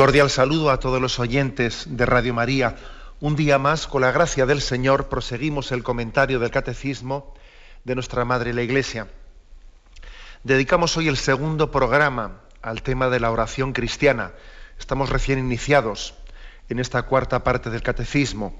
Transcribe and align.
Cordial 0.00 0.30
saludo 0.30 0.70
a 0.70 0.80
todos 0.80 0.98
los 0.98 1.18
oyentes 1.18 1.84
de 1.86 2.06
Radio 2.06 2.32
María. 2.32 2.74
Un 3.20 3.36
día 3.36 3.58
más, 3.58 3.86
con 3.86 4.00
la 4.00 4.10
gracia 4.10 4.46
del 4.46 4.62
Señor, 4.62 5.10
proseguimos 5.10 5.72
el 5.72 5.82
comentario 5.82 6.38
del 6.38 6.50
Catecismo 6.50 7.34
de 7.84 7.96
nuestra 7.96 8.24
Madre 8.24 8.54
la 8.54 8.62
Iglesia. 8.62 9.08
Dedicamos 10.42 10.96
hoy 10.96 11.08
el 11.08 11.18
segundo 11.18 11.70
programa 11.70 12.40
al 12.62 12.80
tema 12.80 13.10
de 13.10 13.20
la 13.20 13.30
oración 13.30 13.74
cristiana. 13.74 14.32
Estamos 14.78 15.10
recién 15.10 15.38
iniciados 15.38 16.14
en 16.70 16.78
esta 16.78 17.02
cuarta 17.02 17.44
parte 17.44 17.68
del 17.68 17.82
Catecismo. 17.82 18.58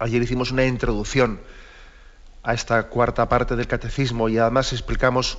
Ayer 0.00 0.20
hicimos 0.22 0.50
una 0.50 0.64
introducción 0.64 1.40
a 2.42 2.52
esta 2.52 2.82
cuarta 2.88 3.28
parte 3.28 3.54
del 3.54 3.68
Catecismo 3.68 4.28
y 4.28 4.38
además 4.38 4.72
explicamos 4.72 5.38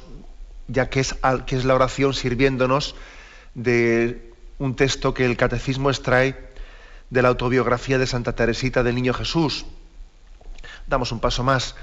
ya 0.70 0.90
qué 0.90 1.02
es, 1.02 1.18
es 1.48 1.66
la 1.66 1.76
oración 1.76 2.14
sirviéndonos 2.14 2.96
de 3.54 4.33
un 4.60 4.76
texto 4.76 5.14
que 5.14 5.26
el 5.26 5.38
catecismo 5.38 5.90
extrae 5.90 6.36
de 7.10 7.22
la 7.22 7.30
autobiografía 7.30 7.98
de 7.98 8.08
Santa 8.08 8.34
Teresita 8.34 8.84
del 8.84 8.96
Niño 8.96 9.14
Jesús. 9.14 9.66
Damos 10.88 11.12
un 11.12 11.20
paso 11.20 11.44
más. 11.44 11.76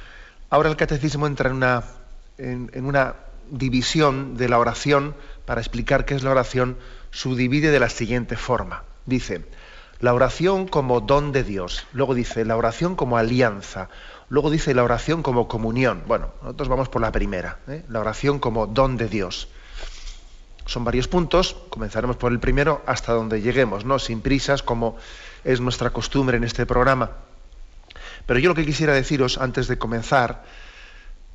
Ahora 0.51 0.69
el 0.69 0.77
catecismo 0.77 1.27
entra 1.27 1.51
en 1.51 1.57
una, 1.57 1.85
en, 2.39 2.85
una 2.85 3.15
división 3.51 4.37
de 4.37 4.49
la 4.49 4.59
oración 4.59 5.15
para 5.45 5.61
explicar 5.61 6.05
qué 6.05 6.15
es 6.15 6.23
la 6.23 6.31
oración, 6.31 6.77
subdivide 7.11 7.71
de 7.71 7.81
la 7.81 7.89
siguiente 7.89 8.37
forma. 8.37 8.83
Dice, 9.07 9.45
la 10.01 10.15
oración 10.15 10.67
como 10.67 11.01
don 11.01 11.33
de 11.33 11.45
Dios, 11.45 11.87
luego 11.93 12.15
dice 12.15 12.45
la 12.45 12.57
oración 12.57 12.97
como 12.97 13.17
alianza, 13.17 13.89
luego 14.29 14.51
dice 14.51 14.75
la 14.75 14.83
oración 14.83 15.23
como 15.23 15.47
comunión. 15.47 16.03
Bueno, 16.07 16.33
nosotros 16.43 16.69
vamos 16.69 16.89
por 16.89 17.03
la 17.03 17.13
primera, 17.13 17.59
¿eh? 17.69 17.85
la 17.89 18.01
oración 18.01 18.39
como 18.39 18.67
don 18.67 18.97
de 18.97 19.09
Dios. 19.09 19.49
Son 20.67 20.85
varios 20.85 21.09
puntos, 21.09 21.57
comenzaremos 21.69 22.17
por 22.17 22.33
el 22.33 22.39
primero 22.39 22.83
hasta 22.87 23.13
donde 23.13 23.41
lleguemos, 23.41 23.85
¿no? 23.85 23.99
Sin 23.99 24.21
prisas, 24.21 24.63
como 24.63 24.97
es 25.45 25.61
nuestra 25.61 25.91
costumbre 25.91 26.37
en 26.37 26.45
este 26.45 26.67
programa. 26.67 27.11
Pero 28.27 28.39
yo 28.39 28.49
lo 28.51 28.55
que 28.55 28.67
quisiera 28.67 28.93
deciros 28.93 29.39
antes 29.39 29.67
de 29.69 29.79
comenzar, 29.79 30.45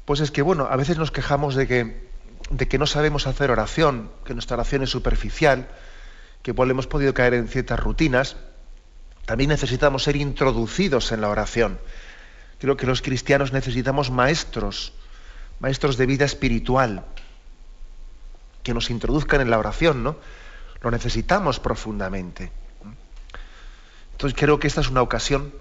pues 0.06 0.20
es 0.20 0.32
que, 0.32 0.42
bueno, 0.42 0.67
a 0.70 0.76
veces 0.76 0.98
nos 0.98 1.12
quejamos 1.12 1.55
de 1.55 1.67
que, 1.67 2.08
de 2.49 2.67
que 2.67 2.77
no 2.77 2.86
sabemos 2.86 3.27
hacer 3.27 3.52
oración, 3.52 4.11
que 4.23 4.33
nuestra 4.33 4.55
oración 4.55 4.83
es 4.83 4.92
superficial, 4.92 5.67
que 6.44 6.52
igual 6.52 6.70
hemos 6.70 6.88
podido 6.88 7.14
caer 7.14 7.33
en 7.33 7.48
ciertas 7.48 7.80
rutinas. 7.80 8.38
También 9.26 9.49
necesitamos 9.49 10.04
ser 10.04 10.16
introducidos 10.16 11.11
en 11.11 11.22
la 11.22 11.30
oración. 11.30 11.80
Creo 12.60 12.78
que 12.78 12.86
los 12.86 13.02
cristianos 13.02 13.52
necesitamos 13.52 14.11
maestros, 14.11 14.94
maestros 15.60 15.98
de 15.98 16.05
vida 16.05 16.26
espiritual, 16.26 17.04
que 18.65 18.73
nos 18.73 18.89
introduzcan 18.89 19.42
en 19.42 19.52
la 19.52 19.59
oración, 19.59 20.03
¿no? 20.03 20.17
Lo 20.81 20.89
necesitamos 20.89 21.59
profundamente. 21.59 22.52
Entonces 24.14 24.37
creo 24.37 24.59
que 24.59 24.65
esta 24.65 24.81
es 24.81 24.89
una 24.89 25.03
ocasión, 25.03 25.53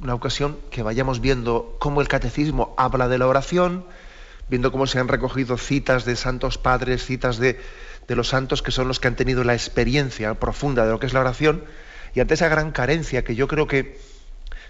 una 0.00 0.14
ocasión 0.14 0.58
que 0.72 0.82
vayamos 0.82 1.20
viendo 1.20 1.76
cómo 1.78 2.00
el 2.00 2.08
catecismo 2.08 2.74
habla 2.76 3.06
de 3.06 3.16
la 3.16 3.28
oración, 3.28 3.84
viendo 4.48 4.72
cómo 4.72 4.88
se 4.88 4.98
han 4.98 5.06
recogido 5.06 5.56
citas 5.56 6.04
de 6.04 6.16
santos 6.16 6.58
padres, 6.58 7.04
citas 7.04 7.38
de, 7.38 7.60
de 8.08 8.16
los 8.16 8.26
santos 8.26 8.60
que 8.60 8.72
son 8.72 8.88
los 8.88 8.98
que 8.98 9.06
han 9.06 9.14
tenido 9.14 9.44
la 9.44 9.54
experiencia 9.54 10.34
profunda 10.34 10.84
de 10.84 10.90
lo 10.90 10.98
que 10.98 11.06
es 11.06 11.12
la 11.12 11.20
oración, 11.20 11.62
y 12.12 12.18
ante 12.18 12.34
esa 12.34 12.48
gran 12.48 12.72
carencia 12.72 13.22
que 13.22 13.36
yo 13.36 13.46
creo 13.46 13.68
que, 13.68 14.00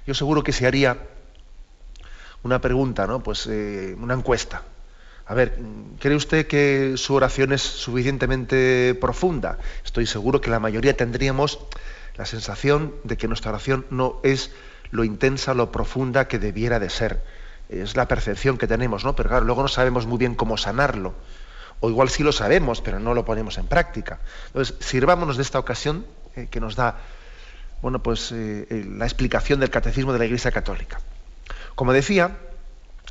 yo 0.06 0.12
seguro 0.12 0.42
que 0.42 0.52
se 0.52 0.66
haría 0.66 0.98
una 2.42 2.60
pregunta, 2.60 3.06
¿no? 3.06 3.22
Pues 3.22 3.46
eh, 3.46 3.96
una 3.98 4.12
encuesta. 4.12 4.62
A 5.28 5.34
ver, 5.34 5.58
¿cree 6.00 6.16
usted 6.16 6.46
que 6.46 6.94
su 6.96 7.12
oración 7.12 7.52
es 7.52 7.60
suficientemente 7.60 8.96
profunda? 8.98 9.58
Estoy 9.84 10.06
seguro 10.06 10.40
que 10.40 10.48
la 10.48 10.58
mayoría 10.58 10.96
tendríamos 10.96 11.58
la 12.16 12.24
sensación 12.24 12.94
de 13.04 13.18
que 13.18 13.28
nuestra 13.28 13.50
oración 13.50 13.84
no 13.90 14.20
es 14.22 14.52
lo 14.90 15.04
intensa, 15.04 15.52
lo 15.52 15.70
profunda 15.70 16.28
que 16.28 16.38
debiera 16.38 16.80
de 16.80 16.88
ser. 16.88 17.22
Es 17.68 17.94
la 17.94 18.08
percepción 18.08 18.56
que 18.56 18.66
tenemos, 18.66 19.04
¿no? 19.04 19.14
Pero 19.16 19.28
claro, 19.28 19.44
luego 19.44 19.60
no 19.60 19.68
sabemos 19.68 20.06
muy 20.06 20.16
bien 20.16 20.34
cómo 20.34 20.56
sanarlo. 20.56 21.14
O 21.80 21.90
igual 21.90 22.08
sí 22.08 22.22
lo 22.22 22.32
sabemos, 22.32 22.80
pero 22.80 22.98
no 22.98 23.12
lo 23.12 23.26
ponemos 23.26 23.58
en 23.58 23.66
práctica. 23.66 24.20
Entonces, 24.46 24.76
sirvámonos 24.80 25.36
de 25.36 25.42
esta 25.42 25.58
ocasión 25.58 26.06
eh, 26.36 26.48
que 26.50 26.58
nos 26.58 26.74
da, 26.74 26.96
bueno, 27.82 28.02
pues 28.02 28.32
eh, 28.32 28.66
la 28.96 29.04
explicación 29.04 29.60
del 29.60 29.68
catecismo 29.68 30.14
de 30.14 30.20
la 30.20 30.24
Iglesia 30.24 30.52
Católica. 30.52 31.00
Como 31.74 31.92
decía, 31.92 32.38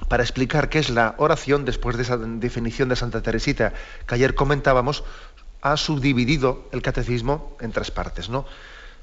para 0.07 0.23
explicar 0.23 0.69
qué 0.69 0.79
es 0.79 0.89
la 0.89 1.15
oración, 1.17 1.65
después 1.65 1.97
de 1.97 2.03
esa 2.03 2.17
definición 2.17 2.89
de 2.89 2.95
Santa 2.95 3.21
Teresita 3.21 3.73
que 4.05 4.15
ayer 4.15 4.35
comentábamos, 4.35 5.03
ha 5.61 5.75
subdividido 5.75 6.67
el 6.71 6.81
catecismo 6.81 7.57
en 7.59 7.71
tres 7.71 7.91
partes, 7.91 8.29
¿no? 8.29 8.45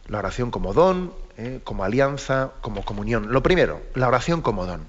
La 0.06 0.18
oración 0.18 0.50
como 0.50 0.72
don, 0.72 1.12
eh, 1.36 1.60
como 1.64 1.84
alianza, 1.84 2.52
como 2.60 2.84
comunión. 2.84 3.32
Lo 3.32 3.42
primero, 3.42 3.82
la 3.94 4.08
oración 4.08 4.40
como 4.40 4.66
don. 4.66 4.86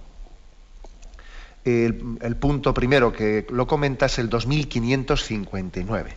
El, 1.63 2.35
punto 2.39 2.75
primero 2.75 3.11
que 3.11 3.47
lo 3.49 3.65
comenta 3.65 4.05
es 4.05 4.19
el 4.19 4.29
2559. 4.29 6.13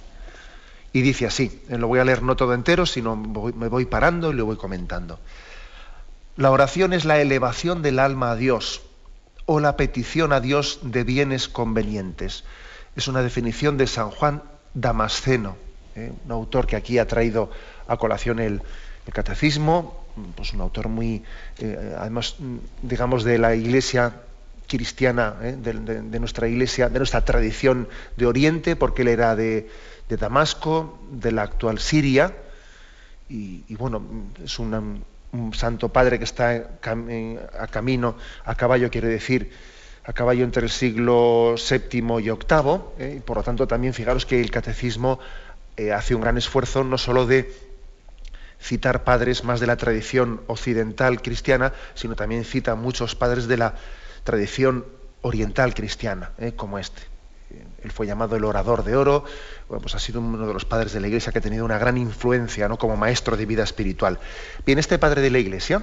Y 0.93 1.01
dice 1.01 1.27
así, 1.27 1.63
eh, 1.71 1.79
lo 1.79 1.89
voy 1.89 2.01
a 2.01 2.05
leer 2.05 2.23
no 2.23 2.37
todo 2.37 2.53
entero, 2.53 2.85
sino 2.85 3.17
me 3.17 3.69
voy 3.69 3.87
parando 3.87 4.31
y 4.31 4.35
lo 4.35 4.45
voy 4.45 4.57
comentando. 4.57 5.19
La 6.37 6.51
oración 6.51 6.93
es 6.93 7.07
la 7.07 7.21
elevación 7.21 7.81
del 7.81 7.99
alma 7.99 8.33
a 8.33 8.37
Dios 8.37 8.83
o 9.51 9.61
la 9.61 9.79
petición 9.79 10.35
a 10.35 10.41
Dios 10.41 10.81
de 10.83 11.05
bienes 11.05 11.49
convenientes. 11.49 12.45
Es 12.97 13.09
una 13.09 13.23
definición 13.23 13.79
de 13.79 13.87
San 13.87 14.11
Juan 14.11 14.43
Damasceno, 14.75 15.57
¿eh? 15.97 16.13
un 16.23 16.31
autor 16.31 16.67
que 16.67 16.77
aquí 16.77 16.99
ha 16.99 17.07
traído 17.07 17.51
a 17.89 17.97
colación 17.97 18.41
el, 18.41 18.61
catecismo, 19.11 20.05
pues 20.37 20.53
un 20.53 20.61
autor 20.61 20.89
muy, 20.89 21.25
eh, 21.61 21.97
además, 21.99 22.37
digamos, 22.83 23.25
de 23.25 23.39
la 23.39 23.55
iglesia 23.55 24.21
cristiana, 24.67 25.37
¿eh? 25.41 25.57
de, 25.57 26.21
nuestra 26.21 26.47
iglesia, 26.47 26.91
de 26.91 26.99
nuestra 26.99 27.25
tradición 27.25 27.89
de 28.19 28.27
Oriente, 28.27 28.77
porque 28.77 29.01
él 29.01 29.09
era 29.09 29.35
de, 29.35 29.67
Damasco, 30.11 30.99
de 31.11 31.33
la 31.33 31.45
actual 31.45 31.79
Siria, 31.79 32.37
y, 33.31 33.65
y 33.67 33.77
bueno, 33.77 34.03
es 34.45 34.59
una, 34.59 34.83
un 35.33 35.55
santo 35.55 35.91
padre 35.91 36.19
que 36.19 36.25
está 36.25 36.79
a 36.83 37.67
camino, 37.67 38.17
a 38.45 38.55
caballo 38.55 38.91
quiere 38.91 39.09
decir, 39.09 39.51
a 40.05 40.13
caballo 40.13 40.45
entre 40.45 40.63
el 40.63 40.71
siglo 40.71 41.55
VII 41.57 41.99
y 41.99 42.01
VIII, 42.01 42.81
¿eh? 42.99 43.15
y 43.19 43.21
por 43.21 43.37
lo 43.37 43.43
tanto 43.43 43.67
también 43.67 43.93
fijaros 43.93 44.25
que 44.25 44.41
el 44.41 44.51
catecismo 44.51 45.19
eh, 45.77 45.93
hace 45.93 46.15
un 46.15 46.23
gran 46.23 46.39
esfuerzo 46.39 46.83
no 46.83 46.97
solo 46.97 47.27
de 47.27 47.53
citar 48.61 49.05
padres 49.05 49.45
más 49.45 49.61
de 49.61 49.67
la 49.67 49.77
tradición 49.77 50.41
occidental 50.47 51.21
cristiana, 51.23 51.73
sino 51.95 52.17
también 52.17 52.45
cita 52.45 52.75
muchos 52.75 53.15
padres 53.15 53.47
de 53.47 53.59
la 53.59 53.75
tradición 54.25 54.87
oriental 55.21 55.75
cristiana, 55.75 56.33
¿eh? 56.39 56.53
como 56.57 56.79
este. 56.79 57.18
Él 57.83 57.91
fue 57.91 58.07
llamado 58.07 58.37
el 58.37 58.45
orador 58.45 58.85
de 58.85 58.97
oro, 58.97 59.25
pues 59.69 59.95
ha 59.95 59.99
sido 59.99 60.21
uno 60.21 60.47
de 60.47 60.53
los 60.53 60.65
padres 60.65 60.93
de 60.93 61.01
la 61.01 61.07
Iglesia 61.07 61.33
que 61.33 61.39
ha 61.39 61.43
tenido 61.43 61.65
una 61.65 61.79
gran 61.79 61.97
influencia 61.97 62.69
¿no? 62.69 62.77
como 62.77 62.97
maestro 62.97 63.37
de 63.37 63.47
vida 63.47 63.63
espiritual. 63.63 64.19
Bien, 64.67 64.79
este 64.79 64.99
padre 64.99 65.23
de 65.23 65.31
la 65.31 65.39
Iglesia 65.39 65.83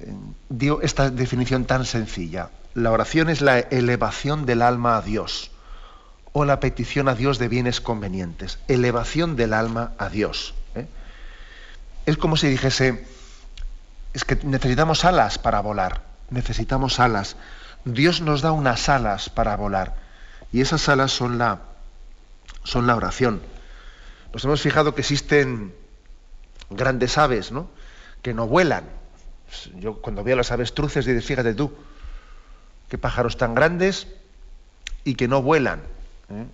eh, 0.00 0.14
dio 0.48 0.82
esta 0.82 1.10
definición 1.10 1.64
tan 1.64 1.86
sencilla. 1.86 2.50
La 2.74 2.90
oración 2.92 3.30
es 3.30 3.40
la 3.40 3.58
elevación 3.58 4.46
del 4.46 4.62
alma 4.62 4.96
a 4.96 5.02
Dios 5.02 5.50
o 6.32 6.44
la 6.44 6.60
petición 6.60 7.08
a 7.08 7.14
Dios 7.14 7.38
de 7.38 7.48
bienes 7.48 7.80
convenientes. 7.80 8.58
Elevación 8.68 9.36
del 9.36 9.52
alma 9.52 9.92
a 9.98 10.08
Dios. 10.08 10.54
¿eh? 10.74 10.86
Es 12.06 12.16
como 12.16 12.36
si 12.36 12.48
dijese, 12.48 13.04
es 14.12 14.24
que 14.24 14.36
necesitamos 14.44 15.04
alas 15.04 15.38
para 15.38 15.60
volar, 15.60 16.02
necesitamos 16.30 17.00
alas. 17.00 17.36
Dios 17.84 18.20
nos 18.20 18.42
da 18.42 18.52
unas 18.52 18.88
alas 18.88 19.28
para 19.28 19.56
volar 19.56 19.96
y 20.52 20.60
esas 20.60 20.88
alas 20.88 21.12
son 21.12 21.38
la, 21.38 21.60
son 22.64 22.86
la 22.86 22.96
oración. 22.96 23.40
Nos 24.32 24.44
hemos 24.44 24.60
fijado 24.60 24.94
que 24.94 25.00
existen 25.00 25.74
grandes 26.70 27.18
aves, 27.18 27.52
¿no? 27.52 27.68
Que 28.22 28.34
no 28.34 28.46
vuelan. 28.46 28.84
Yo 29.76 29.96
cuando 29.96 30.22
veo 30.22 30.36
las 30.36 30.52
avestruces 30.52 31.04
digo, 31.04 31.20
fíjate 31.20 31.54
tú, 31.54 31.72
qué 32.88 32.98
pájaros 32.98 33.36
tan 33.36 33.54
grandes 33.54 34.06
y 35.04 35.14
que 35.14 35.26
no 35.26 35.42
vuelan. 35.42 35.80
¿eh? 36.30 36.46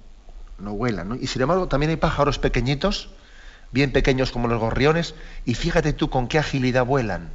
no 0.59 0.73
vuelan. 0.73 1.19
Y 1.21 1.27
sin 1.27 1.43
embargo 1.43 1.69
también 1.69 1.91
hay 1.91 1.97
pájaros 1.97 2.39
pequeñitos, 2.39 3.11
bien 3.73 3.93
pequeños 3.93 4.33
como 4.33 4.49
los 4.49 4.61
gorriones, 4.61 5.15
y 5.45 5.55
fíjate 5.55 5.93
tú 5.93 6.11
con 6.11 6.29
qué 6.29 6.39
agilidad 6.39 6.85
vuelan. 6.85 7.31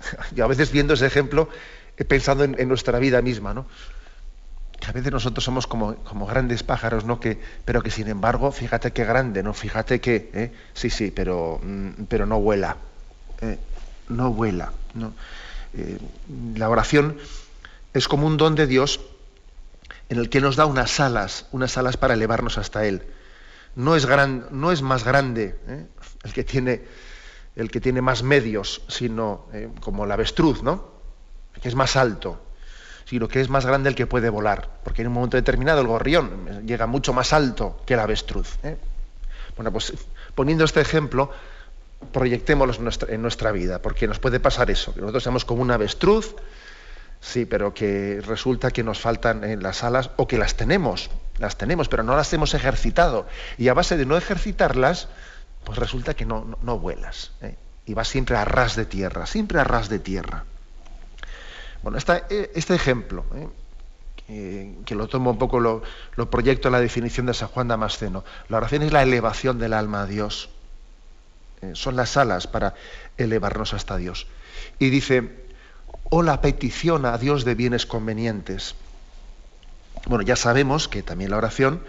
Yo 0.34 0.44
a 0.44 0.48
veces 0.48 0.70
viendo 0.70 0.94
ese 0.94 1.06
ejemplo 1.06 1.48
he 2.00 2.04
pensado 2.04 2.44
en, 2.44 2.68
nuestra 2.68 2.98
vida 2.98 3.22
misma, 3.22 3.54
¿no? 3.54 3.66
Que 4.80 4.88
a 4.88 4.92
veces 4.92 5.12
nosotros 5.12 5.44
somos 5.44 5.66
como, 5.66 5.94
grandes 6.26 6.62
pájaros, 6.62 7.04
¿no? 7.04 7.20
Que, 7.20 7.38
pero 7.64 7.82
que 7.82 7.90
sin 7.90 8.08
embargo, 8.08 8.50
fíjate 8.50 8.92
qué 8.92 9.04
grande, 9.04 9.42
¿no? 9.42 9.52
Fíjate 9.52 10.00
que, 10.00 10.30
¿eh? 10.32 10.52
sí, 10.74 10.90
sí, 10.90 11.10
pero, 11.10 11.60
mm, 11.62 12.04
pero 12.08 12.26
no 12.26 12.40
vuela. 12.40 12.76
¿eh? 13.42 13.58
no 14.10 14.32
vuela. 14.32 14.72
¿no? 14.94 15.14
Eh, 15.74 15.98
la 16.56 16.68
oración 16.68 17.16
es 17.94 18.08
como 18.08 18.26
un 18.26 18.36
don 18.36 18.54
de 18.54 18.66
Dios 18.66 19.00
en 20.08 20.18
el 20.18 20.28
que 20.28 20.40
nos 20.40 20.56
da 20.56 20.66
unas 20.66 21.00
alas, 21.00 21.46
unas 21.52 21.78
alas 21.78 21.96
para 21.96 22.14
elevarnos 22.14 22.58
hasta 22.58 22.84
Él. 22.86 23.02
No 23.76 23.94
es, 23.94 24.04
gran, 24.04 24.46
no 24.50 24.72
es 24.72 24.82
más 24.82 25.04
grande 25.04 25.56
¿eh? 25.68 25.86
el, 26.24 26.32
que 26.32 26.44
tiene, 26.44 26.82
el 27.54 27.70
que 27.70 27.80
tiene 27.80 28.02
más 28.02 28.22
medios, 28.22 28.82
sino 28.88 29.46
eh, 29.52 29.68
como 29.80 30.04
el 30.04 30.12
avestruz, 30.12 30.62
¿no? 30.62 30.99
Que 31.60 31.68
es 31.68 31.74
más 31.74 31.96
alto, 31.96 32.40
sino 33.04 33.28
que 33.28 33.40
es 33.40 33.48
más 33.48 33.66
grande 33.66 33.88
el 33.88 33.94
que 33.94 34.06
puede 34.06 34.30
volar, 34.30 34.68
porque 34.84 35.02
en 35.02 35.08
un 35.08 35.14
momento 35.14 35.36
determinado 35.36 35.80
el 35.80 35.86
gorrión 35.86 36.66
llega 36.66 36.86
mucho 36.86 37.12
más 37.12 37.32
alto 37.32 37.80
que 37.86 37.94
el 37.94 38.00
avestruz. 38.00 38.58
Bueno, 39.56 39.72
pues 39.72 39.92
poniendo 40.34 40.64
este 40.64 40.80
ejemplo, 40.80 41.30
proyectémoslo 42.12 42.92
en 43.08 43.22
nuestra, 43.22 43.52
vida, 43.52 43.82
porque 43.82 44.06
nos 44.06 44.18
puede 44.18 44.40
pasar 44.40 44.70
eso, 44.70 44.94
que 44.94 45.00
nosotros 45.00 45.22
seamos 45.22 45.44
como 45.44 45.62
un 45.62 45.70
avestruz, 45.70 46.34
sí, 47.20 47.46
pero 47.46 47.74
que 47.74 48.22
resulta 48.24 48.70
que 48.70 48.82
nos 48.82 49.00
faltan 49.00 49.44
en 49.44 49.62
las 49.62 49.84
alas 49.84 50.10
o 50.16 50.26
que 50.26 50.38
las 50.38 50.54
tenemos, 50.56 51.10
las 51.38 51.58
tenemos, 51.58 51.88
pero 51.88 52.02
no 52.02 52.16
las 52.16 52.32
hemos 52.32 52.54
ejercitado. 52.54 53.26
Y 53.58 53.68
a 53.68 53.74
base 53.74 53.96
de 53.96 54.06
no 54.06 54.16
ejercitarlas, 54.16 55.08
pues 55.64 55.78
resulta 55.78 56.14
que 56.14 56.24
no, 56.24 56.56
no, 56.62 56.78
vuelas. 56.78 57.32
¿eh? 57.42 57.56
Y 57.86 57.94
vas 57.94 58.08
siempre 58.08 58.36
a 58.36 58.44
ras 58.44 58.76
de 58.76 58.86
tierra, 58.86 59.26
siempre 59.26 59.60
a 59.60 59.64
ras 59.64 59.88
de 59.88 59.98
tierra. 59.98 60.44
Bueno, 61.82 61.98
eh, 61.98 62.50
este 62.54 62.74
ejemplo, 62.74 63.24
¿eh? 63.34 63.48
que, 64.84 64.94
lo 64.94 65.08
tomo 65.08 65.30
un 65.30 65.38
poco, 65.38 65.60
lo, 65.60 65.82
proyecto 66.30 66.68
en 66.68 66.72
la 66.72 66.80
definición 66.80 67.26
de 67.26 67.34
San 67.34 67.48
Juan 67.48 67.68
Damasceno. 67.68 68.24
La 68.48 68.58
oración 68.58 68.82
es 68.82 68.92
la 68.92 69.02
elevación 69.02 69.58
del 69.58 69.72
alma 69.72 70.02
a 70.02 70.06
Dios. 70.06 70.50
Eh, 71.62 71.72
son 71.74 71.96
las 71.96 72.16
alas 72.16 72.46
para 72.46 72.74
elevarnos 73.16 73.74
hasta 73.74 73.96
Dios. 73.96 74.26
Y 74.78 74.90
dice, 74.90 75.46
o 76.10 76.22
la 76.22 76.40
petición 76.40 77.06
a 77.06 77.18
Dios 77.18 77.44
de 77.44 77.54
bienes 77.54 77.86
convenientes. 77.86 78.74
Bueno, 80.06 80.22
ya 80.24 80.36
sabemos 80.36 80.88
que 80.88 81.02
también 81.02 81.30
la 81.30 81.36
oración 81.36 81.82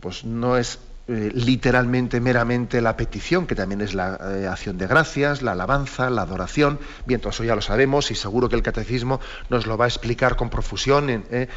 pues 0.00 0.24
no 0.24 0.56
es 0.56 0.78
eh, 1.10 1.30
literalmente, 1.34 2.20
meramente 2.20 2.80
la 2.80 2.96
petición, 2.96 3.46
que 3.46 3.54
también 3.54 3.80
es 3.80 3.94
la 3.94 4.18
eh, 4.20 4.46
acción 4.46 4.78
de 4.78 4.86
gracias, 4.86 5.42
la 5.42 5.52
alabanza, 5.52 6.08
la 6.10 6.22
adoración. 6.22 6.78
Bien, 7.06 7.20
todo 7.20 7.30
eso 7.30 7.44
ya 7.44 7.54
lo 7.54 7.62
sabemos 7.62 8.10
y 8.10 8.14
seguro 8.14 8.48
que 8.48 8.56
el 8.56 8.62
catecismo 8.62 9.20
nos 9.48 9.66
lo 9.66 9.76
va 9.76 9.86
a 9.86 9.88
explicar 9.88 10.36
con 10.36 10.50
profusión 10.50 11.10
en, 11.10 11.48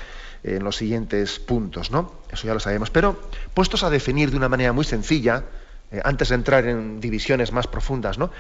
en 0.44 0.64
los 0.64 0.76
siguientes 0.76 1.40
puntos, 1.40 1.92
¿no? 1.92 2.14
Eso 2.32 2.48
ya 2.48 2.54
lo 2.54 2.60
sabemos. 2.60 2.90
Pero 2.90 3.20
puestos 3.54 3.84
a 3.84 3.90
definir 3.90 4.32
de 4.32 4.38
una 4.38 4.50
manera 4.50 4.74
muy 4.74 4.84
sencilla, 4.84 5.46
eh, 5.94 6.02
antes 6.04 6.30
de 6.30 6.36
entrar 6.36 6.66
en 6.66 7.00
divisiones 7.00 7.52
más 7.52 7.68
profundas, 7.68 8.18
¿no? 8.18 8.32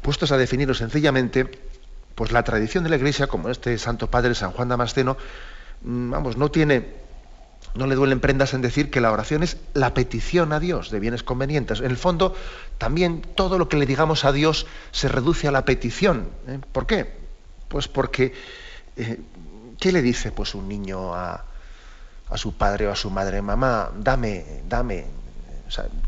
puestos 0.00 0.32
a 0.32 0.38
definirlo 0.38 0.74
sencillamente, 0.74 1.46
pues 2.14 2.32
la 2.32 2.42
tradición 2.42 2.84
de 2.84 2.90
la 2.90 2.96
Iglesia, 2.96 3.26
como 3.26 3.50
este 3.50 3.76
Santo 3.76 4.10
Padre 4.10 4.34
San 4.34 4.50
Juan 4.52 4.68
Damasceno, 4.68 5.18
mm, 5.82 6.10
vamos, 6.10 6.36
no 6.38 6.50
tiene, 6.50 6.86
no 7.74 7.86
le 7.86 7.94
duelen 7.94 8.20
prendas 8.20 8.54
en 8.54 8.62
decir 8.62 8.90
que 8.90 9.00
la 9.00 9.12
oración 9.12 9.42
es 9.42 9.56
la 9.74 9.94
petición 9.94 10.52
a 10.52 10.60
Dios 10.60 10.90
de 10.90 11.00
bienes 11.00 11.22
convenientes. 11.22 11.80
En 11.80 11.90
el 11.90 11.96
fondo, 11.96 12.34
también 12.78 13.22
todo 13.22 13.58
lo 13.58 13.68
que 13.68 13.76
le 13.76 13.86
digamos 13.86 14.24
a 14.24 14.32
Dios 14.32 14.66
se 14.90 15.08
reduce 15.08 15.48
a 15.48 15.52
la 15.52 15.64
petición. 15.64 16.28
¿eh? 16.46 16.58
¿Por 16.72 16.86
qué? 16.86 17.12
Pues 17.68 17.88
porque, 17.88 18.34
eh, 18.96 19.20
¿qué 19.80 19.92
le 19.92 20.02
dice 20.02 20.32
pues 20.32 20.54
un 20.54 20.68
niño 20.68 21.14
a, 21.14 21.44
a 22.28 22.36
su 22.36 22.54
padre 22.54 22.88
o 22.88 22.92
a 22.92 22.96
su 22.96 23.10
madre? 23.10 23.40
Mamá, 23.40 23.90
dame, 23.96 24.62
dame, 24.68 25.06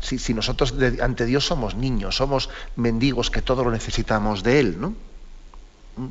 si, 0.01 0.33
nosotros 0.33 0.73
ante 1.01 1.25
Dios 1.25 1.45
somos 1.45 1.75
niños, 1.75 2.15
somos 2.15 2.49
mendigos 2.75 3.31
que 3.31 3.41
todo 3.41 3.63
lo 3.63 3.71
necesitamos 3.71 4.43
de 4.43 4.59
Él, 4.59 4.79
¿no? 4.79 4.89
¿Mm? 5.97 6.09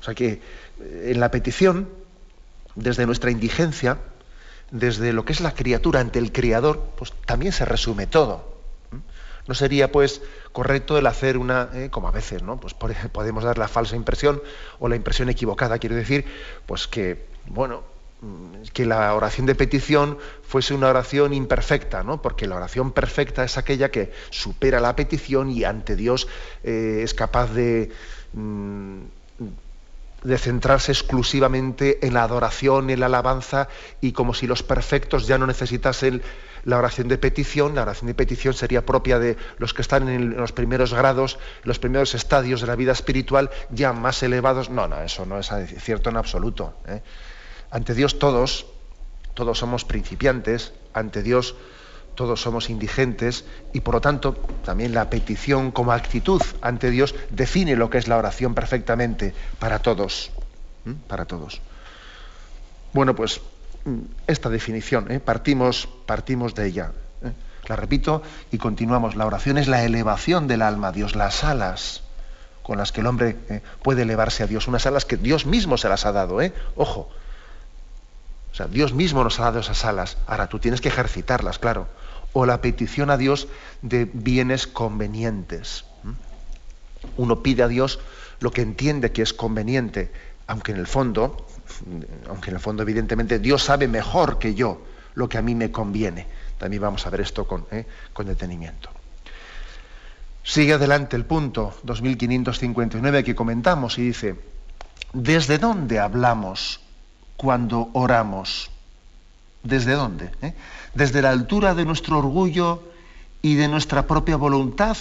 O 0.00 0.04
sea 0.04 0.14
que 0.14 0.40
eh, 0.80 1.10
en 1.12 1.20
la 1.20 1.30
petición, 1.30 1.88
desde 2.74 3.06
nuestra 3.06 3.30
indigencia, 3.30 3.98
desde 4.70 5.12
lo 5.12 5.24
que 5.24 5.32
es 5.32 5.40
la 5.40 5.54
criatura 5.54 6.00
ante 6.00 6.18
el 6.18 6.32
Criador, 6.32 6.82
pues 6.96 7.12
también 7.26 7.52
se 7.52 7.64
resume 7.64 8.06
todo. 8.06 8.58
¿Mm? 8.90 8.96
No 9.48 9.54
sería 9.54 9.90
pues 9.92 10.22
correcto 10.52 10.98
el 10.98 11.06
hacer 11.06 11.38
una, 11.38 11.70
eh, 11.72 11.88
como 11.90 12.08
a 12.08 12.12
veces, 12.12 12.42
¿no? 12.42 12.60
Pues 12.60 12.74
podemos 12.74 13.44
dar 13.44 13.58
la 13.58 13.68
falsa 13.68 13.96
impresión 13.96 14.42
o 14.78 14.88
la 14.88 14.96
impresión 14.96 15.28
equivocada, 15.28 15.78
quiero 15.78 15.96
decir, 15.96 16.24
pues 16.66 16.86
que, 16.86 17.26
bueno, 17.46 17.82
Mm, 18.20 18.62
que 18.72 18.84
la 18.84 19.14
oración 19.14 19.46
de 19.46 19.54
petición 19.54 20.18
fuese 20.42 20.74
una 20.74 20.88
oración 20.88 21.32
imperfecta, 21.32 22.02
¿no? 22.02 22.20
porque 22.20 22.48
la 22.48 22.56
oración 22.56 22.90
perfecta 22.90 23.44
es 23.44 23.56
aquella 23.58 23.92
que 23.92 24.10
supera 24.30 24.80
la 24.80 24.96
petición 24.96 25.50
y 25.50 25.62
ante 25.62 25.94
Dios 25.94 26.26
eh, 26.64 27.02
es 27.04 27.14
capaz 27.14 27.52
de, 27.52 27.92
mm, 28.32 29.02
de 30.22 30.38
centrarse 30.38 30.92
exclusivamente 30.92 32.04
en 32.06 32.14
la 32.14 32.24
adoración, 32.24 32.90
en 32.90 33.00
la 33.00 33.06
alabanza, 33.06 33.68
y 34.00 34.12
como 34.12 34.34
si 34.34 34.46
los 34.46 34.62
perfectos 34.62 35.26
ya 35.26 35.38
no 35.38 35.46
necesitasen 35.46 36.22
la 36.64 36.76
oración 36.76 37.08
de 37.08 37.18
petición, 37.18 37.74
la 37.74 37.82
oración 37.82 38.08
de 38.08 38.14
petición 38.14 38.52
sería 38.54 38.84
propia 38.84 39.18
de 39.18 39.36
los 39.58 39.74
que 39.74 39.82
están 39.82 40.08
en, 40.08 40.36
los 40.36 40.52
primeros 40.52 40.92
grados, 40.92 41.38
los 41.62 41.78
primeros 41.78 42.14
estadios 42.14 42.60
de 42.60 42.66
la 42.66 42.76
vida 42.76 42.92
espiritual, 42.92 43.50
ya 43.70 43.92
más 43.92 44.22
elevados. 44.22 44.68
No, 44.70 44.88
no, 44.88 45.00
eso 45.00 45.24
no 45.24 45.38
es 45.38 45.50
cierto 45.78 46.10
en 46.10 46.16
absoluto. 46.16 46.74
¿eh? 46.86 47.00
Ante 47.70 47.94
Dios 47.94 48.18
todos, 48.18 48.66
todos 49.34 49.58
somos 49.58 49.84
principiantes, 49.84 50.72
ante 50.92 51.22
Dios 51.22 51.54
todos 52.18 52.42
somos 52.42 52.68
indigentes 52.68 53.44
y 53.72 53.78
por 53.78 53.94
lo 53.94 54.00
tanto 54.00 54.32
también 54.64 54.92
la 54.92 55.08
petición 55.08 55.70
como 55.70 55.92
actitud 55.92 56.42
ante 56.62 56.90
Dios 56.90 57.14
define 57.30 57.76
lo 57.76 57.90
que 57.90 57.98
es 57.98 58.08
la 58.08 58.16
oración 58.16 58.56
perfectamente 58.56 59.34
para 59.60 59.78
todos, 59.78 60.32
para 61.06 61.26
todos. 61.26 61.60
Bueno, 62.92 63.14
pues 63.14 63.40
mm, 63.84 63.98
esta 64.26 64.48
definición, 64.50 65.12
¿eh? 65.12 65.20
partimos, 65.20 65.88
partimos 66.06 66.56
de 66.56 66.66
ella. 66.66 66.90
¿eh? 67.22 67.30
La 67.68 67.76
repito 67.76 68.20
y 68.50 68.58
continuamos. 68.58 69.14
La 69.14 69.24
oración 69.24 69.56
es 69.56 69.68
la 69.68 69.84
elevación 69.84 70.48
del 70.48 70.62
alma 70.62 70.88
a 70.88 70.92
Dios, 70.92 71.14
las 71.14 71.44
alas 71.44 72.02
con 72.64 72.78
las 72.78 72.90
que 72.90 73.00
el 73.00 73.06
hombre 73.06 73.36
¿eh? 73.48 73.62
puede 73.84 74.02
elevarse 74.02 74.42
a 74.42 74.48
Dios, 74.48 74.66
unas 74.66 74.86
alas 74.86 75.04
que 75.04 75.16
Dios 75.16 75.46
mismo 75.46 75.78
se 75.78 75.88
las 75.88 76.04
ha 76.04 76.10
dado. 76.10 76.40
Ojo, 76.74 77.10
o 78.50 78.54
sea, 78.56 78.66
Dios 78.66 78.92
mismo 78.92 79.22
nos 79.22 79.38
ha 79.38 79.44
dado 79.44 79.60
esas 79.60 79.84
alas. 79.84 80.16
Ahora 80.26 80.48
tú 80.48 80.58
tienes 80.58 80.80
que 80.80 80.88
ejercitarlas, 80.88 81.60
claro. 81.60 81.86
O 82.38 82.46
la 82.46 82.60
petición 82.60 83.10
a 83.10 83.16
Dios 83.16 83.48
de 83.82 84.04
bienes 84.04 84.68
convenientes. 84.68 85.84
Uno 87.16 87.42
pide 87.42 87.64
a 87.64 87.68
Dios 87.68 87.98
lo 88.38 88.52
que 88.52 88.62
entiende 88.62 89.10
que 89.10 89.22
es 89.22 89.34
conveniente, 89.34 90.12
aunque 90.46 90.70
en 90.70 90.78
el 90.78 90.86
fondo, 90.86 91.48
aunque 92.28 92.50
en 92.50 92.56
el 92.56 92.62
fondo 92.62 92.84
evidentemente 92.84 93.40
Dios 93.40 93.64
sabe 93.64 93.88
mejor 93.88 94.38
que 94.38 94.54
yo 94.54 94.82
lo 95.14 95.28
que 95.28 95.38
a 95.38 95.42
mí 95.42 95.56
me 95.56 95.72
conviene. 95.72 96.28
También 96.58 96.82
vamos 96.82 97.04
a 97.06 97.10
ver 97.10 97.22
esto 97.22 97.44
con, 97.44 97.66
¿eh? 97.72 97.86
con 98.12 98.26
detenimiento. 98.26 98.88
Sigue 100.44 100.74
adelante 100.74 101.16
el 101.16 101.24
punto 101.24 101.74
2559 101.82 103.24
que 103.24 103.34
comentamos 103.34 103.98
y 103.98 104.02
dice, 104.02 104.36
¿desde 105.12 105.58
dónde 105.58 105.98
hablamos 105.98 106.80
cuando 107.38 107.90
oramos. 107.94 108.68
¿Desde 109.68 109.92
dónde? 109.92 110.30
¿Eh? 110.40 110.54
¿Desde 110.94 111.20
la 111.20 111.28
altura 111.28 111.74
de 111.74 111.84
nuestro 111.84 112.18
orgullo 112.18 112.82
y 113.42 113.54
de 113.54 113.68
nuestra 113.68 114.06
propia 114.06 114.36
voluntad 114.36 114.96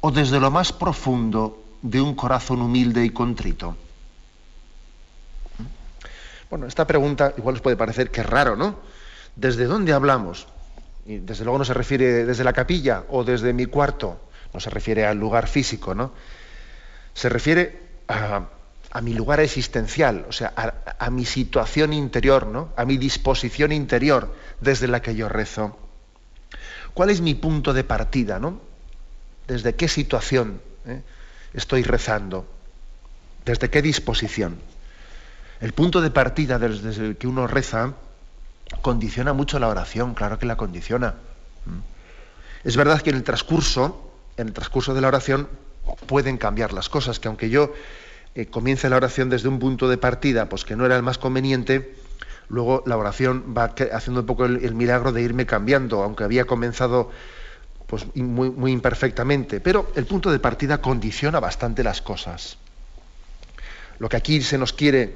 o 0.00 0.10
desde 0.10 0.40
lo 0.40 0.50
más 0.50 0.72
profundo 0.72 1.62
de 1.82 2.00
un 2.00 2.14
corazón 2.14 2.62
humilde 2.62 3.04
y 3.04 3.10
contrito? 3.10 3.76
Bueno, 6.48 6.66
esta 6.66 6.86
pregunta 6.86 7.34
igual 7.36 7.56
os 7.56 7.60
puede 7.60 7.76
parecer 7.76 8.10
que 8.10 8.22
es 8.22 8.26
raro, 8.26 8.56
¿no? 8.56 8.76
¿Desde 9.36 9.66
dónde 9.66 9.92
hablamos? 9.92 10.48
Y 11.04 11.18
desde 11.18 11.44
luego 11.44 11.58
no 11.58 11.66
se 11.66 11.74
refiere 11.74 12.24
desde 12.24 12.44
la 12.44 12.54
capilla 12.54 13.04
o 13.10 13.22
desde 13.22 13.52
mi 13.52 13.66
cuarto, 13.66 14.18
no 14.54 14.60
se 14.60 14.70
refiere 14.70 15.04
al 15.04 15.18
lugar 15.18 15.46
físico, 15.46 15.94
¿no? 15.94 16.12
Se 17.12 17.28
refiere 17.28 17.82
a, 18.08 18.48
a 18.90 19.00
mi 19.00 19.12
lugar 19.12 19.40
existencial, 19.40 20.24
o 20.28 20.32
sea, 20.32 20.52
a, 20.56 21.10
mi 21.10 21.24
situación 21.24 21.92
interior, 21.92 22.46
¿no? 22.46 22.72
a 22.76 22.84
mi 22.84 22.96
disposición 22.96 23.72
interior 23.72 24.34
desde 24.60 24.88
la 24.88 25.02
que 25.02 25.14
yo 25.14 25.28
rezo. 25.28 25.78
¿Cuál 26.94 27.10
es 27.10 27.20
mi 27.20 27.34
punto 27.34 27.74
de 27.74 27.84
partida? 27.84 28.38
¿no? 28.38 28.60
¿Desde 29.46 29.74
qué 29.74 29.88
situación 29.88 30.60
eh, 30.86 31.02
estoy 31.52 31.82
rezando? 31.82 32.46
¿Desde 33.44 33.68
qué 33.68 33.82
disposición? 33.82 34.58
El 35.60 35.72
punto 35.72 36.00
de 36.00 36.10
partida 36.10 36.58
desde 36.58 37.04
el 37.04 37.16
que 37.16 37.26
uno 37.26 37.46
reza 37.46 37.94
condiciona 38.80 39.32
mucho 39.32 39.58
la 39.58 39.68
oración, 39.68 40.14
claro 40.14 40.38
que 40.38 40.46
la 40.46 40.56
condiciona. 40.56 41.14
Es 42.64 42.76
verdad 42.76 43.00
que 43.02 43.10
en 43.10 43.16
el 43.16 43.22
transcurso, 43.22 44.12
en 44.36 44.48
el 44.48 44.52
transcurso 44.54 44.94
de 44.94 45.00
la 45.00 45.08
oración, 45.08 45.48
pueden 46.06 46.36
cambiar 46.36 46.72
las 46.72 46.88
cosas, 46.88 47.18
que 47.18 47.28
aunque 47.28 47.50
yo 47.50 47.72
eh, 48.34 48.46
comience 48.46 48.88
la 48.88 48.96
oración 48.96 49.30
desde 49.30 49.48
un 49.48 49.58
punto 49.58 49.88
de 49.88 49.98
partida, 49.98 50.48
pues 50.48 50.64
que 50.64 50.76
no 50.76 50.86
era 50.86 50.96
el 50.96 51.02
más 51.02 51.18
conveniente, 51.18 51.94
luego 52.48 52.82
la 52.86 52.96
oración 52.96 53.54
va 53.56 53.74
haciendo 53.92 54.20
un 54.20 54.26
poco 54.26 54.44
el, 54.44 54.74
milagro 54.74 55.12
de 55.12 55.22
irme 55.22 55.46
cambiando, 55.46 56.02
aunque 56.02 56.24
había 56.24 56.44
comenzado 56.44 57.10
pues, 57.86 58.06
muy, 58.14 58.72
imperfectamente. 58.72 59.60
Pero 59.60 59.90
el 59.96 60.06
punto 60.06 60.30
de 60.30 60.38
partida 60.38 60.80
condiciona 60.80 61.40
bastante 61.40 61.82
las 61.82 62.02
cosas. 62.02 62.58
Lo 63.98 64.08
que 64.08 64.16
aquí 64.16 64.40
se 64.42 64.58
nos 64.58 64.72
quiere, 64.72 65.14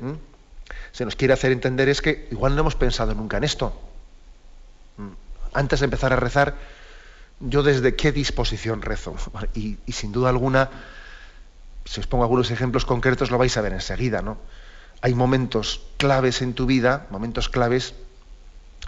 se 0.90 1.04
nos 1.04 1.14
quiere 1.14 1.34
hacer 1.34 1.52
entender 1.52 1.88
es 1.88 2.02
que 2.02 2.28
igual 2.32 2.54
no 2.54 2.62
hemos 2.62 2.74
pensado 2.74 3.14
nunca 3.14 3.36
en 3.36 3.44
esto. 3.44 3.78
Antes 5.54 5.80
de 5.80 5.84
empezar 5.84 6.12
a 6.12 6.16
rezar, 6.16 6.56
yo 7.38 7.62
desde 7.62 7.94
qué 7.94 8.10
disposición 8.10 8.82
rezo. 8.82 9.14
Y 9.54 9.78
sin 9.92 10.12
duda 10.12 10.30
alguna, 10.30 10.70
si 11.84 12.00
os 12.00 12.06
pongo 12.06 12.24
algunos 12.24 12.50
ejemplos 12.50 12.84
concretos, 12.84 13.30
lo 13.30 13.38
vais 13.38 13.56
a 13.56 13.60
ver 13.60 13.72
enseguida, 13.72 14.22
¿no? 14.22 14.38
hay 15.02 15.14
momentos 15.14 15.82
claves 15.96 16.42
en 16.42 16.54
tu 16.54 16.64
vida, 16.64 17.06
momentos 17.10 17.48
claves 17.48 17.94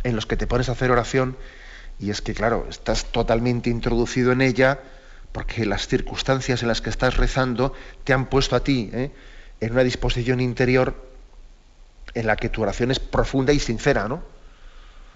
en 0.04 0.14
los 0.14 0.26
que 0.26 0.36
te 0.36 0.46
pones 0.46 0.68
a 0.68 0.72
hacer 0.72 0.90
oración 0.92 1.36
y 1.98 2.10
es 2.10 2.22
que, 2.22 2.34
claro, 2.34 2.66
estás 2.70 3.06
totalmente 3.06 3.68
introducido 3.68 4.30
en 4.30 4.40
ella 4.40 4.78
porque 5.32 5.66
las 5.66 5.88
circunstancias 5.88 6.62
en 6.62 6.68
las 6.68 6.80
que 6.80 6.90
estás 6.90 7.16
rezando 7.16 7.72
te 8.04 8.12
han 8.12 8.26
puesto 8.26 8.54
a 8.54 8.60
ti 8.60 8.90
¿eh? 8.92 9.10
en 9.60 9.72
una 9.72 9.82
disposición 9.82 10.40
interior 10.40 10.94
en 12.14 12.28
la 12.28 12.36
que 12.36 12.48
tu 12.48 12.62
oración 12.62 12.92
es 12.92 13.00
profunda 13.00 13.52
y 13.52 13.58
sincera, 13.58 14.06
¿no? 14.06 14.22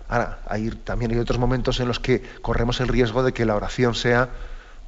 Ahora, 0.08 0.40
hay, 0.49 0.70
también 0.70 1.12
hay 1.12 1.18
otros 1.18 1.38
momentos 1.38 1.78
en 1.78 1.87
los 1.87 2.00
que 2.00 2.23
corremos 2.42 2.80
el 2.80 2.88
riesgo 2.88 3.23
de 3.23 3.32
que 3.32 3.44
la 3.44 3.54
oración 3.54 3.94
sea, 3.94 4.30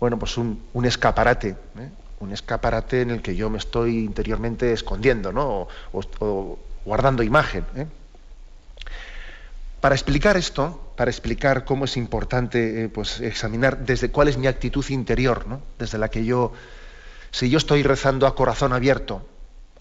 bueno, 0.00 0.18
pues 0.18 0.36
un, 0.38 0.60
escaparate, 0.82 1.50
¿eh? 1.78 1.90
Un 2.20 2.32
escaparate 2.32 3.00
en 3.00 3.10
el 3.10 3.22
que 3.22 3.34
yo 3.34 3.50
me 3.50 3.58
estoy 3.58 3.98
interiormente 3.98 4.72
escondiendo, 4.72 5.32
¿no? 5.32 5.68
O, 5.92 6.58
guardando 6.84 7.22
imagen. 7.22 7.64
¿eh? 7.76 7.86
Para 9.80 9.94
explicar 9.94 10.36
esto, 10.36 10.92
para 10.96 11.10
explicar 11.10 11.64
cómo 11.64 11.86
es 11.86 11.96
importante 11.96 12.84
eh, 12.84 12.88
pues, 12.88 13.20
examinar 13.20 13.78
desde 13.78 14.10
cuál 14.10 14.28
es 14.28 14.36
mi 14.36 14.46
actitud 14.46 14.84
interior, 14.90 15.46
¿no? 15.46 15.60
desde 15.78 15.98
la 15.98 16.08
que 16.08 16.24
yo, 16.24 16.52
si 17.30 17.48
yo 17.48 17.58
estoy 17.58 17.82
rezando 17.82 18.26
a 18.26 18.34
corazón 18.34 18.72
abierto, 18.74 19.26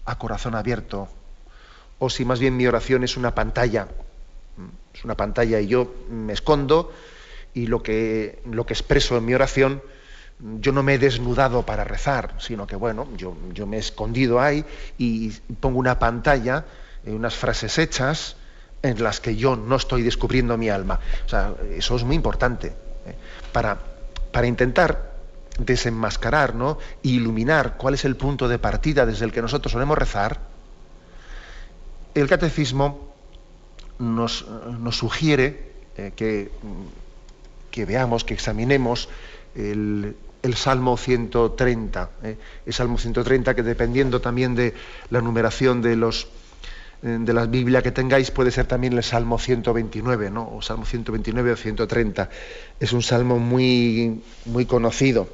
a 0.06 0.18
corazón 0.18 0.54
abierto, 0.54 1.08
o 1.98 2.08
si 2.08 2.24
más 2.24 2.40
bien 2.40 2.56
mi 2.56 2.66
oración 2.66 3.04
es 3.04 3.18
una 3.18 3.34
pantalla, 3.34 3.88
es 4.94 5.04
una 5.04 5.16
pantalla 5.16 5.60
y 5.60 5.66
yo 5.66 5.94
me 6.10 6.32
escondo 6.32 6.92
y 7.52 7.66
lo 7.66 7.82
que, 7.82 8.40
lo 8.50 8.64
que 8.64 8.72
expreso 8.72 9.18
en 9.18 9.26
mi 9.26 9.34
oración 9.34 9.82
yo 10.60 10.72
no 10.72 10.82
me 10.82 10.94
he 10.94 10.98
desnudado 10.98 11.64
para 11.64 11.84
rezar, 11.84 12.34
sino 12.38 12.66
que 12.66 12.76
bueno, 12.76 13.08
yo, 13.16 13.36
yo 13.52 13.66
me 13.66 13.76
he 13.76 13.80
escondido 13.80 14.40
ahí 14.40 14.64
y 14.98 15.30
pongo 15.60 15.78
una 15.78 15.98
pantalla, 15.98 16.64
eh, 17.04 17.12
unas 17.12 17.34
frases 17.34 17.78
hechas 17.78 18.36
en 18.82 19.02
las 19.02 19.20
que 19.20 19.36
yo 19.36 19.56
no 19.56 19.76
estoy 19.76 20.02
descubriendo 20.02 20.56
mi 20.56 20.70
alma. 20.70 21.00
O 21.26 21.28
sea, 21.28 21.54
eso 21.76 21.96
es 21.96 22.04
muy 22.04 22.16
importante 22.16 22.68
¿eh? 22.68 23.14
para, 23.52 23.78
para 24.32 24.46
intentar 24.46 25.10
desenmascarar 25.58 26.54
¿no? 26.54 26.78
e 27.04 27.08
iluminar 27.08 27.76
cuál 27.76 27.94
es 27.94 28.06
el 28.06 28.16
punto 28.16 28.48
de 28.48 28.58
partida 28.58 29.04
desde 29.04 29.26
el 29.26 29.32
que 29.32 29.42
nosotros 29.42 29.72
solemos 29.72 29.98
rezar. 29.98 30.40
El 32.14 32.28
catecismo 32.28 33.12
nos, 33.98 34.48
nos 34.48 34.96
sugiere 34.96 35.72
eh, 35.98 36.12
que, 36.16 36.50
que 37.70 37.84
veamos, 37.84 38.24
que 38.24 38.32
examinemos 38.32 39.10
el, 39.54 40.16
el 40.42 40.54
Salmo 40.54 40.96
130. 40.96 42.10
¿eh? 42.22 42.36
El 42.66 42.72
Salmo 42.72 42.98
130 42.98 43.54
que 43.54 43.62
dependiendo 43.62 44.20
también 44.20 44.54
de 44.54 44.74
la 45.10 45.20
numeración 45.20 45.82
de 45.82 45.96
los 45.96 46.28
eh, 47.02 47.18
de 47.20 47.32
la 47.32 47.46
Biblia 47.46 47.82
que 47.82 47.92
tengáis 47.92 48.30
puede 48.30 48.50
ser 48.50 48.66
también 48.66 48.92
el 48.92 49.02
Salmo 49.02 49.38
129, 49.38 50.30
¿no? 50.30 50.50
O 50.54 50.62
Salmo 50.62 50.84
129 50.84 51.52
o 51.52 51.56
130. 51.56 52.30
Es 52.78 52.92
un 52.92 53.02
salmo 53.02 53.38
muy 53.38 54.22
muy 54.46 54.66
conocido. 54.66 55.28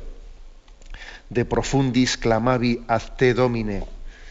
De 1.29 1.45
profundis 1.45 2.17
clamavi 2.17 2.85
ad 2.87 3.03
te 3.17 3.35
domine. 3.35 3.85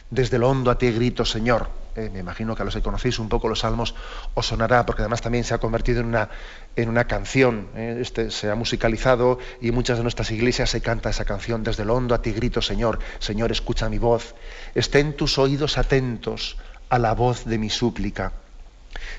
Desde 0.10 0.40
lo 0.40 0.50
hondo 0.50 0.72
a 0.72 0.78
ti 0.78 0.92
grito, 0.92 1.26
Señor. 1.26 1.85
Eh, 1.96 2.10
me 2.12 2.20
imagino 2.20 2.56
que 2.56 2.62
a 2.62 2.66
los 2.66 2.76
que 2.76 2.82
conocéis 2.82 3.20
un 3.20 3.30
poco 3.30 3.48
los 3.48 3.60
salmos 3.60 3.96
os 4.34 4.46
sonará, 4.46 4.86
porque 4.86 5.02
además 5.02 5.22
también 5.22 5.46
se 5.46 5.54
ha 5.54 5.60
convertido 5.60 6.02
en 6.02 6.08
una, 6.08 6.30
en 6.76 6.90
una 6.90 7.06
canción, 7.06 7.70
eh, 7.76 8.00
este, 8.02 8.32
se 8.32 8.52
ha 8.52 8.56
musicalizado 8.56 9.40
y 9.62 9.72
muchas 9.72 9.98
de 9.98 10.04
nuestras 10.04 10.30
iglesias 10.32 10.70
se 10.70 10.82
canta 10.82 11.10
esa 11.10 11.24
canción, 11.24 11.64
desde 11.64 11.86
lo 11.86 11.96
hondo 11.96 12.14
a 12.14 12.22
ti 12.22 12.34
grito, 12.34 12.62
Señor, 12.62 13.00
Señor, 13.20 13.52
escucha 13.54 13.88
mi 13.88 13.98
voz, 13.98 14.36
estén 14.76 15.16
tus 15.16 15.38
oídos 15.38 15.78
atentos 15.78 16.58
a 16.90 17.00
la 17.00 17.14
voz 17.14 17.46
de 17.46 17.58
mi 17.58 17.70
súplica. 17.70 18.34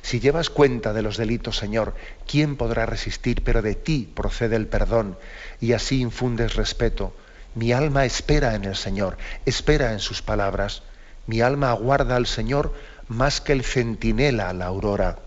Si 0.03 0.21
llevas 0.21 0.51
cuenta 0.51 0.93
de 0.93 1.03
los 1.03 1.17
delitos, 1.17 1.57
Señor, 1.57 1.95
¿quién 2.27 2.57
podrá 2.57 2.87
resistir? 2.87 3.43
Pero 3.43 3.63
de 3.63 3.75
ti 3.75 4.11
procede 4.15 4.57
el 4.57 4.67
perdón 4.67 5.19
y 5.61 5.73
así 5.73 6.01
infundes 6.01 6.57
respeto. 6.57 7.15
Mi 7.55 7.73
alma 7.73 8.05
espera 8.05 8.55
en 8.55 8.65
el 8.65 8.77
Señor, 8.77 9.17
espera 9.47 9.93
en 9.93 9.99
sus 9.99 10.23
palabras. 10.23 10.83
Mi 11.27 11.41
alma 11.41 11.71
aguarda 11.71 12.17
al 12.17 12.27
Señor 12.27 12.73
más 13.09 13.41
que 13.41 13.53
el 13.53 13.65
centinela 13.65 14.49
a 14.49 14.53
la 14.53 14.67
aurora. 14.67 15.19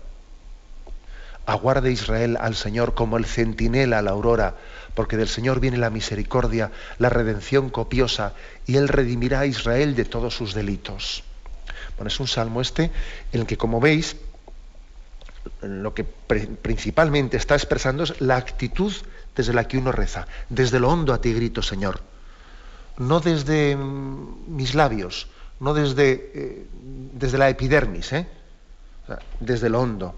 Aguarde 1.46 1.90
Israel 1.90 2.36
al 2.40 2.54
Señor 2.54 2.94
como 2.94 3.16
el 3.16 3.24
centinela 3.24 3.98
a 3.98 4.02
la 4.02 4.12
aurora, 4.12 4.54
porque 4.94 5.16
del 5.16 5.28
Señor 5.28 5.60
viene 5.60 5.78
la 5.78 5.90
misericordia, 5.90 6.70
la 6.98 7.08
redención 7.08 7.70
copiosa, 7.70 8.34
y 8.66 8.76
Él 8.76 8.88
redimirá 8.88 9.40
a 9.40 9.46
Israel 9.46 9.94
de 9.94 10.04
todos 10.04 10.34
sus 10.34 10.54
delitos. 10.54 11.24
Bueno, 11.96 12.08
es 12.08 12.20
un 12.20 12.28
salmo 12.28 12.60
este 12.60 12.90
en 13.32 13.40
el 13.40 13.46
que, 13.46 13.56
como 13.56 13.80
veis, 13.80 14.16
lo 15.62 15.94
que 15.94 16.04
principalmente 16.04 17.36
está 17.36 17.54
expresando 17.54 18.04
es 18.04 18.20
la 18.20 18.36
actitud 18.36 18.92
desde 19.34 19.52
la 19.52 19.66
que 19.66 19.78
uno 19.78 19.92
reza. 19.92 20.26
Desde 20.48 20.80
lo 20.80 20.88
hondo 20.88 21.12
a 21.12 21.20
ti 21.20 21.32
grito, 21.32 21.62
Señor. 21.62 22.00
No 22.98 23.20
desde 23.20 23.76
mm, 23.76 24.54
mis 24.54 24.74
labios, 24.74 25.28
no 25.60 25.74
desde, 25.74 26.30
eh, 26.34 26.66
desde 27.12 27.38
la 27.38 27.48
epidermis, 27.48 28.12
¿eh? 28.12 28.26
desde 29.38 29.68
lo 29.68 29.80
hondo. 29.80 30.14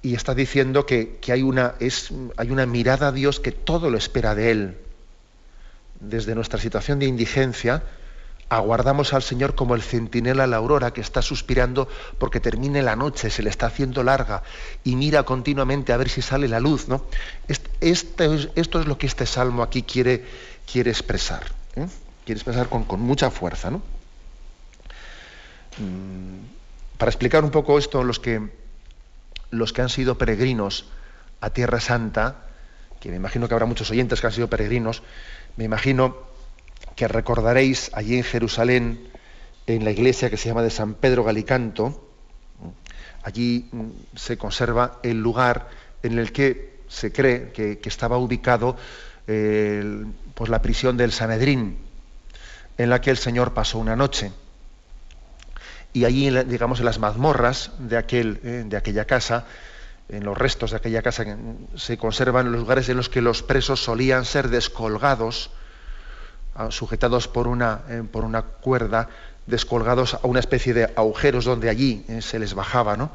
Y 0.00 0.14
está 0.14 0.34
diciendo 0.34 0.86
que, 0.86 1.18
hay, 1.28 1.42
una, 1.42 1.74
es, 1.80 2.10
hay 2.36 2.50
una 2.50 2.66
mirada 2.66 3.08
a 3.08 3.12
Dios 3.12 3.40
que 3.40 3.52
todo 3.52 3.90
lo 3.90 3.98
espera 3.98 4.34
de 4.34 4.50
Él. 4.50 4.78
Desde 6.00 6.34
nuestra 6.36 6.60
situación 6.60 7.00
de 7.00 7.06
indigencia, 7.06 7.82
aguardamos 8.48 9.12
al 9.12 9.22
Señor 9.22 9.56
como 9.56 9.74
el 9.74 9.82
centinela 9.82 10.44
a 10.44 10.46
la 10.46 10.56
aurora 10.56 10.92
que 10.92 11.00
está 11.00 11.20
suspirando 11.20 11.88
porque 12.18 12.38
termine 12.38 12.82
la 12.82 12.94
noche, 12.94 13.30
se 13.30 13.42
le 13.42 13.50
está 13.50 13.66
haciendo 13.66 14.04
larga 14.04 14.44
y 14.84 14.94
mira 14.94 15.24
continuamente 15.24 15.92
a 15.92 15.96
ver 15.96 16.08
si 16.08 16.22
sale 16.22 16.46
la 16.46 16.60
luz. 16.60 16.88
¿no? 16.88 17.02
Este, 17.48 18.50
esto 18.54 18.80
es 18.80 18.86
lo 18.86 18.96
que 18.96 19.06
este 19.06 19.26
salmo 19.26 19.64
aquí 19.64 19.82
quiere, 19.82 20.24
quiere 20.70 20.90
expresar. 20.90 21.42
¿eh? 21.74 21.88
Quieres 22.28 22.44
pensar 22.44 22.68
con, 22.68 22.84
mucha 23.00 23.30
fuerza. 23.30 23.70
¿no? 23.70 23.78
Mm, 25.78 26.44
para 26.98 27.08
explicar 27.08 27.42
un 27.42 27.50
poco 27.50 27.78
esto, 27.78 28.04
los 28.04 28.20
que, 28.20 28.50
los 29.50 29.72
que 29.72 29.80
han 29.80 29.88
sido 29.88 30.18
peregrinos 30.18 30.90
a 31.40 31.48
Tierra 31.48 31.80
Santa, 31.80 32.44
que 33.00 33.08
me 33.08 33.16
imagino 33.16 33.48
que 33.48 33.54
habrá 33.54 33.64
muchos 33.64 33.90
oyentes 33.90 34.20
que 34.20 34.26
han 34.26 34.34
sido 34.34 34.50
peregrinos, 34.50 35.02
me 35.56 35.64
imagino 35.64 36.18
que 36.96 37.08
recordaréis 37.08 37.90
allí 37.94 38.18
en 38.18 38.24
Jerusalén, 38.24 39.08
en 39.66 39.84
la 39.84 39.90
iglesia 39.90 40.28
que 40.28 40.36
se 40.36 40.50
llama 40.50 40.62
de 40.62 40.70
San 40.70 40.92
Pedro 40.92 41.24
Galicanto, 41.24 42.10
allí 43.22 43.70
mm, 43.72 44.16
se 44.16 44.36
conserva 44.36 45.00
el 45.02 45.18
lugar 45.18 45.70
en 46.02 46.18
el 46.18 46.32
que 46.32 46.76
se 46.88 47.10
cree 47.10 47.52
que, 47.52 47.80
estaba 47.84 48.18
ubicado 48.18 48.76
pues 49.24 50.50
la 50.50 50.62
prisión 50.62 50.96
del 50.96 51.12
Sanedrín, 51.12 51.87
en 52.78 52.90
la 52.90 53.00
que 53.00 53.10
el 53.10 53.18
Señor 53.18 53.52
pasó 53.52 53.78
una 53.78 53.96
noche. 53.96 54.32
Y 55.92 56.04
allí, 56.04 56.30
digamos, 56.44 56.78
en 56.78 56.84
las 56.84 56.98
mazmorras 56.98 57.72
de, 57.78 57.96
aquel, 57.96 58.40
eh, 58.44 58.64
de 58.66 58.76
aquella 58.76 59.04
casa, 59.04 59.46
en 60.08 60.24
los 60.24 60.38
restos 60.38 60.70
de 60.70 60.76
aquella 60.76 61.02
casa, 61.02 61.24
se 61.74 61.98
conservan 61.98 62.52
los 62.52 62.60
lugares 62.60 62.88
en 62.88 62.96
los 62.96 63.08
que 63.08 63.20
los 63.20 63.42
presos 63.42 63.82
solían 63.82 64.24
ser 64.24 64.48
descolgados, 64.48 65.50
ah, 66.54 66.70
sujetados 66.70 67.26
por 67.26 67.48
una, 67.48 67.82
eh, 67.88 68.02
por 68.10 68.24
una 68.24 68.42
cuerda, 68.42 69.08
descolgados 69.46 70.14
a 70.14 70.20
una 70.22 70.40
especie 70.40 70.72
de 70.72 70.84
agujeros 70.84 71.44
donde 71.44 71.68
allí 71.68 72.04
eh, 72.08 72.22
se 72.22 72.38
les 72.38 72.54
bajaba, 72.54 72.96
¿no? 72.96 73.10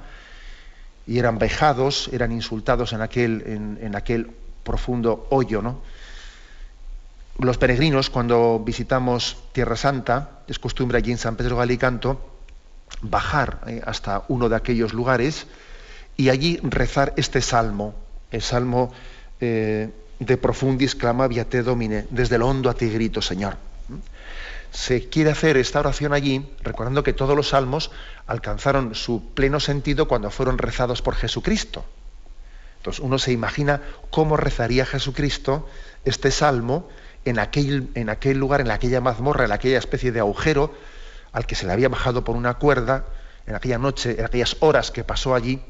Y 1.07 1.19
eran 1.19 1.37
vejados, 1.37 2.09
eran 2.11 2.31
insultados 2.31 2.93
en 2.93 3.01
aquel, 3.01 3.43
en, 3.45 3.79
en 3.81 3.95
aquel 3.95 4.31
profundo 4.63 5.27
hoyo, 5.29 5.61
¿no? 5.61 5.81
Los 7.39 7.57
peregrinos, 7.57 8.09
cuando 8.09 8.59
visitamos 8.59 9.37
Tierra 9.53 9.75
Santa, 9.75 10.41
es 10.47 10.59
costumbre 10.59 10.97
allí 10.97 11.11
en 11.11 11.17
San 11.17 11.35
Pedro 11.35 11.57
Galicanto, 11.57 12.33
bajar 13.01 13.61
eh, 13.67 13.81
hasta 13.85 14.23
uno 14.27 14.49
de 14.49 14.55
aquellos 14.55 14.93
lugares 14.93 15.47
y 16.15 16.29
allí 16.29 16.59
rezar 16.61 17.13
este 17.17 17.41
salmo, 17.41 17.95
el 18.31 18.41
salmo 18.41 18.93
eh, 19.41 19.89
de 20.19 20.37
profundis 20.37 20.95
clama 20.95 21.27
te 21.27 21.63
domine, 21.63 22.05
desde 22.11 22.35
el 22.35 22.43
hondo 22.43 22.69
a 22.69 22.75
ti 22.75 22.89
grito, 22.89 23.21
Señor. 23.21 23.57
Se 24.71 25.09
quiere 25.09 25.31
hacer 25.31 25.57
esta 25.57 25.79
oración 25.79 26.13
allí, 26.13 26.47
recordando 26.61 27.03
que 27.03 27.13
todos 27.13 27.35
los 27.35 27.49
salmos 27.49 27.91
alcanzaron 28.25 28.95
su 28.95 29.33
pleno 29.33 29.59
sentido 29.59 30.07
cuando 30.07 30.31
fueron 30.31 30.57
rezados 30.57 31.01
por 31.01 31.15
Jesucristo. 31.15 31.85
Entonces 32.77 33.03
uno 33.03 33.17
se 33.17 33.31
imagina 33.31 33.81
cómo 34.09 34.35
rezaría 34.35 34.85
Jesucristo 34.85 35.67
este 36.05 36.31
salmo 36.31 36.89
en 37.25 37.39
aquel, 37.39 37.89
en 37.95 38.09
aquel 38.09 38.37
lugar, 38.37 38.61
en 38.61 38.71
aquella 38.71 39.01
mazmorra, 39.01 39.45
en 39.45 39.51
aquella 39.51 39.77
especie 39.77 40.11
de 40.11 40.19
agujero 40.19 40.73
al 41.31 41.45
que 41.45 41.55
se 41.55 41.65
le 41.65 41.73
había 41.73 41.89
bajado 41.89 42.23
por 42.23 42.35
una 42.35 42.55
cuerda, 42.55 43.05
en 43.47 43.55
aquella 43.55 43.77
noche, 43.77 44.15
en 44.19 44.25
aquellas 44.25 44.57
horas 44.59 44.91
que 44.91 45.03
pasó 45.03 45.35
allí, 45.35 45.61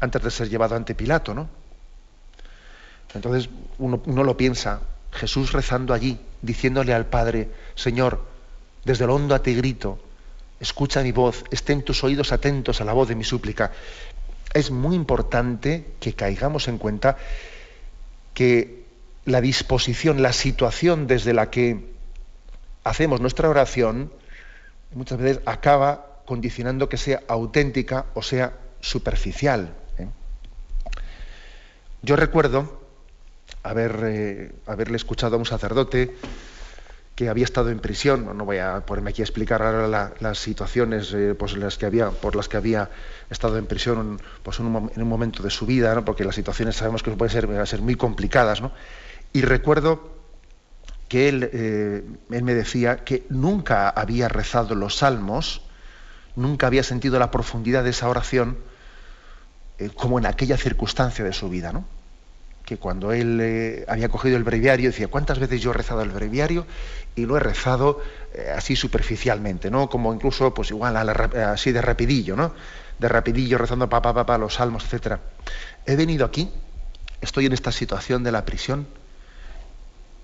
antes 0.00 0.22
de 0.22 0.30
ser 0.30 0.48
llevado 0.48 0.76
ante 0.76 0.94
Pilato, 0.94 1.34
¿no? 1.34 1.48
Entonces 3.14 3.50
uno, 3.78 4.00
lo 4.06 4.36
piensa, 4.36 4.80
Jesús 5.12 5.52
rezando 5.52 5.92
allí, 5.92 6.18
diciéndole 6.42 6.94
al 6.94 7.06
Padre, 7.06 7.50
Señor, 7.74 8.24
desde 8.84 9.04
el 9.04 9.10
hondo 9.10 9.34
a 9.34 9.42
ti 9.42 9.54
grito, 9.54 9.98
escucha 10.60 11.02
mi 11.02 11.12
voz, 11.12 11.44
estén 11.50 11.82
tus 11.82 12.04
oídos 12.04 12.32
atentos 12.32 12.80
a 12.80 12.84
la 12.84 12.92
voz 12.92 13.08
de 13.08 13.16
mi 13.16 13.24
súplica. 13.24 13.72
Es 14.54 14.70
muy 14.70 14.94
importante 14.94 15.92
que 15.98 16.12
caigamos 16.12 16.68
en 16.68 16.78
cuenta 16.78 17.16
que 18.32 18.79
la 19.24 19.40
disposición, 19.40 20.22
la 20.22 20.32
situación 20.32 21.06
desde 21.06 21.32
la 21.32 21.50
que 21.50 21.94
hacemos 22.84 23.20
nuestra 23.20 23.48
oración, 23.48 24.12
muchas 24.94 25.18
veces 25.18 25.40
acaba 25.46 26.22
condicionando 26.24 26.88
que 26.88 26.96
sea 26.96 27.22
auténtica 27.28 28.06
o 28.14 28.22
sea 28.22 28.52
superficial. 28.80 29.74
¿eh? 29.98 30.08
Yo 32.02 32.16
recuerdo 32.16 32.80
haber, 33.62 34.00
eh, 34.04 34.52
haberle 34.66 34.96
escuchado 34.96 35.36
a 35.36 35.38
un 35.38 35.46
sacerdote 35.46 36.14
que 37.14 37.28
había 37.28 37.44
estado 37.44 37.68
en 37.68 37.80
prisión, 37.80 38.34
no 38.34 38.44
voy 38.46 38.56
a 38.56 38.80
ponerme 38.86 39.10
aquí 39.10 39.20
a 39.20 39.24
explicar 39.24 39.60
ahora 39.60 40.14
las 40.20 40.38
situaciones 40.38 41.12
eh, 41.12 41.34
pues, 41.34 41.54
por 42.22 42.34
las 42.34 42.48
que 42.48 42.56
había 42.56 42.88
estado 43.28 43.58
en 43.58 43.66
prisión 43.66 44.18
pues, 44.42 44.58
en, 44.58 44.66
un, 44.66 45.08
momento 45.08 45.42
de 45.42 45.50
su 45.50 45.66
vida, 45.66 46.02
porque 46.02 46.24
las 46.24 46.34
situaciones 46.34 46.76
sabemos 46.76 47.02
que 47.02 47.10
pueden 47.10 47.30
ser, 47.30 47.66
ser 47.66 47.82
muy 47.82 47.96
complicadas. 47.96 48.62
Y 49.32 49.42
recuerdo 49.42 50.10
que 51.10 51.28
él, 51.28 51.50
eh, 51.52 52.04
él 52.30 52.42
me 52.44 52.54
decía 52.54 52.98
que 53.04 53.26
nunca 53.30 53.88
había 53.88 54.28
rezado 54.28 54.76
los 54.76 54.98
salmos, 54.98 55.62
nunca 56.36 56.68
había 56.68 56.84
sentido 56.84 57.18
la 57.18 57.32
profundidad 57.32 57.82
de 57.82 57.90
esa 57.90 58.08
oración 58.08 58.58
eh, 59.78 59.90
como 59.92 60.20
en 60.20 60.26
aquella 60.26 60.56
circunstancia 60.56 61.24
de 61.24 61.32
su 61.32 61.48
vida. 61.48 61.72
¿no? 61.72 61.84
que 62.64 62.76
cuando 62.76 63.12
él 63.12 63.40
eh, 63.42 63.84
había 63.88 64.08
cogido 64.08 64.36
el 64.36 64.44
breviario 64.44 64.90
decía, 64.90 65.08
¿cuántas 65.08 65.40
veces 65.40 65.60
yo 65.60 65.72
he 65.72 65.74
rezado 65.74 66.02
el 66.02 66.10
breviario? 66.10 66.68
Y 67.16 67.26
lo 67.26 67.36
he 67.36 67.40
rezado 67.40 68.00
así 68.54 68.76
superficialmente, 68.76 69.72
¿no? 69.72 69.88
Como 69.88 70.14
incluso, 70.14 70.54
pues 70.54 70.70
igual, 70.70 70.96
así 70.96 71.72
de 71.72 71.82
rapidillo, 71.82 72.36
¿no? 72.36 72.54
De 73.00 73.08
rapidillo, 73.08 73.58
rezando 73.58 73.88
papá, 73.88 74.14
papá, 74.14 74.38
los 74.38 74.54
salmos, 74.54 74.84
etc. 74.84 75.16
He 75.84 75.96
venido 75.96 76.24
aquí, 76.24 76.48
estoy 77.20 77.46
en 77.46 77.54
esta 77.54 77.72
situación 77.72 78.22
de 78.22 78.30
la 78.30 78.44
prisión, 78.44 78.86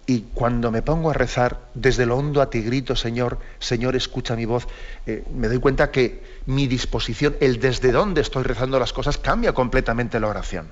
y 0.06 0.20
cuando 0.34 0.70
me 0.70 0.82
pongo 0.82 1.10
a 1.10 1.14
rezar, 1.14 1.58
desde 1.74 2.06
lo 2.06 2.16
hondo 2.16 2.40
a 2.40 2.48
ti 2.48 2.62
grito, 2.62 2.94
Señor, 2.94 3.38
Señor, 3.58 3.96
escucha 3.96 4.36
mi 4.36 4.44
voz, 4.44 4.68
eh, 5.06 5.24
me 5.34 5.48
doy 5.48 5.58
cuenta 5.58 5.90
que 5.90 6.22
mi 6.46 6.68
disposición, 6.68 7.36
el 7.40 7.58
desde 7.58 7.90
dónde 7.90 8.20
estoy 8.20 8.44
rezando 8.44 8.78
las 8.78 8.92
cosas, 8.92 9.18
cambia 9.18 9.52
completamente 9.52 10.20
la 10.20 10.28
oración. 10.28 10.70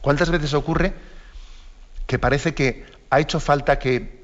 ¿Cuántas 0.00 0.30
veces 0.30 0.52
ocurre 0.52 0.94
que 2.08 2.18
parece 2.18 2.54
que 2.54 2.84
ha 3.08 3.20
hecho 3.20 3.38
falta 3.38 3.78
que 3.78 4.22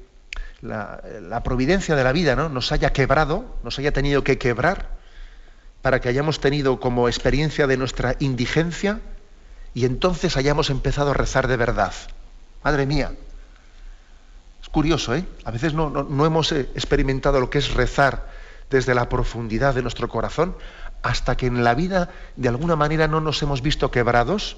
la, 0.61 1.41
providencia 1.43 1.95
de 1.95 2.03
la 2.03 2.11
vida 2.11 2.35
¿no? 2.35 2.49
nos 2.49 2.73
haya 2.73 2.91
quebrado, 2.91 3.45
nos 3.63 3.79
haya 3.79 3.93
tenido 3.93 4.25
que 4.25 4.37
quebrar, 4.37 4.97
para 5.81 6.01
que 6.01 6.09
hayamos 6.09 6.41
tenido 6.41 6.81
como 6.81 7.07
experiencia 7.07 7.65
de 7.65 7.77
nuestra 7.77 8.17
indigencia 8.19 8.99
y 9.79 9.85
entonces 9.85 10.35
hayamos 10.35 10.69
empezado 10.71 11.11
a 11.11 11.13
rezar 11.13 11.47
de 11.47 11.55
verdad? 11.55 11.93
Madre 12.65 12.85
mía, 12.85 13.13
es 14.61 14.67
curioso, 14.67 15.15
¿eh? 15.15 15.25
A 15.45 15.51
veces 15.51 15.73
no, 15.73 16.25
hemos 16.25 16.51
eh, 16.51 16.69
experimentado 16.75 17.39
lo 17.39 17.49
que 17.49 17.59
es 17.59 17.73
rezar 17.73 18.27
desde 18.69 18.93
la 18.93 19.07
profundidad 19.07 19.73
de 19.73 19.81
nuestro 19.81 20.09
corazón 20.09 20.53
hasta 21.01 21.37
que 21.37 21.45
en 21.45 21.63
la 21.63 21.75
vida 21.75 22.09
de 22.35 22.49
alguna 22.49 22.75
manera 22.75 23.07
no 23.07 23.21
nos 23.21 23.41
hemos 23.41 23.61
visto 23.61 23.89
quebrados 23.89 24.57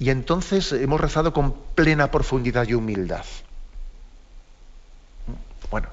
y 0.00 0.10
entonces 0.10 0.72
hemos 0.72 1.00
rezado 1.00 1.32
con 1.32 1.54
plena 1.76 2.10
profundidad 2.10 2.66
y 2.66 2.74
humildad. 2.74 3.24
Bueno, 5.70 5.86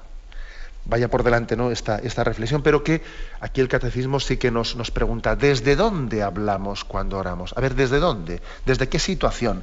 vaya 0.88 1.08
por 1.08 1.22
delante 1.22 1.54
¿no? 1.54 1.70
esta, 1.70 1.98
esta 1.98 2.24
reflexión, 2.24 2.62
pero 2.62 2.82
que 2.82 3.02
aquí 3.40 3.60
el 3.60 3.68
catecismo 3.68 4.18
sí 4.18 4.38
que 4.38 4.50
nos, 4.50 4.74
nos 4.74 4.90
pregunta, 4.90 5.36
¿desde 5.36 5.76
dónde 5.76 6.22
hablamos 6.22 6.84
cuando 6.84 7.18
oramos? 7.18 7.54
A 7.56 7.60
ver, 7.60 7.74
¿desde 7.74 7.98
dónde? 7.98 8.40
¿Desde 8.64 8.88
qué 8.88 8.98
situación? 8.98 9.62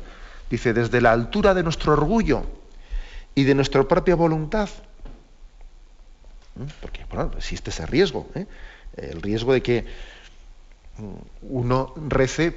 Dice, 0.50 0.74
desde 0.74 1.02
la 1.02 1.12
altura 1.12 1.56
de 1.56 1.64
nuestro 1.64 1.94
orgullo 1.94 2.46
y 3.34 3.44
de 3.44 3.56
nuestra 3.56 3.84
propia 3.84 4.16
voluntad. 4.16 4.70
¿Mm? 6.56 6.66
Porque 6.80 7.06
bueno, 7.10 7.32
existe 7.36 7.72
ese 7.72 7.88
riesgo, 7.88 8.30
¿eh? 8.36 8.46
el 8.96 9.22
riesgo 9.22 9.52
de 9.52 9.64
que 9.64 9.86
uno 11.42 11.94
rece 12.08 12.56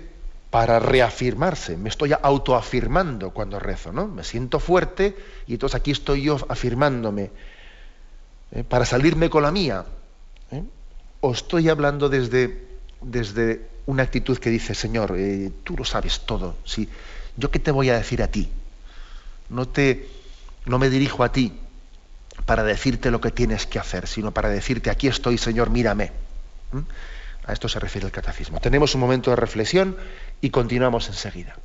para 0.50 0.78
reafirmarse. 0.78 1.76
Me 1.76 1.88
estoy 1.88 2.12
autoafirmando 2.20 3.31
cuando 3.31 3.59
rezo, 3.59 3.92
¿no? 3.92 4.07
Me 4.07 4.24
siento 4.24 4.61
fuerte 4.61 5.16
y 5.46 5.54
entonces 5.54 5.74
aquí 5.74 5.90
estoy 5.90 6.22
yo 6.22 6.38
afirmándome 6.48 7.31
¿eh? 8.52 8.64
para 8.64 8.84
salirme 8.84 9.30
con 9.30 9.42
la 9.42 9.50
mía. 9.50 9.84
¿eh? 10.50 10.62
O 11.20 11.32
estoy 11.32 11.68
hablando 11.68 12.08
desde, 12.08 12.66
desde 13.00 13.66
una 13.87 14.02
actitud 14.02 14.38
que 14.38 14.50
dice, 14.50 14.74
Señor, 14.74 15.14
eh, 15.16 15.50
tú 15.64 15.76
lo 15.76 15.84
sabes 15.84 16.20
todo. 16.20 16.56
¿sí? 16.64 16.88
¿Yo 17.37 17.50
qué 17.50 17.58
te 17.58 17.70
voy 17.70 17.90
a 17.90 17.96
decir 17.96 18.22
a 18.22 18.28
ti? 18.28 18.48
No, 19.48 19.66
te, 19.66 20.08
no 20.66 20.78
me 20.78 20.90
dirijo 20.90 21.24
a 21.24 21.32
ti 21.32 21.52
para 22.44 22.62
decirte 22.62 23.11
lo 23.11 23.20
que 23.20 23.30
tienes 23.30 23.66
que 23.66 23.78
hacer, 23.78 24.06
sino 24.06 24.32
para 24.32 24.48
decirte, 24.48 24.90
aquí 24.90 25.08
estoy, 25.08 25.38
Señor, 25.38 25.70
mírame. 25.70 26.12
A 27.46 27.52
esto 27.52 27.68
se 27.68 27.80
refiere 27.80 28.06
el 28.06 28.12
catecismo. 28.12 28.61
Tenemos 28.61 28.94
un 28.94 29.00
momento 29.00 29.30
de 29.30 29.37
reflexión 29.37 29.96
y 30.40 30.50
continuamos 30.50 31.08
enseguida. 31.08 31.56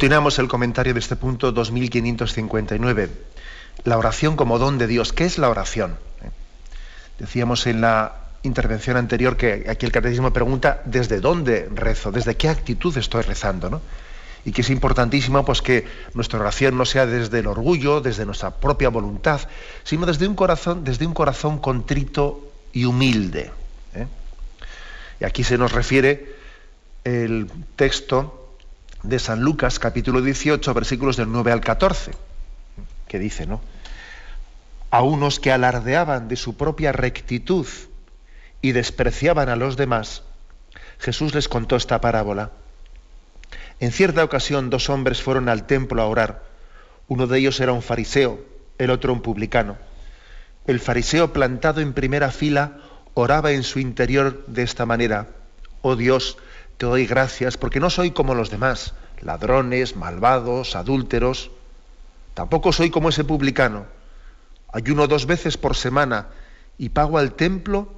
Continuamos 0.00 0.38
el 0.38 0.48
comentario 0.48 0.94
de 0.94 1.00
este 1.00 1.14
punto 1.14 1.52
2559. 1.52 3.10
La 3.84 3.98
oración 3.98 4.34
como 4.34 4.58
don 4.58 4.78
de 4.78 4.86
Dios. 4.86 5.12
¿Qué 5.12 5.26
es 5.26 5.36
la 5.36 5.50
oración? 5.50 5.98
Decíamos 7.18 7.66
en 7.66 7.82
la 7.82 8.14
intervención 8.42 8.96
anterior 8.96 9.36
que 9.36 9.66
aquí 9.68 9.84
el 9.84 9.92
catecismo 9.92 10.32
pregunta 10.32 10.80
desde 10.86 11.20
dónde 11.20 11.68
rezo, 11.74 12.12
desde 12.12 12.34
qué 12.34 12.48
actitud 12.48 12.96
estoy 12.96 13.20
rezando. 13.24 13.68
¿no? 13.68 13.82
y 14.46 14.52
que 14.52 14.62
es 14.62 14.70
importantísimo 14.70 15.44
pues 15.44 15.60
que 15.60 15.86
nuestra 16.14 16.40
oración 16.40 16.78
no 16.78 16.86
sea 16.86 17.04
desde 17.04 17.40
el 17.40 17.46
orgullo, 17.46 18.00
desde 18.00 18.24
nuestra 18.24 18.52
propia 18.52 18.88
voluntad, 18.88 19.42
sino 19.84 20.06
desde 20.06 20.26
un 20.26 20.34
corazón, 20.34 20.82
desde 20.82 21.06
un 21.06 21.12
corazón 21.12 21.58
contrito 21.58 22.50
y 22.72 22.86
humilde. 22.86 23.50
¿eh? 23.94 24.06
Y 25.20 25.24
aquí 25.26 25.44
se 25.44 25.58
nos 25.58 25.72
refiere 25.72 26.36
el 27.04 27.50
texto 27.76 28.39
de 29.02 29.18
San 29.18 29.40
Lucas, 29.40 29.78
capítulo 29.78 30.20
18, 30.20 30.74
versículos 30.74 31.16
del 31.16 31.30
9 31.30 31.52
al 31.52 31.60
14, 31.60 32.12
que 33.08 33.18
dice, 33.18 33.46
¿no? 33.46 33.60
A 34.90 35.02
unos 35.02 35.40
que 35.40 35.52
alardeaban 35.52 36.28
de 36.28 36.36
su 36.36 36.56
propia 36.56 36.92
rectitud 36.92 37.66
y 38.60 38.72
despreciaban 38.72 39.48
a 39.48 39.56
los 39.56 39.76
demás, 39.76 40.22
Jesús 40.98 41.34
les 41.34 41.48
contó 41.48 41.76
esta 41.76 42.00
parábola. 42.00 42.50
En 43.78 43.92
cierta 43.92 44.22
ocasión 44.22 44.68
dos 44.68 44.90
hombres 44.90 45.22
fueron 45.22 45.48
al 45.48 45.66
templo 45.66 46.02
a 46.02 46.06
orar. 46.06 46.42
Uno 47.08 47.26
de 47.26 47.38
ellos 47.38 47.58
era 47.60 47.72
un 47.72 47.82
fariseo, 47.82 48.38
el 48.76 48.90
otro 48.90 49.12
un 49.12 49.22
publicano. 49.22 49.78
El 50.66 50.78
fariseo 50.78 51.32
plantado 51.32 51.80
en 51.80 51.94
primera 51.94 52.30
fila 52.30 52.78
oraba 53.14 53.52
en 53.52 53.62
su 53.62 53.78
interior 53.78 54.44
de 54.46 54.62
esta 54.62 54.84
manera. 54.84 55.28
Oh 55.80 55.96
Dios, 55.96 56.36
te 56.80 56.86
doy 56.86 57.04
gracias 57.04 57.58
porque 57.58 57.78
no 57.78 57.90
soy 57.90 58.10
como 58.12 58.34
los 58.34 58.48
demás, 58.48 58.94
ladrones, 59.20 59.96
malvados, 59.96 60.76
adúlteros. 60.76 61.50
Tampoco 62.32 62.72
soy 62.72 62.88
como 62.88 63.10
ese 63.10 63.22
publicano. 63.22 63.84
Ayuno 64.72 65.06
dos 65.06 65.26
veces 65.26 65.58
por 65.58 65.76
semana 65.76 66.28
y 66.78 66.88
pago 66.88 67.18
al 67.18 67.34
templo 67.34 67.92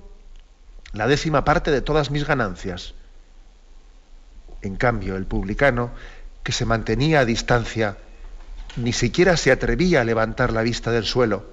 la 0.92 1.07
décima 1.07 1.45
parte 1.45 1.71
de 1.71 1.81
todas 1.81 2.11
mis 2.11 2.27
ganancias. 2.27 2.95
En 4.62 4.75
cambio, 4.75 5.14
el 5.14 5.27
publicano, 5.27 5.92
que 6.42 6.51
se 6.51 6.64
mantenía 6.64 7.21
a 7.21 7.25
distancia, 7.25 7.99
ni 8.75 8.92
siquiera 8.92 9.37
se 9.37 9.53
atrevía 9.53 10.01
a 10.01 10.05
levantar 10.05 10.53
la 10.53 10.62
vista 10.62 10.90
del 10.90 11.05
suelo, 11.05 11.47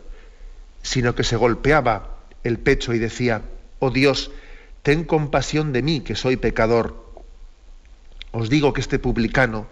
sino 0.81 1.13
que 1.13 1.23
se 1.23 1.35
golpeaba 1.35 2.17
el 2.43 2.57
pecho 2.57 2.95
y 2.95 2.97
decía, 2.97 3.43
oh 3.77 3.91
Dios, 3.91 4.31
ten 4.81 5.03
compasión 5.03 5.73
de 5.73 5.83
mí, 5.83 5.99
que 6.01 6.15
soy 6.15 6.35
pecador. 6.35 7.08
Os 8.31 8.49
digo 8.49 8.73
que 8.73 8.81
este 8.81 8.99
publicano 8.99 9.67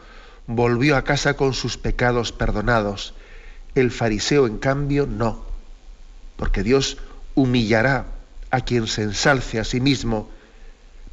volvió 0.48 0.96
a 0.96 1.04
casa 1.04 1.36
con 1.36 1.54
sus 1.54 1.78
pecados 1.78 2.32
perdonados. 2.32 3.14
El 3.76 3.92
fariseo, 3.92 4.48
en 4.48 4.58
cambio, 4.58 5.06
no, 5.06 5.46
porque 6.38 6.64
Dios 6.64 6.98
humillará 7.36 8.06
a 8.50 8.62
quien 8.62 8.88
se 8.88 9.04
ensalce 9.04 9.60
a 9.60 9.64
sí 9.64 9.80
mismo, 9.80 10.30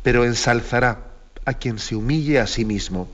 pero 0.03 0.25
ensalzará 0.25 1.01
a 1.45 1.55
quien 1.55 1.79
se 1.79 1.97
humille 1.97 2.39
a 2.39 2.47
sí 2.47 2.65
mismo. 2.65 3.09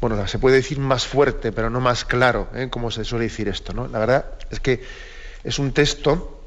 Bueno, 0.00 0.26
se 0.26 0.38
puede 0.38 0.56
decir 0.56 0.78
más 0.80 1.06
fuerte, 1.06 1.52
pero 1.52 1.70
no 1.70 1.80
más 1.80 2.04
claro, 2.04 2.48
¿eh? 2.54 2.68
como 2.70 2.90
se 2.90 3.04
suele 3.04 3.24
decir 3.24 3.48
esto. 3.48 3.72
¿no? 3.72 3.86
La 3.88 4.00
verdad 4.00 4.26
es 4.50 4.58
que 4.58 4.82
es 5.44 5.58
un 5.58 5.72
texto 5.72 6.41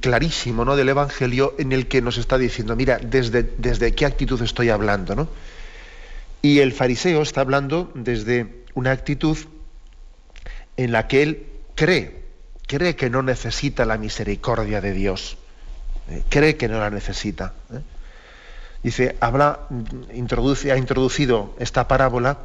clarísimo 0.00 0.64
¿no? 0.64 0.76
del 0.76 0.88
Evangelio 0.88 1.54
en 1.58 1.72
el 1.72 1.86
que 1.86 2.02
nos 2.02 2.18
está 2.18 2.38
diciendo, 2.38 2.76
mira, 2.76 2.98
desde, 2.98 3.42
desde 3.58 3.94
qué 3.94 4.06
actitud 4.06 4.40
estoy 4.42 4.70
hablando. 4.70 5.14
¿no? 5.14 5.28
Y 6.42 6.60
el 6.60 6.72
fariseo 6.72 7.22
está 7.22 7.40
hablando 7.42 7.90
desde 7.94 8.64
una 8.74 8.92
actitud 8.92 9.36
en 10.76 10.92
la 10.92 11.06
que 11.08 11.22
él 11.22 11.46
cree 11.74 12.26
cree 12.66 12.96
que 12.96 13.10
no 13.10 13.22
necesita 13.22 13.84
la 13.84 13.96
misericordia 13.96 14.80
de 14.80 14.92
Dios, 14.92 15.38
eh, 16.10 16.22
cree 16.28 16.56
que 16.56 16.68
no 16.68 16.78
la 16.78 16.90
necesita. 16.90 17.54
¿eh? 17.72 17.80
Dice, 18.82 19.16
habla, 19.20 19.60
introduce, 20.12 20.70
ha 20.70 20.76
introducido 20.76 21.54
esta 21.58 21.88
parábola 21.88 22.38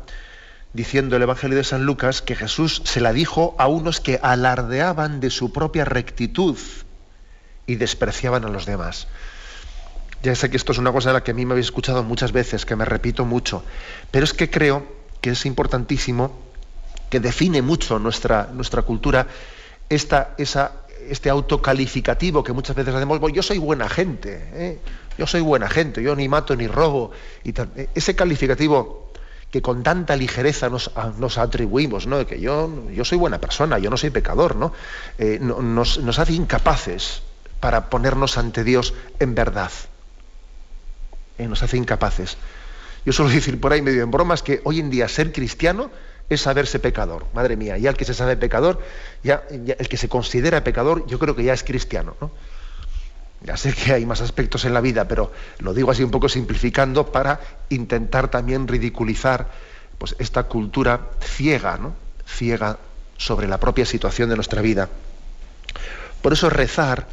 diciendo 0.74 1.15
el 1.15 1.22
Evangelio 1.24 1.58
de 1.58 1.63
San 1.63 1.86
Lucas 1.86 2.22
que 2.22 2.36
Jesús 2.36 2.82
se 2.86 3.02
la 3.02 3.13
dijo 3.13 3.56
a 3.60 3.67
unos 3.67 4.00
que 4.00 4.20
alardeaban 4.22 5.20
de 5.20 5.30
su 5.30 5.52
propia 5.52 5.86
rectitud 5.86 6.58
y 7.65 7.76
despreciaban 7.76 8.45
a 8.45 8.50
los 8.50 8.65
demás. 8.65 9.08
Ya 10.24 10.36
sé 10.36 10.50
que 10.50 10.58
esto 10.58 10.71
es 10.71 10.78
una 10.78 10.91
cosa 10.91 11.10
de 11.10 11.13
la 11.13 11.24
que 11.24 11.32
a 11.32 11.34
mí 11.34 11.45
me 11.45 11.54
habéis 11.54 11.67
escuchado 11.67 12.04
muchas 12.04 12.32
veces, 12.32 12.65
que 12.65 12.76
me 12.76 12.86
repito 12.86 13.26
mucho, 13.26 13.63
pero 14.12 14.24
es 14.24 14.34
que 14.34 14.50
creo 14.50 14.86
que 15.19 15.32
es 15.32 15.45
importantísimo, 15.45 16.38
que 17.10 17.19
define 17.19 17.62
mucho 17.62 18.00
nuestra, 18.00 18.50
nuestra 18.54 18.84
cultura, 18.84 19.28
este 19.89 21.30
autocalificativo 21.30 22.43
que 22.43 22.54
muchas 22.54 22.76
veces 22.76 22.93
hacemos, 22.93 23.19
yo 23.34 23.41
soy 23.41 23.58
buena 23.58 23.89
gente, 23.89 24.47
¿eh? 24.54 24.80
yo 25.17 25.28
soy 25.28 25.41
buena 25.41 25.67
gente, 25.67 26.02
yo 26.04 26.15
ni 26.15 26.30
mato 26.30 26.56
ni 26.56 26.67
robo, 26.67 27.12
y 27.43 27.50
e, 27.50 27.89
ese 27.95 28.15
calificativo 28.15 29.12
que 29.52 29.62
con 29.62 29.84
tanta 29.84 30.15
ligereza 30.15 30.69
nos, 30.69 31.38
atribuimos, 31.38 32.08
¿no? 32.08 32.26
que 32.26 32.39
yo, 32.39 32.89
yo 32.91 33.04
soy 33.04 33.17
buena 33.17 33.39
persona, 33.39 33.80
yo 33.80 33.89
no 33.89 33.97
soy 33.97 34.10
pecador, 34.10 34.56
¿no? 34.56 34.71
Eh, 35.17 35.39
nos, 35.41 35.97
hace 36.17 36.34
incapaces 36.34 37.21
para 37.62 37.89
ponernos 37.89 38.38
ante 38.38 38.65
Dios 38.65 38.93
en 39.19 39.34
verdad. 39.34 39.71
Eh, 41.38 41.47
nos 41.47 41.63
hace 41.63 41.78
incapaces. 41.78 42.36
Yo 43.06 43.13
suelo 43.13 43.32
decir 43.32 43.62
por 43.62 43.71
ahí 43.71 43.82
medio 43.82 44.04
en 44.04 44.12
bromas 44.12 44.43
que 44.43 44.60
hoy 44.65 44.80
en 44.80 44.89
día 44.89 45.08
ser 45.08 45.32
cristiano 45.32 45.89
es 46.30 46.41
saberse 46.41 46.80
pecador. 46.80 47.26
Madre 47.34 47.56
mía, 47.56 47.78
ya 47.78 47.89
el 47.89 47.97
que 47.97 48.06
se 48.06 48.13
sabe 48.13 48.36
pecador, 48.36 48.82
ya, 49.24 49.43
el 49.50 49.88
que 49.88 49.97
se 49.97 50.10
considera 50.10 50.63
pecador, 50.63 51.06
yo 51.08 51.19
creo 51.19 51.36
que 51.36 51.43
ya 51.43 51.54
es 51.54 51.63
cristiano. 51.63 52.15
¿no? 52.19 52.32
Ya 53.43 53.58
sé 53.58 53.74
que 53.74 53.93
hay 53.93 54.06
más 54.06 54.21
aspectos 54.21 54.65
en 54.65 54.74
la 54.74 54.82
vida, 54.82 55.08
pero 55.08 55.32
lo 55.60 55.74
digo 55.74 55.91
así 55.91 56.04
un 56.04 56.12
poco 56.12 56.30
simplificando 56.30 57.12
para 57.12 57.39
intentar 57.69 58.30
también 58.30 58.67
ridiculizar 58.67 59.50
pues, 59.97 60.15
esta 60.19 60.43
cultura 60.43 61.10
ciega, 61.21 61.78
¿no? 61.78 61.95
ciega 62.26 62.78
sobre 63.17 63.47
la 63.47 63.60
propia 63.60 63.86
situación 63.86 64.30
de 64.30 64.36
nuestra 64.36 64.62
vida. 64.62 64.89
Por 66.21 66.34
eso 66.34 66.50
rezar, 66.50 67.08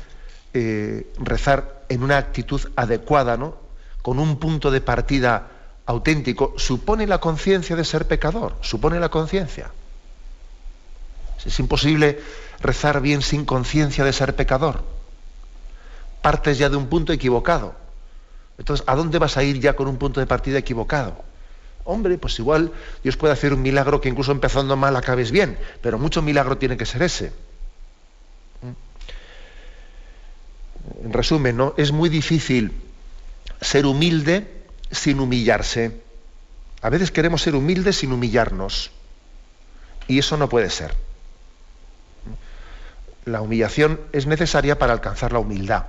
eh, 0.55 1.13
rezar 1.19 1.85
en 1.89 2.03
una 2.03 2.19
actitud 2.19 2.61
adecuada, 2.77 3.37
¿no? 3.37 3.69
con 4.03 4.19
un 4.19 4.39
punto 4.39 4.71
de 4.71 4.81
partida 4.81 5.49
auténtico 5.85 6.55
supone 6.57 7.07
la 7.07 7.19
conciencia 7.19 7.77
de 7.77 7.85
ser 7.85 8.07
pecador, 8.07 8.57
supone 8.61 9.01
la 9.01 9.09
conciencia. 9.09 9.71
Es 11.45 11.59
imposible 11.59 12.21
rezar 12.61 13.01
bien 13.01 13.23
sin 13.23 13.45
conciencia 13.45 14.05
de 14.05 14.13
ser 14.13 14.35
pecador. 14.35 14.83
Partes 16.23 16.59
ya 16.59 16.69
de 16.69 16.77
un 16.77 16.89
punto 16.89 17.13
equivocado. 17.13 17.75
Entonces, 18.59 18.85
¿a 18.89 18.97
dónde 18.97 19.19
vas 19.19 19.37
a 19.37 19.45
ir 19.45 19.61
ya 19.61 19.77
con 19.77 19.89
un 19.89 19.99
punto 19.99 20.21
de 20.21 20.27
partida 20.27 20.59
equivocado? 20.59 21.17
Hombre, 21.85 22.19
pues 22.19 22.39
igual 22.39 22.73
Dios 23.03 23.17
puede 23.17 23.33
hacer 23.33 23.55
un 23.55 23.63
milagro 23.63 24.01
que 24.01 24.09
incluso 24.09 24.33
empezando 24.33 24.77
mal 24.77 24.97
acabes 24.97 25.31
bien, 25.31 25.59
pero 25.81 25.99
mucho 25.99 26.23
milagro 26.23 26.59
tiene 26.59 26.77
que 26.77 26.87
ser 26.87 27.03
ese. 27.03 27.33
En 31.09 31.15
resumen. 31.15 31.73
Es 31.79 31.91
muy 31.91 32.11
difícil 32.11 32.71
ser 33.63 33.87
humilde 33.87 34.47
sin 34.91 35.21
humillarse. 35.21 36.03
A 36.83 36.91
veces 36.91 37.11
queremos 37.11 37.41
ser 37.41 37.55
humildes 37.55 37.97
sin 37.97 38.13
humillarnos. 38.13 38.91
Y 40.07 40.19
eso 40.19 40.37
no 40.37 40.51
puede 40.51 40.69
ser. 40.69 40.95
La 43.25 43.41
humillación 43.41 43.99
es 44.13 44.27
necesaria 44.27 44.79
para 44.79 44.93
alcanzar 44.93 45.33
la 45.33 45.39
humildad. 45.39 45.87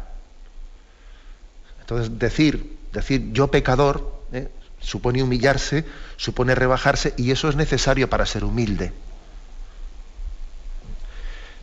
Entonces, 1.82 2.18
decir, 2.18 2.78
decir 2.94 3.34
yo 3.34 3.52
pecador, 3.52 4.24
¿eh? 4.32 4.48
supone 4.80 5.22
humillarse, 5.22 5.84
supone 6.16 6.56
rebajarse, 6.56 7.14
y 7.18 7.32
eso 7.32 7.50
es 7.50 7.58
necesario 7.58 8.10
para 8.10 8.26
ser 8.26 8.46
humilde. 8.46 8.94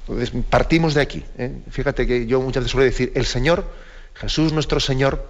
Entonces, 0.08 0.32
partimos 0.48 0.94
de 0.94 1.00
aquí. 1.00 1.24
¿eh? 1.36 1.62
Fíjate 1.70 2.06
que 2.06 2.26
yo 2.26 2.40
muchas 2.40 2.62
veces 2.62 2.72
suelo 2.72 2.84
decir, 2.84 3.12
el 3.16 3.26
Señor, 3.26 3.64
Jesús 4.14 4.52
nuestro 4.52 4.78
Señor, 4.78 5.26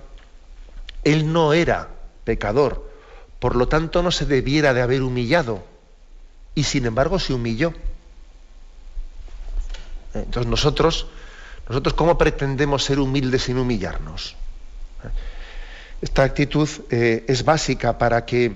Él 1.02 1.32
no 1.32 1.54
era 1.54 1.88
pecador. 2.24 2.90
Por 3.38 3.56
lo 3.56 3.68
tanto, 3.68 4.02
no 4.02 4.10
se 4.10 4.26
debiera 4.26 4.74
de 4.74 4.82
haber 4.82 5.02
humillado. 5.02 5.64
Y 6.54 6.64
sin 6.64 6.84
embargo 6.84 7.18
se 7.18 7.32
humilló. 7.32 7.72
Entonces 10.14 10.50
nosotros, 10.50 11.06
nosotros 11.68 11.94
¿cómo 11.94 12.16
pretendemos 12.18 12.84
ser 12.84 12.98
humildes 12.98 13.42
sin 13.42 13.58
humillarnos? 13.58 14.36
Esta 16.00 16.22
actitud 16.22 16.68
eh, 16.90 17.24
es 17.28 17.44
básica 17.44 17.98
para 17.98 18.24
que, 18.24 18.54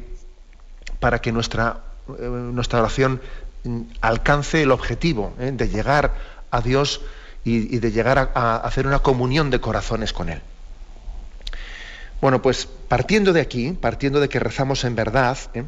para 0.99 1.21
que 1.21 1.33
nuestra, 1.33 1.81
eh, 2.19 2.23
nuestra 2.29 2.81
oración 2.81 3.21
alcance 4.01 4.63
el 4.63 4.71
objetivo 4.71 5.35
eh, 5.39 5.53
de 5.53 5.69
llegar 5.69 6.15
a 6.51 6.61
Dios 6.61 7.01
y, 7.45 7.79
de 7.79 7.93
llegar 7.93 8.33
a 8.35 8.57
hacer 8.57 8.87
una 8.87 8.99
comunión 8.99 9.51
de 9.51 9.61
corazones 9.61 10.13
con 10.13 10.29
Él. 10.29 10.43
Bueno, 12.21 12.43
pues 12.43 12.67
partiendo 12.67 13.33
de 13.33 13.41
aquí, 13.41 13.73
partiendo 13.73 14.21
de 14.21 14.29
que 14.29 14.39
rezamos 14.39 14.85
en 14.85 14.95
verdad, 14.95 15.39
¿eh? 15.55 15.65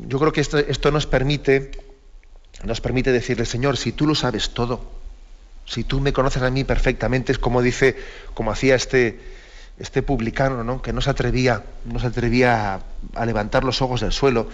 yo 0.00 0.18
creo 0.18 0.32
que 0.32 0.40
esto, 0.40 0.90
nos 0.90 1.06
permite, 1.06 1.70
nos 2.64 2.80
permite 2.80 3.12
decirle, 3.12 3.46
Señor, 3.46 3.76
si 3.76 3.92
tú 3.92 4.06
lo 4.06 4.16
sabes 4.16 4.50
todo, 4.50 4.90
si 5.64 5.84
tú 5.84 6.00
me 6.00 6.12
conoces 6.12 6.42
a 6.42 6.50
mí 6.50 6.64
perfectamente, 6.64 7.30
es 7.30 7.38
como 7.38 7.62
dice, 7.62 7.96
como 8.34 8.50
hacía 8.50 8.74
este, 8.74 9.20
este 9.78 10.02
publicano, 10.02 10.64
¿no? 10.64 10.82
que 10.82 10.92
no 10.92 11.00
se 11.00 11.10
atrevía, 11.10 11.62
no 11.84 12.00
se 12.00 12.08
atrevía 12.08 12.80
a, 13.14 13.26
levantar 13.26 13.62
los 13.62 13.82
ojos 13.82 14.00
del 14.00 14.12
suelo, 14.12 14.48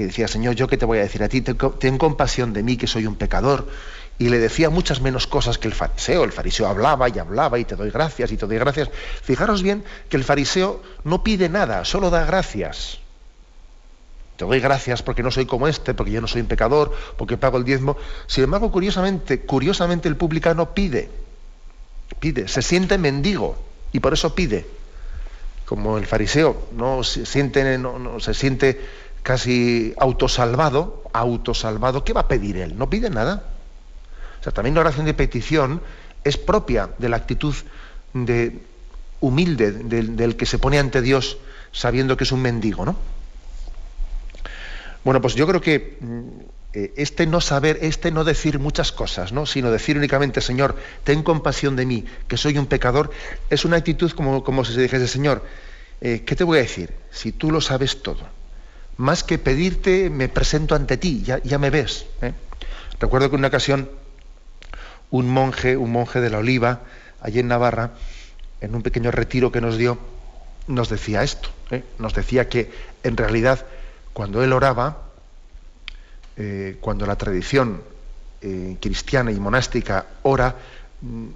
que 0.00 0.06
decía, 0.06 0.28
Señor, 0.28 0.54
yo 0.54 0.66
qué 0.66 0.78
te 0.78 0.86
voy 0.86 0.96
a 0.96 1.02
decir 1.02 1.22
a 1.22 1.28
ti, 1.28 1.42
ten, 1.42 1.98
compasión 1.98 2.54
de 2.54 2.62
mí, 2.62 2.78
que 2.78 2.86
soy 2.86 3.04
un 3.04 3.16
pecador. 3.16 3.68
Y 4.18 4.30
le 4.30 4.38
decía 4.38 4.70
muchas 4.70 5.02
menos 5.02 5.26
cosas 5.26 5.58
que 5.58 5.68
el 5.68 5.74
fariseo. 5.74 6.24
El 6.24 6.32
fariseo 6.32 6.66
hablaba 6.68 7.10
y 7.10 7.18
hablaba 7.18 7.58
y 7.58 7.66
te 7.66 7.76
doy 7.76 7.90
gracias 7.90 8.32
y 8.32 8.38
te 8.38 8.46
doy 8.46 8.56
gracias. 8.56 8.88
Fijaros 9.22 9.62
bien 9.62 9.84
que 10.08 10.16
el 10.16 10.24
fariseo 10.24 10.82
no 11.04 11.22
pide 11.22 11.50
nada, 11.50 11.84
solo 11.84 12.08
da 12.08 12.24
gracias. 12.24 12.98
Te 14.38 14.46
doy 14.46 14.58
gracias 14.58 15.02
porque 15.02 15.22
no 15.22 15.30
soy 15.30 15.44
como 15.44 15.68
este, 15.68 15.92
porque 15.92 16.12
yo 16.12 16.22
no 16.22 16.28
soy 16.28 16.40
un 16.40 16.46
pecador, 16.46 16.94
porque 17.18 17.36
pago 17.36 17.58
el 17.58 17.64
diezmo. 17.64 17.98
Sin 18.26 18.44
embargo, 18.44 18.72
curiosamente, 18.72 19.40
curiosamente 19.40 20.08
el 20.08 20.16
publicano 20.16 20.72
pide, 20.72 21.10
pide, 22.20 22.48
se 22.48 22.62
siente 22.62 22.96
mendigo 22.96 23.58
y 23.92 24.00
por 24.00 24.14
eso 24.14 24.34
pide. 24.34 24.66
Como 25.66 25.98
el 25.98 26.06
fariseo 26.06 26.68
no 26.72 27.04
se 27.04 27.26
siente, 27.26 27.76
no, 27.76 28.18
se 28.18 28.32
siente 28.32 28.80
casi 29.22 29.94
autosalvado, 29.98 31.04
autosalvado, 31.12 32.04
¿qué 32.04 32.12
va 32.12 32.22
a 32.22 32.28
pedir 32.28 32.56
él? 32.56 32.76
No 32.76 32.88
pide 32.88 33.10
nada. 33.10 33.44
O 34.40 34.42
sea, 34.42 34.52
también 34.52 34.74
la 34.74 34.80
oración 34.80 35.06
de 35.06 35.14
petición 35.14 35.82
es 36.24 36.36
propia 36.36 36.90
de 36.98 37.08
la 37.08 37.16
actitud 37.16 37.54
de, 38.14 38.60
humilde 39.20 39.72
del, 39.72 40.36
que 40.36 40.46
se 40.46 40.58
pone 40.58 40.78
ante 40.78 41.02
Dios 41.02 41.38
sabiendo 41.72 42.16
que 42.16 42.24
es 42.24 42.32
un 42.32 42.42
mendigo, 42.42 42.84
¿no? 42.84 42.96
Bueno, 45.04 45.20
pues 45.20 45.34
yo 45.34 45.46
creo 45.46 45.60
que 45.60 45.98
mm, 46.00 46.28
eh, 46.74 46.92
este 46.96 47.26
no 47.26 47.40
saber, 47.40 47.78
este 47.82 48.10
no 48.10 48.24
decir 48.24 48.58
muchas 48.58 48.92
cosas, 48.92 49.32
¿no? 49.32 49.46
sino 49.46 49.70
decir 49.70 49.96
únicamente, 49.96 50.40
Señor, 50.40 50.76
ten 51.04 51.22
compasión 51.22 51.76
de 51.76 51.86
mí, 51.86 52.04
que 52.28 52.36
soy 52.36 52.58
un 52.58 52.66
pecador, 52.66 53.10
es 53.48 53.64
una 53.64 53.76
actitud 53.76 54.10
como, 54.12 54.44
como 54.44 54.64
si 54.64 54.74
se 54.74 54.82
dijese, 54.82 55.08
Señor, 55.08 55.44
eh, 56.00 56.22
¿qué 56.26 56.36
te 56.36 56.44
voy 56.44 56.58
a 56.58 56.62
decir? 56.62 56.92
Si 57.10 57.32
tú 57.32 57.50
lo 57.50 57.60
sabes 57.60 58.02
todo. 58.02 58.39
Más 59.00 59.24
que 59.24 59.38
pedirte, 59.38 60.10
me 60.10 60.28
presento 60.28 60.74
ante 60.74 60.98
ti, 60.98 61.22
ya, 61.22 61.58
me 61.58 61.70
ves. 61.70 62.04
¿eh? 62.20 62.34
Recuerdo 63.00 63.30
que 63.30 63.36
una 63.36 63.48
ocasión 63.48 63.88
un 65.10 65.26
monje, 65.26 65.78
un 65.78 65.90
monje 65.90 66.20
de 66.20 66.28
la 66.28 66.36
Oliva, 66.36 66.80
allí 67.22 67.38
en 67.38 67.48
Navarra, 67.48 67.92
en 68.60 68.74
un 68.74 68.82
pequeño 68.82 69.10
retiro 69.10 69.50
que 69.50 69.62
nos 69.62 69.78
dio, 69.78 69.96
nos 70.66 70.90
decía 70.90 71.22
esto. 71.22 71.48
Nos 71.98 72.12
decía 72.12 72.50
que 72.50 72.70
en 73.02 73.16
realidad 73.16 73.64
cuando 74.12 74.44
él 74.44 74.52
oraba, 74.52 74.98
eh, 76.36 76.76
cuando 76.82 77.06
la 77.06 77.16
tradición 77.16 77.82
eh, 78.42 78.76
cristiana 78.82 79.32
y 79.32 79.40
monástica 79.40 80.08
ora, 80.24 80.56
mm, 81.00 81.28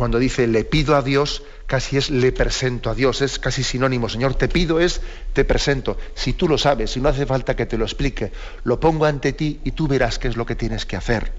cuando 0.00 0.18
dice 0.18 0.46
le 0.46 0.64
pido 0.64 0.96
a 0.96 1.02
Dios, 1.02 1.42
casi 1.66 1.98
es 1.98 2.08
le 2.08 2.32
presento 2.32 2.88
a 2.88 2.94
Dios, 2.94 3.20
es 3.20 3.38
casi 3.38 3.62
sinónimo. 3.62 4.08
Señor, 4.08 4.34
te 4.34 4.48
pido 4.48 4.80
es 4.80 5.02
te 5.34 5.44
presento. 5.44 5.98
Si 6.14 6.32
tú 6.32 6.48
lo 6.48 6.56
sabes, 6.56 6.92
si 6.92 7.02
no 7.02 7.10
hace 7.10 7.26
falta 7.26 7.54
que 7.54 7.66
te 7.66 7.76
lo 7.76 7.84
explique, 7.84 8.32
lo 8.64 8.80
pongo 8.80 9.04
ante 9.04 9.34
ti 9.34 9.60
y 9.62 9.72
tú 9.72 9.88
verás 9.88 10.18
qué 10.18 10.28
es 10.28 10.38
lo 10.38 10.46
que 10.46 10.54
tienes 10.54 10.86
que 10.86 10.96
hacer. 10.96 11.30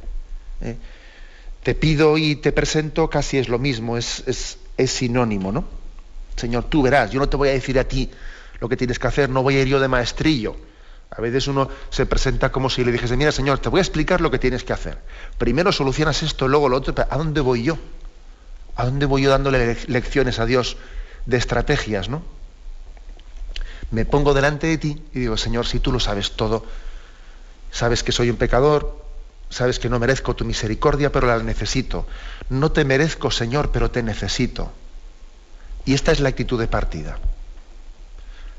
¿eh? 0.62 0.78
Te 1.64 1.74
pido 1.74 2.20
y 2.20 2.36
te 2.36 2.52
presento 2.52 3.10
casi 3.10 3.40
es 3.40 3.50
lo 3.50 3.58
mismo, 3.58 3.98
es, 3.98 4.22
es, 4.28 4.60
es 4.78 4.92
sinónimo, 4.92 5.52
¿no? 5.52 5.66
Señor, 6.36 6.66
tú 6.66 6.84
verás, 6.84 7.10
yo 7.10 7.20
no 7.20 7.28
te 7.28 7.38
voy 7.38 7.50
a 7.50 7.54
decir 7.54 7.80
a 7.80 7.86
ti 7.86 8.12
lo 8.60 8.70
que 8.70 8.78
tienes 8.78 9.00
que 9.00 9.08
hacer, 9.08 9.28
no 9.32 9.42
voy 9.42 9.56
a 9.56 9.64
ir 9.64 9.70
yo 9.70 9.80
de 9.80 9.88
maestrillo. 9.88 10.56
A 11.10 11.20
veces 11.20 11.48
uno 11.48 11.68
se 11.90 12.06
presenta 12.06 12.52
como 12.52 12.70
si 12.70 12.86
le 12.86 12.92
dijese, 12.92 13.18
mira 13.18 13.32
Señor, 13.32 13.58
te 13.58 13.70
voy 13.70 13.80
a 13.80 13.82
explicar 13.82 14.22
lo 14.22 14.30
que 14.30 14.38
tienes 14.38 14.64
que 14.64 14.74
hacer. 14.74 15.00
Primero 15.40 15.72
solucionas 15.72 16.22
esto, 16.22 16.48
luego 16.48 16.70
lo 16.70 16.78
otro, 16.78 16.94
¿a 17.10 17.18
dónde 17.18 17.42
voy 17.42 17.64
yo? 17.64 17.80
¿A 18.76 18.86
dónde 18.86 19.06
voy 19.06 19.24
yo 19.24 19.30
dándole 19.30 19.78
lecciones 19.88 20.40
a 20.40 20.46
Dios 20.46 20.78
de 21.26 21.38
estrategias, 21.38 22.10
no? 22.10 22.24
Me 23.92 24.06
pongo 24.06 24.34
delante 24.34 24.68
de 24.68 24.78
ti 24.78 25.04
y 25.14 25.20
digo, 25.20 25.38
Señor, 25.38 25.66
si 25.66 25.80
tú 25.80 25.92
lo 25.92 26.00
sabes 26.00 26.32
todo, 26.32 26.66
sabes 27.72 28.04
que 28.04 28.12
soy 28.12 28.30
un 28.30 28.38
pecador, 28.38 29.04
sabes 29.50 29.80
que 29.80 29.90
no 29.90 30.00
merezco 30.00 30.36
tu 30.36 30.46
misericordia, 30.46 31.12
pero 31.12 31.28
la 31.28 31.42
necesito. 31.44 32.08
No 32.50 32.72
te 32.72 32.86
merezco, 32.86 33.32
Señor, 33.32 33.72
pero 33.72 33.92
te 33.92 34.02
necesito. 34.02 34.72
Y 35.86 35.94
esta 35.94 36.12
es 36.12 36.20
la 36.22 36.30
actitud 36.30 36.60
de 36.60 36.68
partida. 36.68 37.18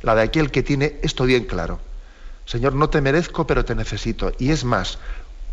La 0.03 0.15
de 0.15 0.23
aquel 0.23 0.51
que 0.51 0.63
tiene 0.63 0.99
esto 1.03 1.25
bien 1.25 1.45
claro 1.45 1.81
Señor, 2.45 2.75
no 2.75 2.91
te 2.91 3.01
merezco, 3.01 3.47
pero 3.47 3.65
te 3.65 3.75
necesito. 3.75 4.33
Y 4.39 4.51
es 4.51 4.65
más, 4.65 4.99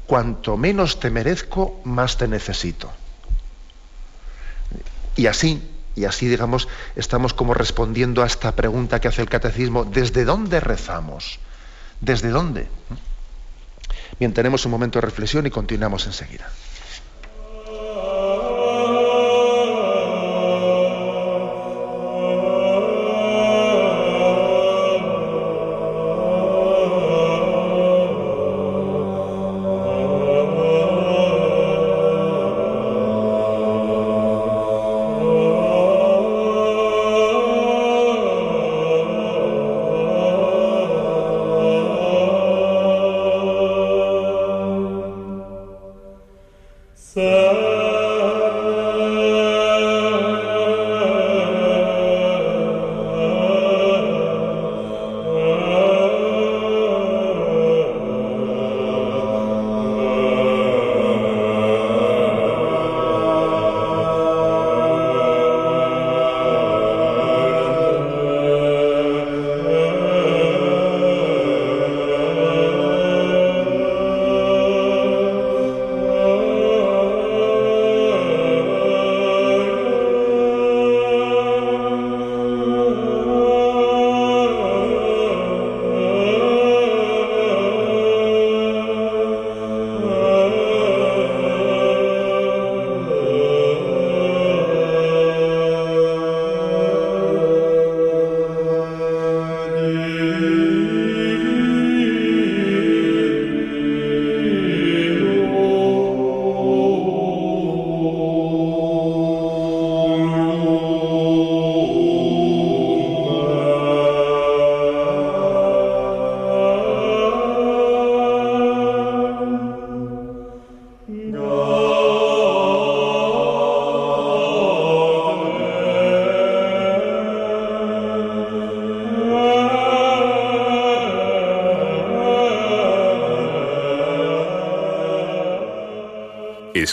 cuanto 0.06 0.58
menos 0.58 1.00
te 1.00 1.10
merezco, 1.10 1.80
más 1.84 2.18
te 2.18 2.28
necesito. 2.28 2.92
Y 5.20 5.28
así, 5.28 5.62
y 5.98 6.06
así, 6.06 6.30
digamos, 6.30 6.70
estamos 6.96 7.34
como 7.34 7.54
respondiendo 7.54 8.24
a 8.24 8.26
esta 8.26 8.56
pregunta 8.56 9.02
que 9.02 9.10
hace 9.10 9.22
el 9.22 9.28
catecismo, 9.28 9.84
¿desde 9.84 10.24
dónde 10.24 10.62
rezamos? 10.62 11.40
¿Desde 12.00 12.30
dónde? 12.30 12.70
Bien, 14.18 14.34
tenemos 14.34 14.64
un 14.64 14.72
momento 14.72 14.98
de 14.98 15.06
reflexión 15.06 15.46
y 15.46 15.50
continuamos 15.50 16.06
enseguida. 16.06 16.50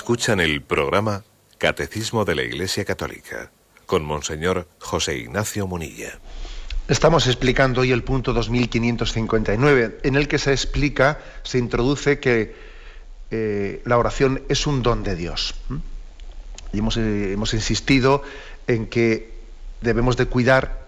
Escuchan 0.07 0.39
el 0.39 0.63
programa 0.63 1.25
Catecismo 1.59 2.25
de 2.25 2.37
la 2.37 2.45
Iglesia 2.45 2.85
Católica 2.85 3.51
con 3.87 4.05
Monseñor 4.05 4.69
José 4.79 5.19
Ignacio 5.19 5.67
Munilla. 5.67 6.21
Estamos 6.87 7.27
explicando 7.27 7.81
hoy 7.81 7.91
el 7.91 8.05
punto 8.05 8.33
2559, 8.33 9.99
en 10.05 10.15
el 10.15 10.29
que 10.29 10.39
se 10.39 10.53
explica, 10.53 11.19
se 11.43 11.59
introduce 11.59 12.21
que 12.21 12.55
eh, 13.33 13.83
la 13.85 13.99
oración 13.99 14.45
es 14.49 14.69
un 14.69 14.85
don 14.85 15.03
de 15.03 15.17
Dios. 15.17 15.57
Y 16.73 16.79
hemos, 16.79 16.97
eh, 16.99 17.33
hemos 17.33 17.53
insistido 17.53 18.23
en 18.69 18.87
que 18.87 19.35
debemos 19.81 20.17
de 20.17 20.27
cuidar 20.27 20.87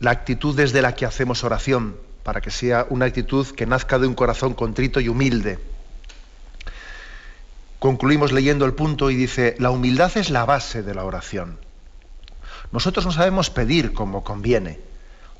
la 0.00 0.10
actitud 0.10 0.54
desde 0.54 0.82
la 0.82 0.94
que 0.94 1.06
hacemos 1.06 1.44
oración, 1.44 1.96
para 2.22 2.42
que 2.42 2.50
sea 2.50 2.86
una 2.90 3.06
actitud 3.06 3.46
que 3.56 3.64
nazca 3.64 3.98
de 3.98 4.06
un 4.06 4.14
corazón 4.14 4.52
contrito 4.52 5.00
y 5.00 5.08
humilde. 5.08 5.58
Concluimos 7.84 8.32
leyendo 8.32 8.64
el 8.64 8.72
punto 8.72 9.10
y 9.10 9.14
dice, 9.14 9.56
la 9.58 9.70
humildad 9.70 10.10
es 10.16 10.30
la 10.30 10.46
base 10.46 10.82
de 10.82 10.94
la 10.94 11.04
oración. 11.04 11.58
Nosotros 12.72 13.04
no 13.04 13.12
sabemos 13.12 13.50
pedir 13.50 13.92
como 13.92 14.24
conviene. 14.24 14.80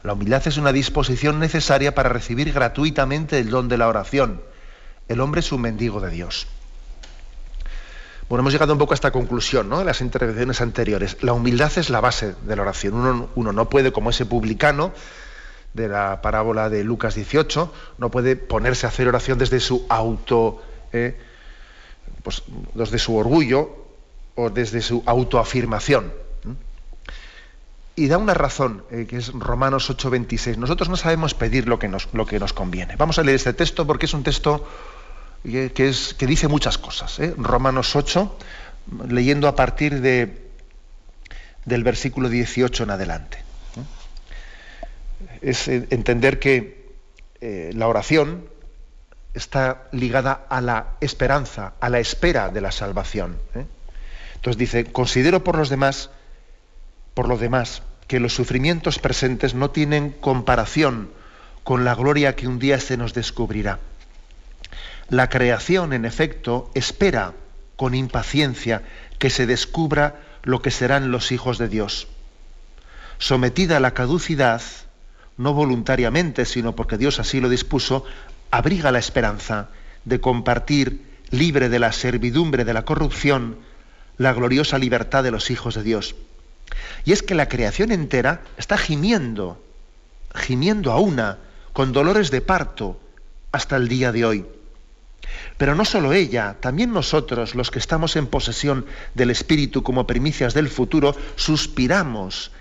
La 0.03 0.13
humildad 0.13 0.47
es 0.47 0.59
una 0.59 0.71
disposición 0.71 1.41
necesaria 1.41 1.95
para 1.95 2.11
recibir 2.11 2.53
gratuitamente 2.53 3.39
el 3.39 3.49
don 3.49 3.69
de 3.69 3.79
la 3.79 3.89
oración. 3.89 4.43
El 5.09 5.23
hombre 5.23 5.41
es 5.41 5.53
un 5.53 5.63
mendigo 5.63 6.03
de 6.03 6.11
Dios. 6.11 6.47
Bueno, 8.29 8.41
hemos 8.41 8.53
llegado 8.53 8.75
un 8.75 8.79
poco 8.79 8.93
a 8.93 8.97
esta 8.97 9.11
conclusión, 9.11 9.71
¿no? 9.71 9.81
En 9.81 9.87
las 9.87 10.03
intervenciones 10.03 10.61
anteriores. 10.61 11.17
La 11.23 11.33
humildad 11.33 11.73
es 11.79 11.89
la 11.89 12.03
base 12.03 12.35
de 12.47 12.57
la 12.57 12.61
oración. 12.61 13.27
Uno, 13.35 13.53
no 13.53 13.71
puede, 13.71 13.91
como 13.91 14.11
ese 14.11 14.27
publicano 14.27 14.93
de 15.73 15.89
la 15.89 16.21
parábola 16.21 16.69
de 16.69 16.85
Lucas 16.85 17.15
18, 17.15 17.73
no 17.97 18.11
puede 18.11 18.37
ponerse 18.37 18.85
a 18.85 18.91
hacer 18.91 19.09
oración 19.09 19.39
desde 19.39 19.61
su 19.61 19.87
auto, 19.89 20.63
eh, 20.93 21.17
pues, 22.25 22.43
desde 22.75 22.99
su 22.99 23.15
orgullo 23.15 23.71
o 24.35 24.51
desde 24.51 24.83
su 24.83 25.05
autoafirmación. 25.07 26.13
Y 27.97 28.09
da 28.09 28.19
una 28.19 28.35
razón, 28.35 28.83
eh, 28.91 29.07
que 29.09 29.19
es 29.19 29.33
Romanos 29.33 29.89
8:26. 29.89 30.57
Nosotros 30.57 30.89
no 30.89 30.97
sabemos 30.97 31.35
pedir 31.35 31.69
lo 31.69 31.79
que, 31.79 31.87
nos, 31.87 32.09
lo 32.13 32.27
que 32.27 32.41
nos 32.41 32.53
conviene. 32.53 32.97
Vamos 32.97 33.21
a 33.21 33.23
leer 33.23 33.37
este 33.37 33.53
texto 33.53 33.87
porque 33.87 34.07
es 34.07 34.15
un 34.15 34.25
texto 34.25 34.67
que, 35.45 35.71
es, 35.77 36.15
que 36.15 36.27
dice 36.27 36.49
muchas 36.49 36.77
cosas. 36.77 37.21
¿eh? 37.21 37.33
Romanos 37.37 37.95
8, 37.95 38.37
leyendo 39.09 39.47
a 39.47 39.55
partir 39.55 40.01
de, 40.01 40.49
del 41.67 41.85
versículo 41.85 42.29
18 42.29 42.83
en 42.83 42.91
adelante. 42.91 43.39
Es 45.41 45.69
entender 45.69 46.41
que 46.41 46.91
eh, 47.41 47.71
la 47.75 47.87
oración 47.87 48.49
está 49.35 49.89
ligada 49.93 50.47
a 50.49 50.61
la 50.61 50.97
esperanza, 51.01 51.75
a 51.81 51.89
la 51.91 51.99
espera 51.99 52.49
de 52.49 52.61
la 52.61 52.73
salvación. 52.73 53.37
¿eh? 53.55 53.67
Entonces 54.37 54.59
dice, 54.59 54.85
considero 54.93 55.45
por 55.45 55.57
los 55.57 55.69
demás, 55.69 56.11
por 57.15 57.29
lo 57.29 57.37
demás, 57.37 57.83
que 58.07 58.21
los 58.21 58.35
sufrimientos 58.35 58.99
presentes 58.99 59.55
no 59.55 59.71
tienen 59.71 60.11
comparación 60.11 61.11
con 61.65 61.85
la 61.85 61.95
gloria 61.95 62.37
que 62.37 62.47
un 62.47 62.59
día 62.59 62.79
se 62.79 62.97
nos 62.97 63.15
descubrirá 63.15 63.79
la 65.09 65.29
creación, 65.29 65.93
en 65.93 66.05
efecto, 66.05 66.71
espera 66.75 67.35
con 67.77 67.95
impaciencia 67.95 68.83
que 69.19 69.31
se 69.31 69.47
descubra 69.47 70.21
lo 70.43 70.63
que 70.63 70.71
serán 70.71 71.11
los 71.11 71.33
hijos 71.33 71.59
de 71.59 71.69
Dios. 71.69 72.09
Sometida 73.19 73.77
a 73.77 73.81
la 73.81 73.93
caducidad, 73.93 74.63
no 75.37 75.53
voluntariamente, 75.53 76.45
sino 76.45 76.75
porque 76.75 76.99
Dios 76.99 77.21
así 77.21 77.41
lo 77.41 77.49
dispuso, 77.49 78.05
abriga 78.57 78.93
la 78.93 79.01
esperanza 79.01 79.69
de 80.05 80.21
compartir, 80.21 81.03
libre 81.31 81.69
de 81.69 81.81
la 81.81 81.91
servidumbre 81.91 82.65
de 82.65 82.73
la 82.73 82.85
corrupción, 82.85 83.59
la 84.17 84.33
gloriosa 84.33 84.79
libertad 84.79 85.25
de 85.25 85.33
los 85.33 85.51
hijos 85.51 85.75
de 85.75 85.83
Dios. 85.83 86.15
Y 87.05 87.11
es 87.11 87.25
que 87.25 87.35
la 87.35 87.49
creación 87.49 87.91
entera 87.91 88.43
está 88.57 88.79
gimiendo, 88.79 89.61
gimiendo 90.37 90.93
a 90.93 91.01
una, 91.01 91.39
con 91.73 91.93
dolores 91.93 92.31
de 92.31 92.43
parto, 92.43 93.01
hasta 93.51 93.75
el 93.75 93.89
día 93.89 94.13
de 94.13 94.25
hoy. 94.25 94.47
Pero 95.57 95.75
no 95.75 95.85
solo 95.85 96.13
ella, 96.13 96.57
también 96.61 96.93
nosotros, 96.93 97.57
los 97.57 97.73
que 97.73 97.81
estamos 97.81 98.15
en 98.15 98.29
posesión 98.29 98.87
del 99.15 99.31
Espíritu 99.31 99.83
como 99.83 100.07
primicias 100.07 100.55
del 100.55 100.69
futuro, 100.69 101.17
suspiramos 101.35 102.53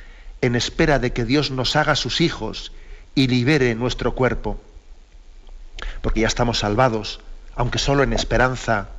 en 0.41 0.55
espera 0.55 0.97
de 0.97 1.13
que 1.13 1.23
Dios 1.23 1.51
nos 1.51 1.75
haga 1.75 1.95
sus 1.95 2.19
hijos 2.19 2.71
y 3.13 3.27
libere 3.27 3.75
nuestro 3.75 4.15
cuerpo. 4.15 4.59
Porque 6.01 6.21
ya 6.21 6.27
estamos 6.27 6.59
salvados, 6.59 7.19
aunque 7.55 7.79
solo 7.79 8.03
en 8.03 8.13
esperanza. 8.13 8.89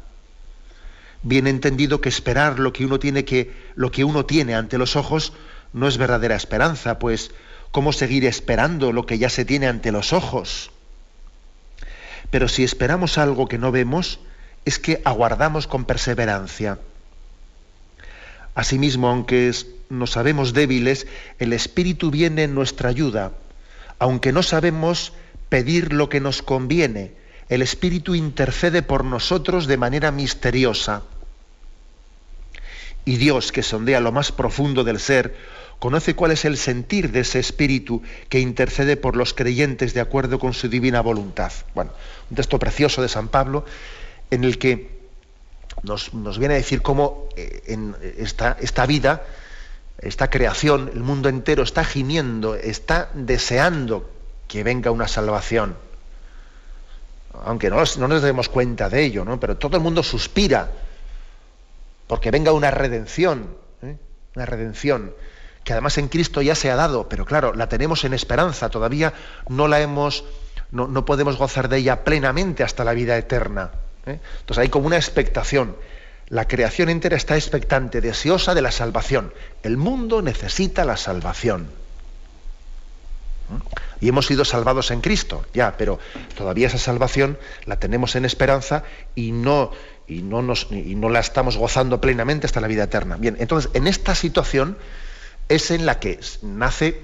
Bien 1.23 1.47
entendido 1.47 2.01
que 2.01 2.09
esperar 2.09 2.59
lo 2.59 2.73
que 2.73 2.85
uno 2.85 2.99
tiene 2.99 3.25
que 3.25 3.53
lo 3.75 3.91
que 3.91 4.05
uno 4.05 4.27
tiene 4.27 4.55
ante 4.55 4.79
los 4.79 4.97
ojos 4.97 5.33
no 5.73 5.89
es 5.89 5.99
verdadera 5.99 6.37
esperanza, 6.37 6.99
pues 6.99 7.33
¿cómo 7.71 7.93
seguir 7.93 8.25
esperando 8.25 8.93
lo 8.93 9.07
que 9.07 9.19
ya 9.19 9.29
se 9.29 9.45
tiene 9.45 9.67
ante 9.67 9.91
los 9.91 10.13
ojos? 10.13 10.71
Pero 12.31 12.49
si 12.49 12.65
esperamos 12.65 13.19
algo 13.19 13.49
que 13.49 13.59
no 13.59 13.73
vemos, 13.73 14.21
es 14.65 14.79
que 14.79 15.03
aguardamos 15.05 15.67
con 15.67 15.85
perseverancia. 15.85 16.79
Asimismo, 18.55 19.09
aunque 19.09 19.53
nos 19.91 20.13
sabemos 20.13 20.53
débiles, 20.53 21.07
el 21.39 21.53
Espíritu 21.53 22.11
viene 22.11 22.45
en 22.45 22.55
nuestra 22.55 22.89
ayuda. 22.89 23.33
Aunque 23.99 24.33
no 24.33 24.43
sabemos 24.43 25.13
pedir 25.55 25.93
lo 25.93 26.09
que 26.09 26.19
nos 26.19 26.43
conviene, 26.43 27.12
el 27.49 27.62
Espíritu 27.62 28.17
intercede 28.17 28.83
por 28.83 29.05
nosotros 29.05 29.69
de 29.69 29.77
manera 29.77 30.11
misteriosa. 30.11 31.05
Y 33.05 33.19
Dios, 33.19 33.53
que 33.53 33.62
sondea 33.62 34.01
lo 34.01 34.11
más 34.11 34.33
profundo 34.33 34.83
del 34.83 34.99
ser, 34.99 35.37
conoce 35.79 36.17
cuál 36.17 36.33
es 36.33 36.45
el 36.45 36.57
sentir 36.57 37.12
de 37.12 37.21
ese 37.21 37.38
espíritu 37.38 38.03
que 38.29 38.40
intercede 38.40 38.97
por 38.97 39.14
los 39.14 39.33
creyentes 39.33 39.95
de 39.95 40.01
acuerdo 40.01 40.40
con 40.40 40.55
su 40.55 40.69
divina 40.69 41.01
voluntad. 41.03 41.53
Bueno, 41.73 41.93
un 42.31 42.35
texto 42.35 42.59
precioso 42.59 43.01
de 43.01 43.09
San 43.09 43.29
Pablo 43.29 43.64
en 44.33 44.43
el 44.43 44.59
que 44.59 44.90
nos, 45.85 46.11
viene 46.37 46.55
a 46.55 46.57
decir 46.57 46.83
cómo 46.83 47.29
eh, 47.37 47.62
en 47.69 47.95
esta, 48.19 48.57
esta 48.61 48.87
vida, 48.87 49.23
esta 50.01 50.31
creación, 50.31 50.90
el 50.93 51.05
mundo 51.05 51.29
entero 51.29 51.62
está 51.62 51.85
gimiendo, 51.85 52.57
está 52.57 53.09
deseando 53.14 54.11
que 54.55 54.62
venga 54.62 54.93
una 54.93 55.09
salvación. 55.09 55.75
Aunque 57.45 57.71
no, 57.71 57.83
no 57.99 58.07
nos 58.07 58.23
demos 58.23 58.49
cuenta 58.49 58.88
de 58.88 59.03
ello, 59.03 59.25
¿no? 59.25 59.40
pero 59.40 59.57
todo 59.57 59.77
el 59.77 59.83
mundo 59.83 60.05
suspira 60.05 60.71
porque 62.07 62.31
venga 62.31 62.53
una 62.53 62.71
redención, 62.71 63.49
¿eh? 63.83 63.97
una 64.37 64.47
redención 64.47 65.12
que 65.64 65.73
además 65.73 65.99
en 65.99 66.07
Cristo 66.07 66.40
ya 66.40 66.55
se 66.55 66.71
ha 66.71 66.77
dado, 66.77 67.09
pero 67.09 67.25
claro, 67.25 67.53
la 67.53 67.69
tenemos 67.69 68.05
en 68.05 68.14
esperanza, 68.14 68.69
todavía 68.69 69.12
no 69.49 69.67
la 69.67 69.81
hemos, 69.81 70.23
no, 70.71 71.05
podemos 71.05 71.37
gozar 71.37 71.69
de 71.69 71.79
ella 71.79 72.05
plenamente 72.05 72.62
hasta 72.62 72.85
la 72.85 72.93
vida 72.93 73.17
eterna. 73.17 73.73
¿eh? 74.07 74.21
Entonces 74.38 74.62
hay 74.62 74.69
como 74.69 74.87
una 74.87 74.99
expectación. 74.99 75.75
La 76.29 76.47
creación 76.47 76.90
entera 76.90 77.17
está 77.17 77.35
expectante, 77.35 78.01
deseosa 78.01 78.55
de 78.55 78.62
la 78.62 78.71
salvación. 78.71 79.35
El 79.64 79.79
mundo 79.79 80.23
necesita 80.23 80.85
la 80.85 80.97
salvación. 80.97 81.71
Y 84.00 84.09
hemos 84.09 84.26
sido 84.26 84.44
salvados 84.44 84.90
en 84.90 85.00
Cristo, 85.00 85.44
ya, 85.54 85.76
pero 85.76 85.98
todavía 86.37 86.66
esa 86.66 86.78
salvación 86.78 87.38
la 87.64 87.78
tenemos 87.78 88.16
en 88.16 88.24
esperanza 88.24 88.85
y 89.14 89.33
no, 89.33 89.70
y 90.07 90.22
no, 90.22 90.42
nos, 90.42 90.68
y 90.70 90.94
no 90.94 91.09
la 91.09 91.20
estamos 91.20 91.57
gozando 91.57 92.00
plenamente 92.00 92.46
hasta 92.46 92.61
la 92.61 92.68
vida 92.68 92.85
eterna. 92.85 93.16
Bien, 93.16 93.37
entonces 93.38 93.70
en 93.74 93.87
esta 93.87 94.14
situación 94.14 94.76
es 95.48 95.70
en 95.70 95.87
la 95.87 96.00
que 96.00 96.20
nace 96.42 97.02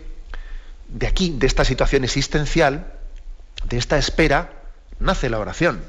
de 0.88 1.06
aquí, 1.06 1.34
de 1.36 1.46
esta 1.46 1.64
situación 1.64 2.04
existencial, 2.04 2.92
de 3.64 3.78
esta 3.78 3.98
espera, 3.98 4.50
nace 4.98 5.30
la 5.30 5.38
oración. 5.38 5.82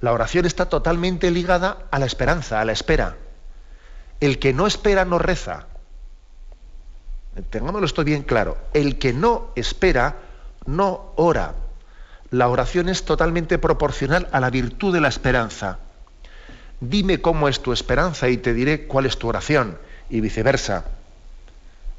La 0.00 0.12
oración 0.12 0.44
está 0.46 0.68
totalmente 0.68 1.30
ligada 1.30 1.78
a 1.90 1.98
la 1.98 2.06
esperanza, 2.06 2.60
a 2.60 2.64
la 2.64 2.72
espera. 2.72 3.16
El 4.20 4.38
que 4.38 4.52
no 4.52 4.66
espera 4.66 5.04
no 5.04 5.18
reza. 5.18 5.66
Tengámoslo 7.50 7.86
esto 7.86 8.04
bien 8.04 8.22
claro. 8.22 8.56
El 8.72 8.98
que 8.98 9.12
no 9.12 9.50
espera 9.56 10.16
no 10.66 11.12
ora. 11.16 11.54
La 12.30 12.48
oración 12.48 12.88
es 12.88 13.04
totalmente 13.04 13.58
proporcional 13.58 14.28
a 14.32 14.40
la 14.40 14.50
virtud 14.50 14.92
de 14.92 15.00
la 15.00 15.08
esperanza. 15.08 15.78
Dime 16.80 17.20
cómo 17.20 17.48
es 17.48 17.60
tu 17.60 17.72
esperanza 17.72 18.28
y 18.28 18.36
te 18.36 18.52
diré 18.52 18.86
cuál 18.86 19.06
es 19.06 19.18
tu 19.18 19.28
oración, 19.28 19.78
y 20.10 20.20
viceversa. 20.20 20.84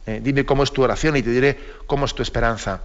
Eh, 0.05 0.19
dime 0.23 0.45
cómo 0.45 0.63
es 0.63 0.71
tu 0.71 0.83
oración 0.83 1.15
y 1.15 1.23
te 1.23 1.31
diré 1.31 1.59
cómo 1.87 2.05
es 2.05 2.13
tu 2.13 2.21
esperanza. 2.21 2.81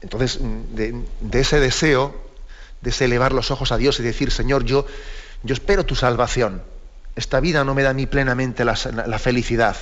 Entonces, 0.00 0.38
de, 0.40 1.04
ese 1.32 1.60
deseo, 1.60 2.14
de 2.80 2.90
ese 2.90 3.04
elevar 3.04 3.32
los 3.32 3.50
ojos 3.50 3.72
a 3.72 3.76
Dios 3.76 4.00
y 4.00 4.02
decir, 4.02 4.30
Señor, 4.30 4.64
yo, 4.64 4.86
yo 5.42 5.52
espero 5.52 5.84
tu 5.84 5.94
salvación. 5.94 6.62
Esta 7.16 7.40
vida 7.40 7.64
no 7.64 7.74
me 7.74 7.82
da 7.82 7.90
a 7.90 7.94
mí 7.94 8.06
plenamente 8.06 8.64
la, 8.64 8.74
felicidad. 9.18 9.76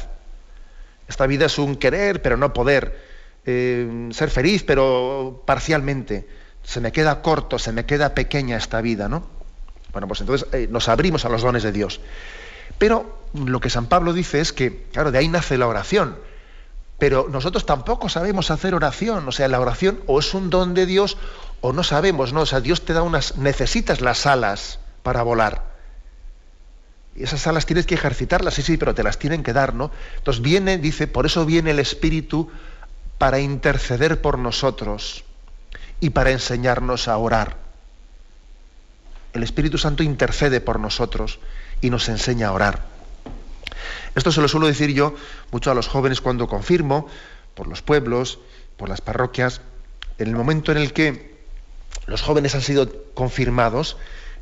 Esta 1.08 1.26
vida 1.26 1.46
es 1.46 1.58
un 1.58 1.76
querer, 1.76 2.22
pero 2.22 2.36
no 2.36 2.52
poder. 2.52 3.12
Eh, 3.44 4.08
ser 4.12 4.30
feliz, 4.30 4.62
pero 4.64 5.42
parcialmente. 5.46 6.28
Se 6.62 6.80
me 6.80 6.92
queda 6.92 7.22
corto, 7.22 7.58
se 7.58 7.72
me 7.72 7.86
queda 7.86 8.14
pequeña 8.14 8.56
esta 8.56 8.80
vida, 8.80 9.08
¿no? 9.08 9.26
Bueno, 9.92 10.06
pues 10.06 10.20
entonces 10.20 10.46
eh, 10.52 10.68
nos 10.70 10.88
abrimos 10.88 11.24
a 11.24 11.28
los 11.28 11.42
dones 11.42 11.62
de 11.62 11.72
Dios. 11.72 12.00
Pero 12.78 13.18
lo 13.34 13.60
que 13.60 13.70
San 13.70 13.86
Pablo 13.86 14.12
dice 14.12 14.40
es 14.40 14.52
que, 14.52 14.84
claro, 14.92 15.10
de 15.10 15.18
ahí 15.18 15.28
nace 15.28 15.58
la 15.58 15.66
oración. 15.66 16.18
Pero 16.98 17.28
nosotros 17.28 17.66
tampoco 17.66 18.08
sabemos 18.08 18.50
hacer 18.50 18.74
oración. 18.74 19.26
O 19.26 19.32
sea, 19.32 19.48
la 19.48 19.60
oración 19.60 20.00
o 20.06 20.20
es 20.20 20.34
un 20.34 20.50
don 20.50 20.74
de 20.74 20.86
Dios 20.86 21.16
o 21.60 21.72
no 21.72 21.82
sabemos, 21.82 22.32
¿no? 22.32 22.42
O 22.42 22.46
sea, 22.46 22.60
Dios 22.60 22.84
te 22.84 22.92
da 22.92 23.02
unas, 23.02 23.38
necesitas 23.38 24.00
las 24.00 24.26
alas 24.26 24.78
para 25.02 25.22
volar. 25.22 25.71
Esas 27.16 27.46
alas 27.46 27.66
tienes 27.66 27.86
que 27.86 27.94
ejercitarlas, 27.94 28.54
sí, 28.54 28.62
sí, 28.62 28.76
pero 28.76 28.94
te 28.94 29.02
las 29.02 29.18
tienen 29.18 29.42
que 29.42 29.52
dar, 29.52 29.74
¿no? 29.74 29.90
Entonces 30.16 30.42
viene, 30.42 30.78
dice, 30.78 31.06
por 31.06 31.26
eso 31.26 31.44
viene 31.44 31.72
el 31.72 31.78
Espíritu 31.78 32.50
para 33.18 33.38
interceder 33.38 34.20
por 34.20 34.38
nosotros 34.38 35.24
y 36.00 36.10
para 36.10 36.30
enseñarnos 36.30 37.08
a 37.08 37.16
orar. 37.18 37.56
El 39.34 39.42
Espíritu 39.42 39.78
Santo 39.78 40.02
intercede 40.02 40.60
por 40.60 40.80
nosotros 40.80 41.38
y 41.80 41.90
nos 41.90 42.08
enseña 42.08 42.48
a 42.48 42.52
orar. 42.52 42.84
Esto 44.14 44.32
se 44.32 44.40
lo 44.40 44.48
suelo 44.48 44.66
decir 44.66 44.90
yo 44.90 45.14
mucho 45.50 45.70
a 45.70 45.74
los 45.74 45.88
jóvenes 45.88 46.20
cuando 46.20 46.48
confirmo, 46.48 47.08
por 47.54 47.66
los 47.66 47.82
pueblos, 47.82 48.38
por 48.76 48.88
las 48.88 49.00
parroquias, 49.00 49.60
en 50.18 50.28
el 50.28 50.36
momento 50.36 50.72
en 50.72 50.78
el 50.78 50.92
que 50.92 51.32
los 52.06 52.22
jóvenes 52.22 52.54
han 52.54 52.62
sido 52.62 52.90
confirmados, 53.14 53.96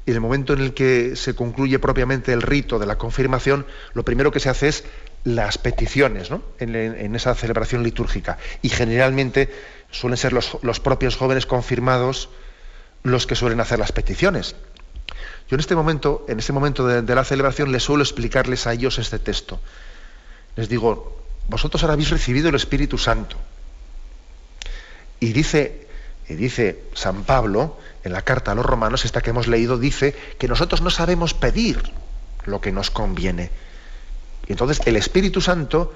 y 0.06 0.10
en 0.10 0.14
el 0.14 0.20
momento 0.20 0.52
en 0.52 0.60
el 0.60 0.74
que 0.74 1.14
se 1.14 1.34
concluye 1.34 1.78
propiamente 1.78 2.32
el 2.32 2.42
rito 2.42 2.78
de 2.78 2.86
la 2.86 2.96
confirmación, 2.96 3.66
lo 3.92 4.04
primero 4.04 4.32
que 4.32 4.40
se 4.40 4.48
hace 4.48 4.68
es 4.68 4.84
las 5.24 5.58
peticiones 5.58 6.30
¿no? 6.30 6.42
en, 6.58 7.14
esa 7.14 7.34
celebración 7.34 7.82
litúrgica. 7.82 8.38
Y 8.62 8.70
generalmente 8.70 9.52
suelen 9.90 10.16
ser 10.16 10.32
los, 10.32 10.80
propios 10.80 11.16
jóvenes 11.16 11.46
confirmados 11.46 12.30
los 13.02 13.26
que 13.26 13.34
suelen 13.34 13.60
hacer 13.60 13.78
las 13.78 13.92
peticiones. 13.92 14.56
Yo 15.48 15.56
en 15.56 15.60
este 15.60 15.74
momento, 15.74 16.24
en 16.28 16.38
este 16.38 16.52
momento 16.52 16.86
de, 16.86 17.14
la 17.14 17.24
celebración, 17.24 17.72
les 17.72 17.82
suelo 17.82 18.02
explicarles 18.02 18.66
a 18.66 18.72
ellos 18.72 18.98
este 18.98 19.18
texto. 19.18 19.60
Les 20.56 20.68
digo, 20.68 21.20
vosotros 21.48 21.82
ahora 21.82 21.94
habéis 21.94 22.10
recibido 22.10 22.48
el 22.48 22.54
Espíritu 22.54 22.96
Santo. 22.96 23.36
Y 25.18 25.32
dice, 25.32 25.86
y 26.28 26.34
dice 26.34 26.84
San 26.94 27.24
Pablo, 27.24 27.76
en 28.04 28.12
la 28.12 28.22
carta 28.22 28.52
a 28.52 28.54
los 28.54 28.64
romanos, 28.64 29.04
esta 29.04 29.20
que 29.20 29.30
hemos 29.30 29.46
leído, 29.46 29.78
dice 29.78 30.14
que 30.38 30.48
nosotros 30.48 30.80
no 30.80 30.90
sabemos 30.90 31.34
pedir 31.34 31.82
lo 32.46 32.60
que 32.60 32.72
nos 32.72 32.90
conviene. 32.90 33.50
Y 34.46 34.52
entonces 34.52 34.80
el 34.86 34.96
Espíritu 34.96 35.40
Santo 35.40 35.92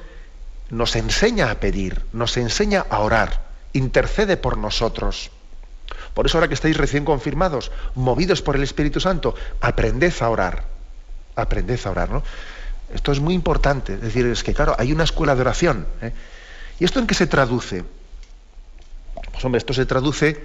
nos 0.71 0.97
enseña 0.97 1.51
a 1.51 1.61
pedir, 1.61 2.03
nos 2.13 2.37
enseña 2.37 2.87
a 2.89 3.01
orar, 3.01 3.43
intercede 3.73 4.37
por 4.37 4.59
nosotros. 4.59 5.31
Por 6.15 6.27
eso 6.27 6.39
ahora 6.39 6.49
que 6.49 6.55
estáis 6.55 6.77
recién 6.77 7.05
confirmados, 7.05 7.73
movidos 7.95 8.43
por 8.43 8.57
el 8.57 8.63
Espíritu 8.63 9.01
Santo, 9.01 9.35
aprended 9.61 10.13
a 10.21 10.29
orar. 10.29 10.65
Aprended 11.37 11.81
a 11.85 11.91
orar, 11.91 12.11
¿no? 12.11 12.23
Esto 12.93 13.13
es 13.13 13.21
muy 13.21 13.35
importante. 13.35 13.95
Es 13.95 14.01
decir, 14.01 14.25
es 14.27 14.45
que 14.45 14.55
claro, 14.55 14.77
hay 14.79 14.93
una 14.93 15.05
escuela 15.05 15.35
de 15.35 15.41
oración. 15.41 15.87
¿eh? 16.01 16.13
¿Y 16.79 16.85
esto 16.85 17.01
en 17.01 17.07
qué 17.07 17.15
se 17.15 17.27
traduce? 17.27 17.85
Pues 19.33 19.45
hombre, 19.45 19.59
esto 19.59 19.75
se 19.75 19.87
traduce 19.87 20.41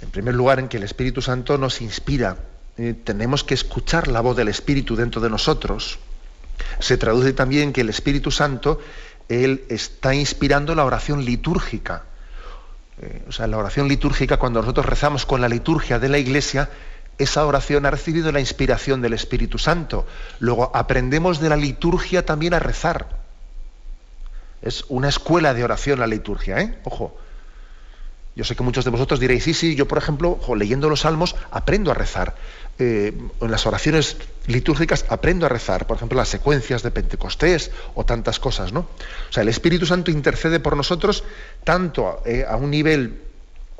en 0.00 0.10
primer 0.10 0.34
lugar, 0.34 0.58
en 0.58 0.68
que 0.68 0.76
el 0.76 0.84
Espíritu 0.84 1.22
Santo 1.22 1.58
nos 1.58 1.80
inspira. 1.80 2.36
Eh, 2.76 2.94
tenemos 3.02 3.42
que 3.42 3.54
escuchar 3.54 4.08
la 4.08 4.20
voz 4.20 4.36
del 4.36 4.48
Espíritu 4.48 4.94
dentro 4.94 5.20
de 5.20 5.30
nosotros. 5.30 5.98
Se 6.78 6.96
traduce 6.96 7.32
también 7.32 7.72
que 7.72 7.80
el 7.80 7.88
Espíritu 7.88 8.30
Santo, 8.30 8.80
Él 9.28 9.64
está 9.68 10.14
inspirando 10.14 10.74
la 10.74 10.84
oración 10.84 11.24
litúrgica. 11.24 12.04
Eh, 13.00 13.24
o 13.28 13.32
sea, 13.32 13.46
la 13.46 13.58
oración 13.58 13.88
litúrgica, 13.88 14.38
cuando 14.38 14.60
nosotros 14.60 14.86
rezamos 14.86 15.26
con 15.26 15.40
la 15.40 15.48
liturgia 15.48 15.98
de 15.98 16.08
la 16.08 16.18
Iglesia, 16.18 16.70
esa 17.18 17.44
oración 17.44 17.84
ha 17.84 17.90
recibido 17.90 18.30
la 18.30 18.40
inspiración 18.40 19.02
del 19.02 19.12
Espíritu 19.12 19.58
Santo. 19.58 20.06
Luego 20.38 20.70
aprendemos 20.74 21.40
de 21.40 21.48
la 21.48 21.56
liturgia 21.56 22.24
también 22.24 22.54
a 22.54 22.60
rezar. 22.60 23.08
Es 24.62 24.84
una 24.88 25.08
escuela 25.08 25.54
de 25.54 25.64
oración 25.64 25.98
la 25.98 26.06
liturgia, 26.06 26.60
¿eh? 26.60 26.78
Ojo. 26.84 27.16
Yo 28.38 28.44
sé 28.44 28.54
que 28.54 28.62
muchos 28.62 28.84
de 28.84 28.92
vosotros 28.92 29.18
diréis, 29.18 29.42
sí, 29.42 29.52
sí, 29.52 29.74
yo 29.74 29.88
por 29.88 29.98
ejemplo, 29.98 30.38
leyendo 30.54 30.88
los 30.88 31.00
salmos, 31.00 31.34
aprendo 31.50 31.90
a 31.90 31.94
rezar. 31.94 32.36
Eh, 32.78 33.12
en 33.40 33.50
las 33.50 33.66
oraciones 33.66 34.16
litúrgicas 34.46 35.06
aprendo 35.08 35.44
a 35.44 35.48
rezar, 35.48 35.88
por 35.88 35.96
ejemplo, 35.96 36.16
las 36.16 36.28
secuencias 36.28 36.84
de 36.84 36.92
Pentecostés 36.92 37.72
o 37.96 38.04
tantas 38.04 38.38
cosas, 38.38 38.72
¿no? 38.72 38.86
O 39.28 39.32
sea, 39.32 39.42
el 39.42 39.48
Espíritu 39.48 39.86
Santo 39.86 40.12
intercede 40.12 40.60
por 40.60 40.76
nosotros 40.76 41.24
tanto 41.64 42.22
eh, 42.24 42.44
a 42.48 42.54
un 42.54 42.70
nivel 42.70 43.20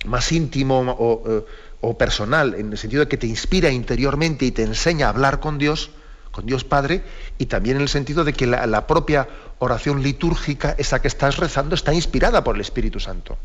más 0.07 0.33
íntimo 0.33 1.25
eh, 1.29 1.45
o, 1.81 1.97
personal, 1.97 2.55
en 2.55 2.73
el 2.73 2.79
sentido 2.79 3.05
de 3.05 3.09
que 3.09 3.17
te 3.17 3.29
inspira 3.29 3.71
interiormente 3.71 4.45
y 4.45 4.51
te 4.51 4.65
enseña 4.65 5.07
a 5.07 5.11
hablar 5.11 5.39
con 5.39 5.59
Dios, 5.59 5.93
con 6.33 6.47
Dios 6.47 6.65
Padre, 6.65 7.03
y 7.39 7.47
también 7.47 7.77
en 7.77 7.83
el 7.83 7.89
sentido 7.89 8.25
de 8.25 8.33
que 8.33 8.49
la, 8.49 8.67
la 8.67 8.89
propia 8.89 9.29
oración 9.61 10.03
litúrgica, 10.03 10.75
esa 10.79 11.01
que 11.01 11.07
estás 11.07 11.37
rezando, 11.37 11.77
está 11.77 11.95
inspirada 11.95 12.43
por 12.43 12.57
el 12.57 12.61
Espíritu 12.61 12.99
Santo. 12.99 13.39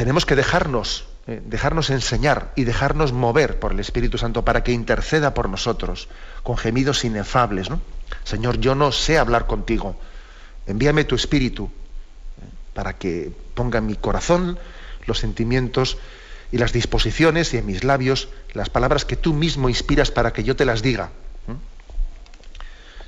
Tenemos 0.00 0.24
que 0.24 0.34
dejarnos, 0.34 1.04
eh, 1.26 1.42
dejarnos 1.44 1.90
enseñar 1.90 2.52
y 2.56 2.64
dejarnos 2.64 3.12
mover 3.12 3.58
por 3.58 3.72
el 3.72 3.80
Espíritu 3.80 4.16
Santo 4.16 4.46
para 4.46 4.64
que 4.64 4.72
interceda 4.72 5.34
por 5.34 5.50
nosotros 5.50 6.08
con 6.42 6.56
gemidos 6.56 7.04
inefables. 7.04 7.68
¿no? 7.68 7.82
Señor, 8.24 8.58
yo 8.60 8.74
no 8.74 8.92
sé 8.92 9.18
hablar 9.18 9.46
contigo. 9.46 10.00
Envíame 10.66 11.04
tu 11.04 11.16
Espíritu 11.16 11.66
eh, 11.66 12.44
para 12.72 12.94
que 12.94 13.30
ponga 13.52 13.80
en 13.80 13.84
mi 13.88 13.94
corazón 13.94 14.58
los 15.04 15.18
sentimientos 15.18 15.98
y 16.50 16.56
las 16.56 16.72
disposiciones 16.72 17.52
y 17.52 17.58
en 17.58 17.66
mis 17.66 17.84
labios 17.84 18.30
las 18.54 18.70
palabras 18.70 19.04
que 19.04 19.16
tú 19.16 19.34
mismo 19.34 19.68
inspiras 19.68 20.10
para 20.10 20.32
que 20.32 20.44
yo 20.44 20.56
te 20.56 20.64
las 20.64 20.80
diga. 20.80 21.10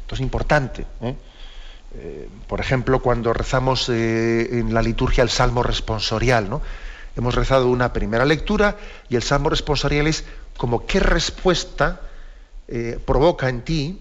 Esto 0.03 0.15
es 0.15 0.21
importante. 0.21 0.85
¿eh? 1.01 1.17
Por 2.47 2.61
ejemplo, 2.61 3.01
cuando 3.01 3.33
rezamos 3.33 3.89
en 3.89 4.73
la 4.73 4.83
liturgia 4.83 5.23
el 5.23 5.31
Salmo 5.31 5.63
responsorial, 5.63 6.49
¿no? 6.49 6.63
Hemos 7.17 7.35
rezado 7.35 7.69
una 7.69 7.93
primera 7.93 8.25
lectura 8.25 8.77
y 9.09 9.17
el 9.17 9.23
Salmo 9.23 9.51
responsorial 9.51 10.07
es 10.07 10.25
como 10.57 10.87
qué 10.87 11.01
respuesta 11.01 12.01
eh, 12.69 12.99
provoca 13.05 13.49
en 13.49 13.63
ti, 13.63 14.01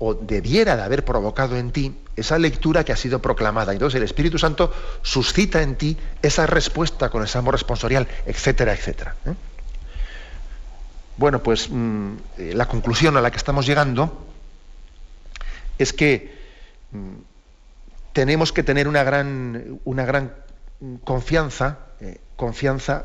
o 0.00 0.14
debiera 0.14 0.76
de 0.76 0.82
haber 0.82 1.04
provocado 1.04 1.56
en 1.56 1.70
ti, 1.70 1.94
esa 2.16 2.38
lectura 2.38 2.84
que 2.84 2.92
ha 2.92 2.96
sido 2.96 3.20
proclamada. 3.20 3.72
Entonces 3.72 3.98
el 3.98 4.04
Espíritu 4.04 4.38
Santo 4.38 4.72
suscita 5.02 5.62
en 5.62 5.76
ti 5.76 5.96
esa 6.22 6.46
respuesta 6.46 7.10
con 7.10 7.22
el 7.22 7.28
Salmo 7.28 7.52
responsorial, 7.52 8.08
etcétera, 8.26 8.72
etcétera. 8.72 9.14
¿eh? 9.26 9.34
Bueno, 11.16 11.42
pues 11.42 11.68
mm, 11.70 12.12
eh, 12.38 12.52
la 12.54 12.66
conclusión 12.66 13.16
a 13.16 13.20
la 13.20 13.30
que 13.30 13.36
estamos 13.36 13.66
llegando 13.66 14.26
es 15.78 15.92
que 15.92 16.36
mm, 16.92 17.27
tenemos 18.12 18.52
que 18.52 18.62
tener 18.62 18.88
una 18.88 19.04
gran, 19.04 19.80
una 19.84 20.04
gran 20.04 20.32
confianza 21.04 21.78
confianza 22.38 23.04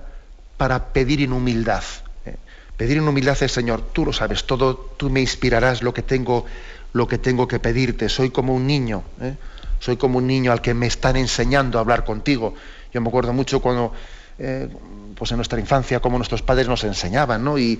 para 0.57 0.93
pedir 0.93 1.21
en 1.21 1.33
humildad. 1.33 1.83
¿eh? 2.25 2.37
Pedir 2.77 2.97
en 2.97 3.07
humildad 3.07 3.35
es, 3.41 3.51
Señor, 3.51 3.81
tú 3.91 4.05
lo 4.05 4.13
sabes 4.13 4.45
todo, 4.45 4.77
tú 4.95 5.09
me 5.09 5.19
inspirarás 5.19 5.81
lo 5.81 5.93
que 5.93 6.03
tengo, 6.03 6.45
lo 6.93 7.07
que, 7.07 7.17
tengo 7.17 7.47
que 7.47 7.59
pedirte. 7.59 8.07
Soy 8.07 8.29
como 8.29 8.53
un 8.53 8.67
niño, 8.67 9.03
¿eh? 9.19 9.35
soy 9.79 9.97
como 9.97 10.19
un 10.19 10.27
niño 10.27 10.51
al 10.51 10.61
que 10.61 10.75
me 10.75 10.85
están 10.85 11.17
enseñando 11.17 11.79
a 11.79 11.81
hablar 11.81 12.05
contigo. 12.05 12.53
Yo 12.93 13.01
me 13.01 13.09
acuerdo 13.09 13.33
mucho 13.33 13.59
cuando, 13.59 13.91
eh, 14.37 14.69
pues 15.15 15.31
en 15.31 15.37
nuestra 15.37 15.59
infancia, 15.59 15.99
como 15.99 16.17
nuestros 16.17 16.41
padres 16.41 16.67
nos 16.67 16.83
enseñaban, 16.83 17.43
¿no? 17.43 17.57
Y, 17.57 17.79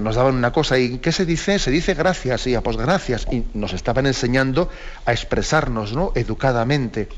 nos 0.00 0.16
daban 0.16 0.34
una 0.34 0.52
cosa, 0.52 0.78
¿y 0.78 0.98
qué 0.98 1.12
se 1.12 1.24
dice? 1.24 1.58
Se 1.58 1.70
dice 1.70 1.94
gracias, 1.94 2.46
y 2.46 2.56
pues 2.58 2.76
gracias. 2.76 3.26
Y 3.30 3.44
nos 3.54 3.72
estaban 3.72 4.06
enseñando 4.06 4.68
a 5.06 5.12
expresarnos, 5.12 5.92
¿no? 5.92 6.12
Educadamente. 6.14 7.08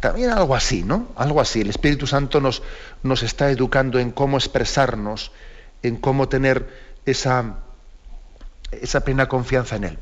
También 0.00 0.30
algo 0.30 0.54
así, 0.54 0.82
¿no? 0.82 1.08
Algo 1.16 1.40
así. 1.40 1.60
El 1.60 1.70
Espíritu 1.70 2.06
Santo 2.06 2.40
nos, 2.40 2.62
nos 3.02 3.22
está 3.22 3.50
educando 3.50 3.98
en 3.98 4.10
cómo 4.10 4.36
expresarnos, 4.36 5.32
en 5.82 5.96
cómo 5.96 6.28
tener 6.28 6.68
esa, 7.06 7.56
esa 8.72 9.00
plena 9.00 9.28
confianza 9.28 9.76
en 9.76 9.84
Él. 9.84 9.98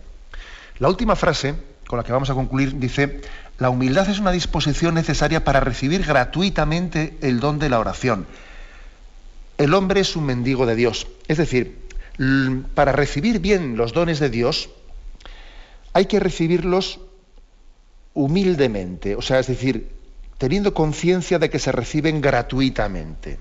La 0.79 0.89
última 0.89 1.17
frase, 1.17 1.55
con 1.87 1.97
la 1.97 2.05
que 2.05 2.13
vamos 2.13 2.29
a 2.29 2.35
concluir, 2.35 2.79
dice, 2.79 3.21
la 3.59 3.71
humildad 3.71 4.09
es 4.11 4.19
una 4.19 4.33
disposición 4.33 4.95
necesaria 4.95 5.45
para 5.45 5.61
recibir 5.61 6.05
gratuitamente 6.05 7.17
el 7.23 7.41
don 7.41 7.59
de 7.59 7.71
la 7.71 7.79
oración. 7.81 8.27
El 9.59 9.75
hombre 9.75 10.01
es 10.01 10.17
un 10.17 10.27
mendigo 10.27 10.67
de 10.67 10.77
Dios. 10.77 11.07
Es 11.29 11.39
decir, 11.39 11.79
para 12.75 12.93
recibir 12.93 13.41
bien 13.41 13.77
los 13.77 13.93
dones 13.93 14.21
de 14.21 14.31
Dios, 14.31 14.71
hay 15.93 16.07
que 16.07 16.21
recibirlos 16.21 17.01
humildemente, 18.15 19.15
o 19.17 19.23
sea, 19.23 19.39
es 19.39 19.47
decir, 19.47 19.91
teniendo 20.39 20.75
conciencia 20.75 21.39
de 21.39 21.51
que 21.51 21.59
se 21.59 21.73
reciben 21.73 22.21
gratuitamente. 22.21 23.39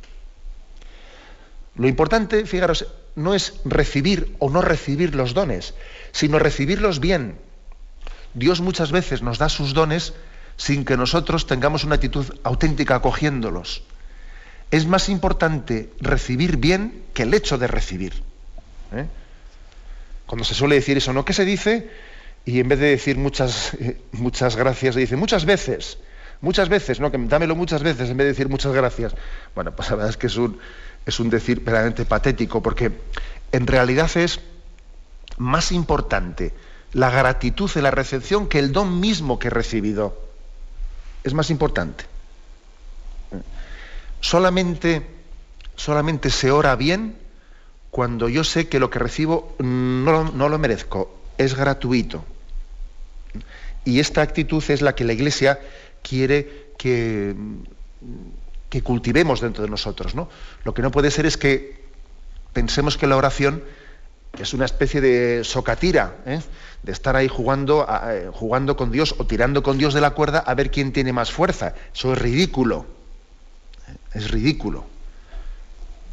Lo 1.76 1.88
importante, 1.88 2.46
fijaros, 2.46 2.88
no 3.16 3.34
es 3.34 3.60
recibir 3.66 4.36
o 4.40 4.50
no 4.50 4.62
recibir 4.62 5.16
los 5.16 5.34
dones, 5.34 5.74
sino 6.12 6.40
recibirlos 6.40 7.00
bien. 7.00 7.36
Dios 8.34 8.62
muchas 8.62 8.92
veces 8.92 9.22
nos 9.22 9.38
da 9.38 9.50
sus 9.50 9.74
dones 9.74 10.14
sin 10.58 10.86
que 10.86 10.98
nosotros 10.98 11.48
tengamos 11.48 11.84
una 11.84 11.96
actitud 11.96 12.26
auténtica 12.44 12.96
acogiéndolos. 12.96 13.84
Es 14.72 14.86
más 14.86 15.10
importante 15.10 15.90
recibir 16.02 16.58
bien 16.58 17.04
que 17.14 17.24
el 17.24 17.34
hecho 17.34 17.58
de 17.58 17.68
recibir. 17.68 18.14
¿eh? 18.94 19.06
Cuando 20.26 20.44
se 20.44 20.54
suele 20.54 20.76
decir 20.76 20.98
eso, 20.98 21.14
¿no? 21.14 21.24
¿Qué 21.24 21.34
se 21.34 21.46
dice? 21.46 21.90
y 22.46 22.60
en 22.60 22.70
vez 22.70 22.80
de 22.80 22.90
decir 22.90 23.18
muchas, 23.18 23.74
eh, 23.74 24.00
muchas 24.12 24.56
gracias, 24.56 24.96
dice 24.96 25.16
muchas 25.16 25.46
veces, 25.46 25.98
muchas 26.42 26.70
veces, 26.70 27.00
no, 27.00 27.12
que 27.12 27.18
dámelo 27.18 27.56
muchas 27.56 27.82
veces 27.82 28.10
en 28.10 28.18
vez 28.18 28.26
de 28.26 28.34
decir 28.34 28.50
muchas 28.50 28.72
gracias. 28.72 29.16
Bueno, 29.56 29.76
pues 29.76 29.90
la 29.90 29.96
verdad 29.96 30.12
es 30.12 30.18
que 30.18 30.28
es 30.28 30.38
un, 30.38 30.60
es 31.06 31.20
un 31.20 31.30
decir 31.30 31.62
verdaderamente 31.62 32.06
patético, 32.06 32.62
porque 32.62 32.92
en 33.52 33.68
realidad 33.68 34.16
es 34.16 34.40
más 35.38 35.72
importante 35.72 36.54
la 36.94 37.10
gratitud 37.10 37.70
de 37.74 37.82
la 37.82 37.92
recepción 37.92 38.48
que 38.48 38.60
el 38.60 38.72
don 38.72 39.00
mismo 39.00 39.40
que 39.40 39.48
he 39.48 39.52
recibido. 39.52 40.22
Es 41.24 41.34
más 41.34 41.50
importante. 41.50 42.06
Solamente, 44.26 45.06
solamente 45.76 46.32
se 46.32 46.50
ora 46.50 46.76
bien 46.76 47.16
cuando 47.92 48.28
yo 48.28 48.44
sé 48.44 48.68
que 48.68 48.80
lo 48.80 48.90
que 48.90 48.98
recibo 48.98 49.54
no, 49.60 50.24
no 50.24 50.50
lo 50.50 50.58
merezco, 50.58 51.16
es 51.38 51.54
gratuito. 51.54 52.26
Y 53.84 54.00
esta 54.00 54.24
actitud 54.24 54.64
es 54.68 54.82
la 54.82 54.96
que 54.96 55.04
la 55.04 55.14
Iglesia 55.14 55.60
quiere 56.02 56.72
que, 56.80 57.36
cultivemos 58.84 59.42
dentro 59.42 59.64
de 59.64 59.70
nosotros. 59.70 60.16
¿no? 60.16 60.28
Lo 60.64 60.74
que 60.74 60.82
no 60.82 60.90
puede 60.90 61.12
ser 61.12 61.28
es 61.28 61.38
que 61.38 61.86
pensemos 62.52 62.98
que 62.98 63.06
la 63.06 63.18
oración 63.18 63.64
es 64.40 64.56
una 64.56 64.66
especie 64.66 65.02
de 65.02 65.44
socatira, 65.44 66.16
¿eh? 66.26 66.40
de 66.82 66.92
estar 66.92 67.16
ahí 67.16 67.28
jugando, 67.28 67.88
eh, 68.08 68.32
jugando 68.34 68.76
con 68.76 68.92
Dios 68.92 69.14
o 69.20 69.28
tirando 69.28 69.62
con 69.62 69.78
Dios 69.78 69.94
de 69.94 70.02
la 70.02 70.16
cuerda 70.16 70.40
a 70.40 70.56
ver 70.56 70.72
quién 70.72 70.94
tiene 70.94 71.14
más 71.14 71.32
fuerza. 71.32 71.76
Eso 71.94 72.14
es 72.14 72.18
ridículo. 72.18 72.95
Es 74.14 74.32
ridículo. 74.32 74.86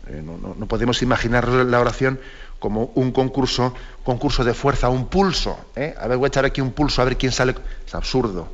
Eh, 0.08 0.22
no, 0.22 0.66
podemos 0.66 1.02
imaginar 1.02 1.48
la 1.48 1.80
oración 1.80 2.20
como 2.58 2.92
un 2.94 3.12
concurso, 3.12 3.74
concurso 4.04 4.44
de 4.44 4.54
fuerza, 4.54 4.88
un 4.88 5.08
pulso. 5.08 5.58
A 5.76 6.06
ver, 6.06 6.18
voy 6.18 6.26
a 6.26 6.28
echar 6.28 6.44
aquí 6.44 6.60
un 6.60 6.72
pulso 6.72 7.02
a 7.02 7.04
ver 7.04 7.16
quién 7.16 7.32
sale. 7.32 7.54
Es 7.86 7.94
absurdo. 7.94 8.48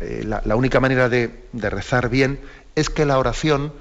La, 0.00 0.56
única 0.56 0.80
manera 0.80 1.08
de, 1.08 1.30
rezar 1.52 2.08
bien 2.08 2.40
es 2.74 2.90
que 2.90 3.04
la 3.06 3.18
oración, 3.18 3.72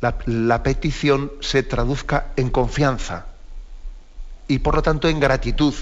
la 0.00 0.62
petición, 0.62 1.32
se 1.40 1.62
traduzca 1.64 2.28
en 2.36 2.50
confianza 2.50 3.26
y 4.48 4.58
por 4.58 4.76
lo 4.76 4.82
tanto 4.82 5.08
en 5.08 5.20
gratitud. 5.20 5.74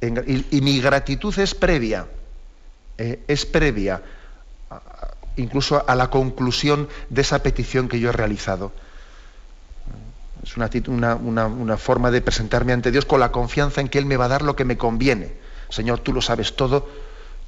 y, 0.00 0.60
mi 0.60 0.80
gratitud 0.80 1.36
es 1.38 1.54
previa, 1.54 2.06
eh, 2.98 3.22
es 3.28 3.46
previa 3.46 4.02
incluso 5.36 5.84
a 5.88 5.94
la 5.94 6.10
conclusión 6.10 6.88
de 7.10 7.22
esa 7.22 7.42
petición 7.42 7.88
que 7.88 8.00
yo 8.00 8.10
he 8.10 8.12
realizado. 8.12 8.72
Es 10.42 10.56
una, 10.56 11.76
forma 11.76 12.10
de 12.10 12.20
presentarme 12.20 12.72
ante 12.72 12.90
Dios 12.90 13.04
con 13.04 13.20
la 13.20 13.30
confianza 13.30 13.80
en 13.80 13.88
que 13.88 13.98
Él 13.98 14.06
me 14.06 14.16
va 14.16 14.24
a 14.24 14.28
dar 14.28 14.42
lo 14.42 14.56
que 14.56 14.64
me 14.64 14.76
conviene. 14.76 15.32
Señor, 15.68 16.00
tú 16.00 16.12
lo 16.12 16.20
sabes 16.20 16.56
todo, 16.56 16.88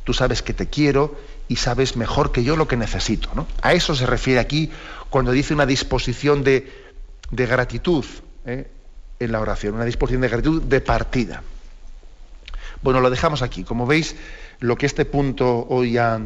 tú 0.05 0.15
sabes 0.15 0.43
que 0.43 0.55
te 0.55 0.69
quiero 0.69 1.17
y 1.49 1.57
sabes 1.57 1.97
mejor 1.97 2.31
que 2.31 2.45
yo 2.45 2.57
lo 2.57 2.69
que 2.69 2.77
necesito. 2.77 3.31
A 3.63 3.73
eso 3.73 3.95
se 3.95 4.07
refiere 4.07 4.41
aquí 4.41 4.71
cuando 5.11 5.33
dice 5.33 5.55
una 5.55 5.67
disposición 5.67 6.45
de, 6.45 6.73
gratitud. 7.31 8.05
¿eh? 8.47 8.71
en 9.21 9.33
la 9.33 9.41
oración, 9.41 9.75
una 9.75 9.85
disposición 9.85 10.23
de 10.23 10.29
gratitud 10.29 10.63
de 10.63 10.81
partida. 10.81 11.43
Bueno, 12.83 13.01
lo 13.01 13.11
dejamos 13.11 13.43
aquí. 13.43 13.65
Como 13.65 13.87
veis, 13.87 14.17
lo 14.61 14.77
que 14.77 14.87
este 14.87 15.05
punto 15.05 15.67
hoy 15.69 15.97
ha, 15.99 16.21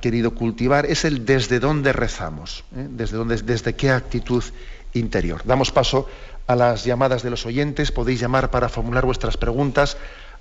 querido 0.00 0.34
cultivar 0.34 0.86
es 0.86 1.04
el 1.04 1.24
desde 1.24 1.60
dónde 1.60 1.92
rezamos, 1.92 2.64
¿eh? 2.76 2.88
desde, 2.90 3.16
dónde, 3.16 3.36
desde 3.36 3.74
qué 3.74 3.90
actitud 3.90 4.42
interior. 4.92 5.42
Damos 5.44 5.70
paso 5.72 6.08
a 6.46 6.54
las 6.56 6.84
llamadas 6.84 7.22
de 7.22 7.30
los 7.30 7.46
oyentes. 7.46 7.92
Podéis 7.92 8.20
llamar 8.20 8.50
para 8.50 8.68
formular 8.68 9.06
vuestras 9.06 9.36
preguntas 9.36 9.96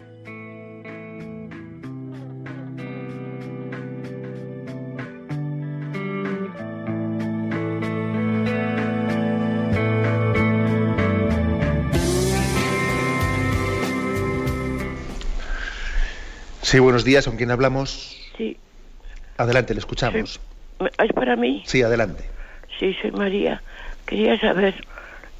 Sí, 16.71 16.79
buenos 16.79 17.03
días. 17.03 17.27
¿Con 17.27 17.35
quién 17.35 17.51
hablamos? 17.51 18.31
Sí. 18.37 18.57
Adelante, 19.35 19.73
le 19.73 19.81
escuchamos. 19.81 20.39
¿Es 20.79 21.11
para 21.11 21.35
mí? 21.35 21.63
Sí, 21.65 21.81
adelante. 21.83 22.23
Sí, 22.79 22.95
soy 23.01 23.11
María. 23.11 23.61
Quería 24.05 24.39
saber, 24.39 24.73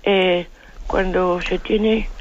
eh, 0.04 0.50
cuando 0.88 1.42
se 1.48 1.58
tiene 1.60 2.12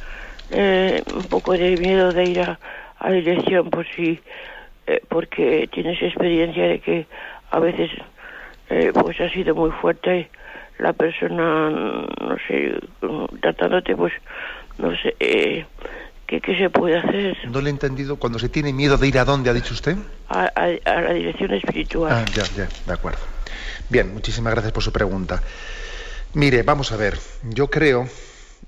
eh, 0.51 1.03
un 1.13 1.25
poco 1.25 1.55
de 1.55 1.77
miedo 1.77 2.13
de 2.13 2.25
ir 2.25 2.41
a, 2.41 2.61
la 3.01 3.11
dirección, 3.11 3.69
por 3.69 3.85
si, 3.97 4.21
eh, 4.87 5.03
porque 5.09 5.69
tienes 5.73 6.01
experiencia 6.01 6.69
de 6.69 6.79
que 6.79 7.09
a 7.51 7.59
veces 7.59 7.91
pues 8.95 9.21
ha 9.21 9.29
sido 9.31 9.57
muy 9.57 9.73
fuerte 9.73 10.31
la 10.79 10.93
persona, 10.93 11.71
no 11.71 12.37
sé, 12.47 12.79
tratándote, 13.41 13.97
pues, 13.97 14.13
no 14.79 14.97
sé, 14.99 15.67
¿Qué, 16.39 16.57
se 16.57 16.71
puede 16.71 16.97
hacer? 16.97 17.37
No 17.49 17.61
le 17.61 17.71
he 17.71 17.73
entendido. 17.73 18.15
Cuando 18.15 18.39
se 18.39 18.49
tiene 18.49 18.73
miedo 18.73 18.97
de 18.97 19.09
ir 19.09 19.19
a 19.19 19.25
dónde, 19.25 19.51
ha 19.51 19.53
dicho 19.53 19.75
usted? 19.75 19.97
A, 20.29 20.49
la 20.55 21.13
dirección 21.13 21.53
espiritual. 21.53 22.13
Ah, 22.13 22.25
ya, 22.33 22.45
ya, 22.57 22.69
de 22.87 22.93
acuerdo. 22.93 23.19
Bien, 23.89 24.15
muchísimas 24.15 24.53
gracias 24.53 24.73
por 24.73 24.85
su 24.85 24.93
pregunta. 24.93 25.43
Mire, 26.35 26.63
vamos 26.63 26.93
a 26.93 26.97
ver. 26.97 27.19
Yo 27.43 27.69
creo, 27.69 28.07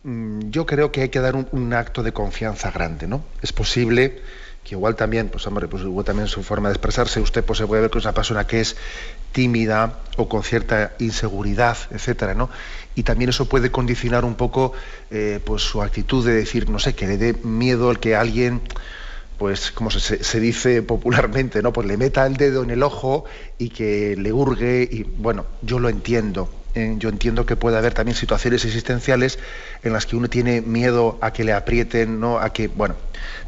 mm, 0.02 0.50
yo 0.50 0.66
creo 0.66 0.90
que 0.90 1.02
hay 1.02 1.08
que 1.08 1.20
dar 1.20 1.36
un, 1.36 1.72
acto 1.72 2.02
de 2.02 2.12
confianza 2.12 2.72
grande, 2.72 3.06
¿no? 3.06 3.24
Es 3.40 3.52
posible 3.52 4.20
que 4.64 4.74
igual 4.76 4.94
también, 4.94 5.28
pues 5.28 5.46
hombre, 5.46 5.66
pues 5.68 5.82
igual 5.82 6.04
también 6.04 6.28
su 6.28 6.42
forma 6.42 6.68
de 6.68 6.74
expresarse, 6.74 7.20
usted 7.20 7.44
pues 7.44 7.58
se 7.58 7.66
puede 7.66 7.82
ver 7.82 7.90
que 7.90 7.98
es 7.98 8.04
una 8.04 8.14
persona 8.14 8.46
que 8.46 8.60
es 8.60 8.76
tímida 9.32 9.98
o 10.16 10.28
con 10.28 10.42
cierta 10.42 10.92
inseguridad, 10.98 11.76
etcétera, 11.90 12.34
¿no? 12.34 12.48
y 12.94 13.02
también 13.02 13.30
eso 13.30 13.46
puede 13.46 13.70
condicionar 13.70 14.24
un 14.24 14.34
poco 14.34 14.72
eh, 15.10 15.40
pues 15.44 15.62
su 15.62 15.82
actitud 15.82 16.24
de 16.24 16.34
decir, 16.34 16.68
no 16.68 16.78
sé, 16.78 16.94
que 16.94 17.06
le 17.06 17.16
dé 17.16 17.34
miedo 17.42 17.90
el 17.90 17.98
que 17.98 18.16
alguien, 18.16 18.60
pues 19.38 19.72
como 19.72 19.90
se, 19.90 20.40
dice 20.40 20.82
popularmente, 20.82 21.62
¿no? 21.62 21.72
Pues 21.72 21.86
le 21.86 21.96
meta 21.96 22.26
el 22.26 22.36
dedo 22.36 22.62
en 22.62 22.70
el 22.70 22.82
ojo 22.82 23.24
y 23.58 23.70
que 23.70 24.16
le 24.16 24.32
hurgue 24.32 24.88
y 24.90 25.04
bueno, 25.04 25.46
yo 25.62 25.78
lo 25.78 25.88
entiendo, 25.88 26.50
eh, 26.74 26.94
yo 26.98 27.10
entiendo 27.10 27.44
que 27.44 27.56
puede 27.56 27.76
haber 27.76 27.92
también 27.92 28.16
situaciones 28.16 28.64
existenciales 28.64 29.38
en 29.82 29.92
las 29.92 30.06
que 30.06 30.16
uno 30.16 30.28
tiene 30.28 30.62
miedo 30.62 31.18
a 31.20 31.32
que 31.32 31.44
le 31.44 31.52
aprieten, 31.52 32.18
¿no? 32.18 32.38
a 32.38 32.50
que, 32.52 32.68
bueno, 32.68 32.96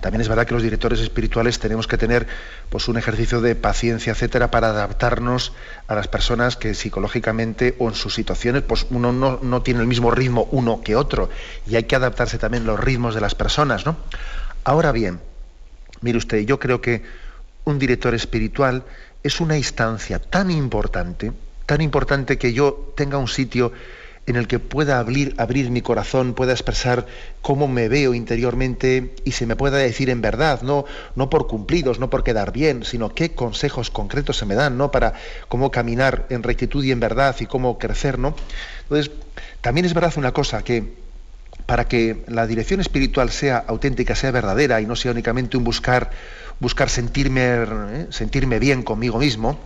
también 0.01 0.20
es 0.20 0.29
verdad 0.29 0.47
que 0.47 0.53
los 0.53 0.62
directores 0.62 1.01
espirituales 1.01 1.59
tenemos 1.59 1.87
que 1.87 1.97
tener 1.97 2.27
pues 2.68 2.87
un 2.89 2.99
ejercicio 2.99 3.41
de 3.41 3.55
paciencia, 3.55 4.12
etcétera, 4.12 4.51
para 4.51 4.68
adaptarnos 4.68 5.53
a 5.87 5.95
las 5.95 6.09
personas 6.09 6.57
que 6.57 6.75
psicológicamente 6.75 7.75
o 7.79 7.89
en 7.89 7.95
sus 7.95 8.14
situaciones, 8.14 8.62
pues 8.62 8.87
uno 8.91 9.12
no, 9.12 9.39
no 9.43 9.62
tiene 9.62 9.81
el 9.81 9.87
mismo 9.87 10.11
ritmo 10.11 10.47
uno 10.51 10.83
que 10.83 10.95
otro, 10.95 11.31
y 11.66 11.77
hay 11.77 11.85
que 11.85 11.97
adaptarse 11.97 12.39
también 12.39 12.66
los 12.66 12.79
ritmos 12.79 13.14
de 13.14 13.22
las 13.22 13.35
personas, 13.35 13.87
¿no? 13.87 13.97
Ahora 14.64 14.93
bien, 14.93 15.20
mire 16.03 16.18
usted, 16.18 16.41
yo 16.41 16.59
creo 16.59 16.81
que 16.81 17.03
un 17.64 17.79
director 17.79 18.14
espiritual 18.14 18.85
es 19.22 19.41
una 19.41 19.57
instancia 19.57 20.18
tan 20.18 20.51
importante, 20.51 21.33
tan 21.67 21.81
importante 21.81 22.39
que 22.39 22.53
yo 22.53 22.93
tenga 22.97 23.19
un 23.19 23.29
sitio 23.29 23.73
en 24.27 24.37
el 24.37 24.49
que 24.49 24.59
pueda 24.59 24.99
abrir, 24.99 25.35
abrir 25.37 25.71
mi 25.71 25.83
corazón, 25.83 26.35
pueda 26.35 26.53
expresar 26.53 27.07
cómo 27.43 27.69
me 27.69 27.89
veo 27.89 28.15
interiormente 28.15 29.15
y 29.25 29.33
se 29.33 29.45
me 29.45 29.55
pueda 29.55 29.77
decir 29.77 30.09
en 30.09 30.23
verdad, 30.23 30.62
no, 30.62 30.87
no 31.15 31.29
por 31.29 31.47
cumplidos, 31.47 31.99
no 31.99 32.09
por 32.09 32.25
quedar 32.25 32.53
bien, 32.53 32.85
sino 32.85 33.15
qué 33.15 33.33
consejos 33.33 33.91
concretos 33.91 34.39
se 34.39 34.47
me 34.47 34.55
dan, 34.55 34.79
¿no? 34.79 34.91
Para 34.91 35.12
cómo 35.49 35.71
caminar 35.71 36.27
en 36.31 36.43
rectitud 36.43 36.83
y 36.85 36.91
en 36.91 37.01
verdad 37.01 37.37
y 37.41 37.47
cómo 37.47 37.79
crecer, 37.79 38.19
¿no? 38.19 38.35
Entonces, 38.83 39.11
también 39.61 39.85
es 39.85 39.93
verdad 39.93 40.15
una 40.17 40.33
cosa, 40.33 40.62
que 40.62 41.05
para 41.67 41.87
que 41.87 42.25
la 42.27 42.47
dirección 42.47 42.81
espiritual 42.81 43.31
sea 43.31 43.59
auténtica, 43.67 44.15
sea 44.15 44.31
verdadera 44.31 44.81
y 44.81 44.87
no 44.87 44.97
sea 44.97 45.12
únicamente 45.12 45.57
un 45.57 45.65
buscar, 45.65 46.11
buscar 46.61 46.89
sentirme, 46.89 47.43
¿eh? 47.43 48.07
sentirme 48.11 48.59
bien 48.59 48.83
conmigo 48.83 49.19
mismo, 49.19 49.59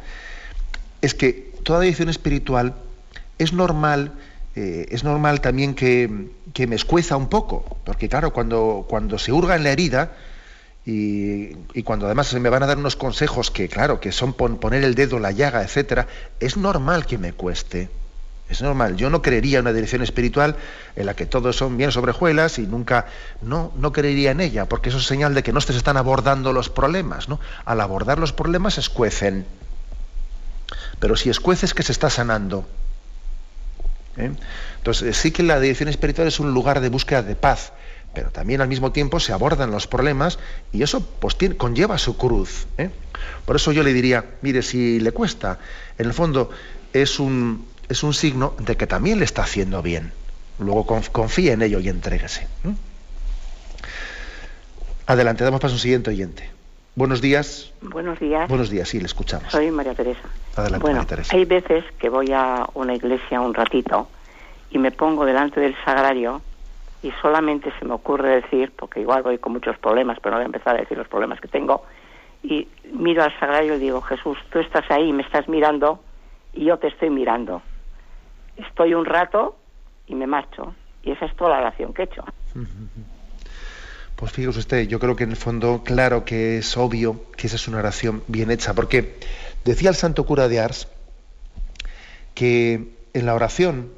es 1.01 1.15
que 1.15 1.48
toda 1.63 1.81
dirección 1.81 2.09
espiritual 2.09 2.75
es 3.39 3.53
normal, 3.53 4.13
eh, 4.57 4.87
es 4.91 5.05
normal 5.05 5.41
también 5.41 5.75
que, 5.75 6.09
me 6.67 6.75
escueza 6.75 7.17
un 7.17 7.29
poco, 7.29 7.79
porque 7.85 8.09
claro, 8.09 8.33
cuando, 8.33 8.87
cuando 8.89 9.19
se 9.19 9.33
hurga 9.33 9.55
en 9.57 9.65
la 9.65 9.71
herida 9.71 10.13
y, 10.85 11.51
y, 11.75 11.83
cuando 11.85 12.07
además 12.07 12.29
se 12.29 12.41
me 12.41 12.49
van 12.49 12.63
a 12.63 12.67
dar 12.67 12.79
unos 12.79 12.97
consejos 12.97 13.51
que, 13.51 13.69
claro, 13.69 14.01
que 14.01 14.11
son 14.11 14.33
poner 14.33 14.83
el 14.83 14.95
dedo 14.95 15.19
la 15.19 15.31
llaga, 15.31 15.63
etcétera, 15.63 16.09
es 16.41 16.57
normal 16.57 17.07
que 17.07 17.19
me 17.19 17.33
cueste. 17.33 17.89
Es 18.49 18.63
normal. 18.63 18.97
Yo 18.97 19.11
no 19.11 19.21
creería 19.21 19.59
en 19.59 19.65
una 19.65 19.75
dirección 19.75 20.03
espiritual 20.03 20.57
en 20.97 21.07
la 21.07 21.15
que 21.15 21.27
todos 21.27 21.57
son 21.57 21.77
bien 21.77 21.93
sobrejuelas 21.93 22.59
y 22.59 22.67
nunca, 22.67 23.07
no, 23.43 23.73
no 23.77 23.93
creería 23.93 24.31
en 24.31 24.41
ella, 24.41 24.67
porque 24.67 24.89
eso 24.89 24.99
es 24.99 25.05
señal 25.05 25.35
de 25.35 25.43
que 25.43 25.53
no 25.53 25.61
se 25.61 25.77
están 25.77 25.99
abordando 25.99 26.53
los 26.53 26.71
problemas, 26.71 27.29
¿no? 27.29 27.41
Al 27.67 27.81
abordar 27.81 28.19
los 28.19 28.33
problemas 28.33 28.79
escuecen. 28.79 29.45
Pero 30.99 31.17
si 31.17 31.31
escueces 31.31 31.75
que 31.75 31.83
se 31.83 31.93
está 31.93 32.11
sanando. 32.11 32.67
¿eh? 34.17 34.31
Entonces 34.79 35.17
sí 35.17 35.31
que 35.31 35.43
la 35.43 35.61
dirección 35.61 35.89
espiritual 35.89 36.29
es 36.29 36.41
un 36.41 36.53
lugar 36.53 36.81
de 36.81 36.89
búsqueda 36.89 37.23
de 37.23 37.37
paz, 37.37 37.73
pero 38.15 38.31
también 38.31 38.61
al 38.61 38.69
mismo 38.69 38.93
tiempo 38.93 39.21
se 39.21 39.33
abordan 39.33 39.71
los 39.71 39.87
problemas 39.87 40.39
y 40.73 40.83
eso 40.83 41.01
pues, 41.01 41.37
conlleva 41.57 41.99
su 41.99 42.17
cruz. 42.17 42.67
¿eh? 42.79 42.91
Por 43.45 43.57
eso 43.57 43.73
yo 43.73 43.83
le 43.83 43.93
diría, 43.93 44.25
mire, 44.43 44.63
si 44.63 45.01
le 45.01 45.13
cuesta, 45.13 45.59
en 45.99 46.07
el 46.07 46.15
fondo 46.15 46.51
es 46.93 47.21
un, 47.21 47.67
es 47.89 48.03
un 48.03 48.15
signo 48.15 48.55
de 48.59 48.77
que 48.77 48.87
también 48.87 49.19
le 49.19 49.25
está 49.25 49.43
haciendo 49.43 49.83
bien. 49.83 50.13
Luego 50.59 50.87
confíe 51.13 51.53
en 51.53 51.63
ello 51.63 51.79
y 51.79 51.89
entréguese. 51.89 52.49
Adelante, 55.07 55.45
damos 55.45 55.61
paso 55.61 55.75
a 55.75 55.77
un 55.77 55.81
siguiente 55.81 56.11
oyente. 56.11 56.58
Buenos 56.99 57.21
días. 57.21 57.73
Buenos 57.81 58.19
días. 58.19 58.49
Buenos 58.49 58.71
días, 58.71 58.89
sí, 58.89 58.99
le 58.99 59.07
escuchamos. 59.07 59.51
Soy 59.51 59.71
María 59.71 59.95
Teresa. 59.95 60.29
Adelante, 60.57 60.87
María 60.87 61.07
Teresa. 61.07 61.35
Hay 61.35 61.45
veces 61.45 61.85
que 61.99 62.09
voy 62.09 62.33
a 62.33 62.69
una 62.75 62.95
iglesia 62.95 63.41
un 63.41 63.55
ratito 63.55 64.09
y 64.71 64.79
me 64.79 64.91
pongo 64.91 65.25
delante 65.25 65.61
del 65.61 65.75
sagrario 65.85 66.43
y 67.03 67.11
solamente 67.23 67.73
se 67.79 67.85
me 67.85 67.95
ocurre 67.95 68.43
decir, 68.43 68.73
porque 68.77 69.01
igual 69.01 69.23
voy 69.23 69.39
con 69.39 69.53
muchos 69.53 69.79
problemas, 69.79 70.19
pero 70.21 70.33
no 70.33 70.39
voy 70.39 70.45
a 70.45 70.47
empezar 70.47 70.77
a 70.77 70.81
decir 70.81 70.99
los 70.99 71.09
problemas 71.09 71.41
que 71.41 71.49
tengo, 71.49 71.85
y 72.43 72.69
miro 72.93 73.23
al 73.23 73.39
sagrario 73.39 73.77
y 73.77 73.79
digo, 73.79 74.01
Jesús, 74.03 74.37
tú 74.51 74.59
estás 74.59 74.85
ahí, 74.91 75.13
me 75.13 75.23
estás 75.23 75.49
mirando 75.49 76.03
y 76.53 76.65
yo 76.65 76.79
te 76.79 76.89
estoy 76.89 77.11
mirando 77.11 77.63
estoy 78.59 78.95
un 78.95 79.05
rato 79.05 79.57
y 80.07 80.15
me 80.15 80.27
marcho. 80.27 80.75
Y 81.03 81.13
esa 81.13 81.27
es 81.27 81.37
toda 81.37 81.51
la 81.51 81.59
oración 81.59 81.95
que 81.95 82.03
he 82.03 82.05
hecho. 82.07 82.25
Pues 84.19 84.33
fíjese 84.33 84.59
usted, 84.59 84.89
yo 84.89 84.99
creo 84.99 85.15
que 85.15 85.23
en 85.23 85.31
el 85.31 85.37
fondo, 85.37 85.85
claro 85.85 86.25
que 86.25 86.59
es 86.59 86.77
obvio 86.77 87.31
que 87.37 87.47
esa 87.47 87.55
es 87.55 87.69
una 87.69 87.79
oración 87.79 88.25
bien 88.27 88.51
hecha, 88.51 88.75
porque 88.75 89.15
decía 89.65 89.91
el 89.91 89.95
santo 89.95 90.27
cura 90.27 90.49
de 90.49 90.59
Ars 90.59 90.89
que 92.35 92.97
en 93.15 93.27
la 93.27 93.37
oración 93.37 93.93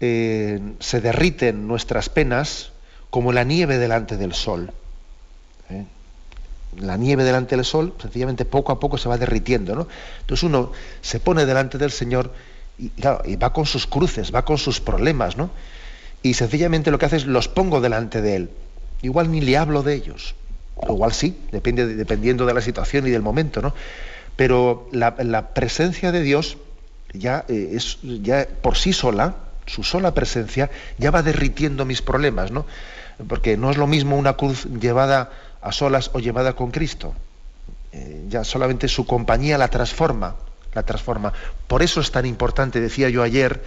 eh, 0.00 0.60
se 0.80 1.00
derriten 1.00 1.66
nuestras 1.66 2.10
penas 2.10 2.72
como 3.08 3.32
la 3.32 3.42
nieve 3.42 3.78
delante 3.78 4.18
del 4.18 4.34
sol. 4.34 4.70
¿eh? 5.70 5.86
La 6.76 6.98
nieve 6.98 7.24
delante 7.24 7.56
del 7.56 7.64
sol, 7.64 7.94
sencillamente 8.02 8.44
poco 8.44 8.70
a 8.70 8.78
poco 8.78 8.98
se 8.98 9.08
va 9.08 9.16
derritiendo. 9.16 9.74
¿no? 9.74 9.88
Entonces 10.20 10.42
uno 10.42 10.72
se 11.00 11.20
pone 11.20 11.46
delante 11.46 11.78
del 11.78 11.90
Señor 11.90 12.34
y, 12.78 12.92
y 13.24 13.36
va 13.36 13.52
con 13.54 13.64
sus 13.64 13.86
cruces, 13.86 14.30
va 14.34 14.44
con 14.44 14.58
sus 14.58 14.78
problemas, 14.78 15.38
¿no? 15.38 15.48
Y 16.22 16.34
sencillamente 16.34 16.90
lo 16.90 16.98
que 16.98 17.06
hace 17.06 17.16
es 17.16 17.26
los 17.26 17.48
pongo 17.48 17.80
delante 17.80 18.20
de 18.20 18.36
él. 18.36 18.50
Igual 19.02 19.30
ni 19.30 19.40
le 19.40 19.56
hablo 19.56 19.82
de 19.82 19.94
ellos. 19.94 20.34
igual 20.88 21.12
sí, 21.12 21.38
dependiendo 21.50 22.46
de 22.46 22.54
la 22.54 22.60
situación 22.60 23.06
y 23.06 23.10
del 23.10 23.22
momento, 23.22 23.60
¿no? 23.60 23.74
Pero 24.36 24.88
la, 24.92 25.54
presencia 25.54 26.12
de 26.12 26.22
Dios 26.22 26.56
ya 27.12 27.44
eh, 27.48 27.72
es 27.74 27.98
ya 28.02 28.48
por 28.62 28.76
sí 28.76 28.92
sola, 28.92 29.36
su 29.66 29.82
sola 29.82 30.14
presencia, 30.14 30.70
ya 30.98 31.10
va 31.10 31.22
derritiendo 31.22 31.84
mis 31.84 32.00
problemas, 32.00 32.50
¿no? 32.50 32.64
Porque 33.28 33.56
no 33.56 33.70
es 33.70 33.76
lo 33.76 33.86
mismo 33.86 34.16
una 34.16 34.34
cruz 34.34 34.64
llevada 34.80 35.30
a 35.60 35.72
solas 35.72 36.10
o 36.14 36.20
llevada 36.20 36.54
con 36.54 36.70
Cristo. 36.70 37.14
Eh, 37.92 38.24
ya 38.28 38.42
solamente 38.42 38.88
su 38.88 39.06
compañía 39.06 39.58
la 39.58 39.68
transforma 39.68 40.36
la 40.74 40.82
transforma. 40.82 41.32
Por 41.66 41.82
eso 41.82 42.00
es 42.00 42.10
tan 42.10 42.26
importante, 42.26 42.80
decía 42.80 43.08
yo 43.08 43.22
ayer, 43.22 43.62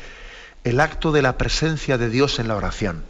el 0.64 0.80
acto 0.80 1.12
de 1.12 1.22
la 1.22 1.38
presencia 1.38 1.98
de 1.98 2.10
Dios 2.10 2.40
en 2.40 2.48
la 2.48 2.56
oración. 2.56 3.04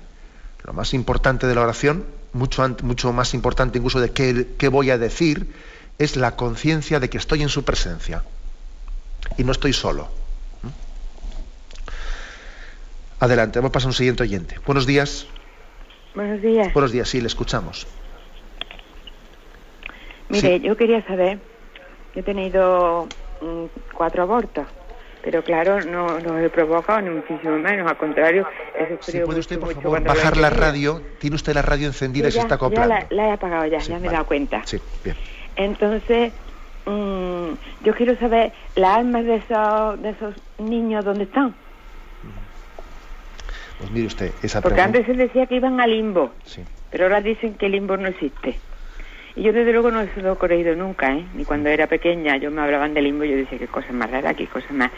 Lo 0.64 0.74
más 0.74 0.94
importante 0.94 1.48
de 1.48 1.56
la 1.56 1.62
oración, 1.62 2.06
mucho, 2.34 2.68
mucho 2.84 3.14
más 3.14 3.34
importante 3.34 3.78
incluso 3.78 4.00
de 4.00 4.12
qué, 4.12 4.68
voy 4.68 4.90
a 4.90 4.98
decir, 4.98 5.54
es 6.00 6.16
la 6.16 6.36
conciencia 6.36 7.00
de 7.00 7.10
que 7.10 7.18
estoy 7.18 7.42
en 7.44 7.50
su 7.50 7.64
presencia 7.64 8.24
y 9.38 9.44
no 9.44 9.52
estoy 9.52 9.74
solo. 9.74 10.10
¿Mm? 10.64 10.68
Adelante, 13.20 13.60
vamos 13.60 13.70
a 13.70 13.74
pasar 13.74 13.88
a 13.88 13.90
un 13.90 13.94
siguiente 13.94 14.24
oyente. 14.24 14.60
Buenos 14.66 14.86
días. 14.86 15.28
Buenos 16.16 16.42
días. 16.42 16.74
Buenos 16.74 16.92
días, 16.92 17.10
sí, 17.10 17.22
le 17.22 17.28
escuchamos. 17.28 17.88
Mire, 20.30 20.60
yo 20.60 20.76
quería 20.76 21.06
saber, 21.06 21.40
he 22.16 22.24
tenido 22.24 23.08
cuatro 23.94 24.24
abortos. 24.24 24.66
Pero 25.26 25.44
claro, 25.44 25.84
no 25.84 26.20
los 26.20 26.40
he 26.40 26.52
provocado 26.52 27.02
ni 27.02 27.10
muchísimo 27.10 27.58
menos, 27.58 27.90
al 27.90 27.98
contrario, 27.98 28.48
he 28.78 29.24
¿Puede 29.26 29.40
usted, 29.40 29.60
por 29.60 29.74
favor, 29.74 30.04
bajar 30.04 30.38
la 30.38 30.52
radio? 30.52 31.02
¿Tiene 31.20 31.36
usted 31.36 31.56
la 31.56 31.64
radio 31.64 31.88
encendida 31.88 32.28
y 32.28 32.32
se 32.32 32.42
está 32.42 32.56
acoplando? 32.56 32.94
Ya 32.94 33.08
la, 33.10 33.28
he 33.30 33.32
apagado 33.32 33.66
ya, 33.66 33.80
ya 33.80 33.98
me 33.98 34.08
he 34.08 34.12
dado 34.12 34.28
cuenta. 34.28 34.62
Sí, 34.66 34.80
bien. 35.04 35.18
Entonces, 35.56 36.32
mm, 36.86 37.54
yo 37.82 37.96
quiero 37.96 38.16
saber, 38.20 38.54
¿las 38.76 38.98
almas 38.98 39.26
de 39.26 39.38
esos, 39.38 40.02
de 40.04 40.10
esos 40.12 40.36
niños 40.60 41.04
dónde 41.04 41.24
están? 41.24 41.56
Pues 43.80 43.90
mire 43.90 44.06
usted, 44.06 44.32
esa 44.44 44.62
Porque 44.62 44.82
antes 44.82 45.08
se 45.08 45.16
decía 45.16 45.48
que 45.48 45.56
iban 45.56 45.82
al 45.82 45.90
limbo, 45.90 46.36
sí. 46.44 46.64
pero 46.92 47.06
ahora 47.06 47.22
dicen 47.22 47.56
que 47.56 47.66
el 47.66 47.72
limbo 47.72 47.98
no 47.98 48.08
existe. 48.10 48.60
Y 49.36 49.44
yo 49.44 49.52
desde 49.52 49.72
luego 49.74 49.92
no 49.92 50.06
se 50.14 50.22
lo 50.22 50.34
he 50.34 50.38
creído 50.38 50.76
nunca, 50.76 51.14
¿eh? 51.14 51.26
Ni 51.34 51.44
cuando 51.44 51.70
era 51.70 51.88
pequeña, 51.88 52.38
yo 52.38 52.52
me 52.52 52.62
hablaban 52.62 52.94
de 52.94 53.02
limbo 53.02 53.26
y 53.26 53.32
yo 53.32 53.36
decía, 53.38 53.58
qué 53.60 53.68
cosa 53.68 53.92
más 53.92 54.10
rara, 54.10 54.34
qué 54.34 54.48
cosa 54.48 54.72
más... 54.72 54.92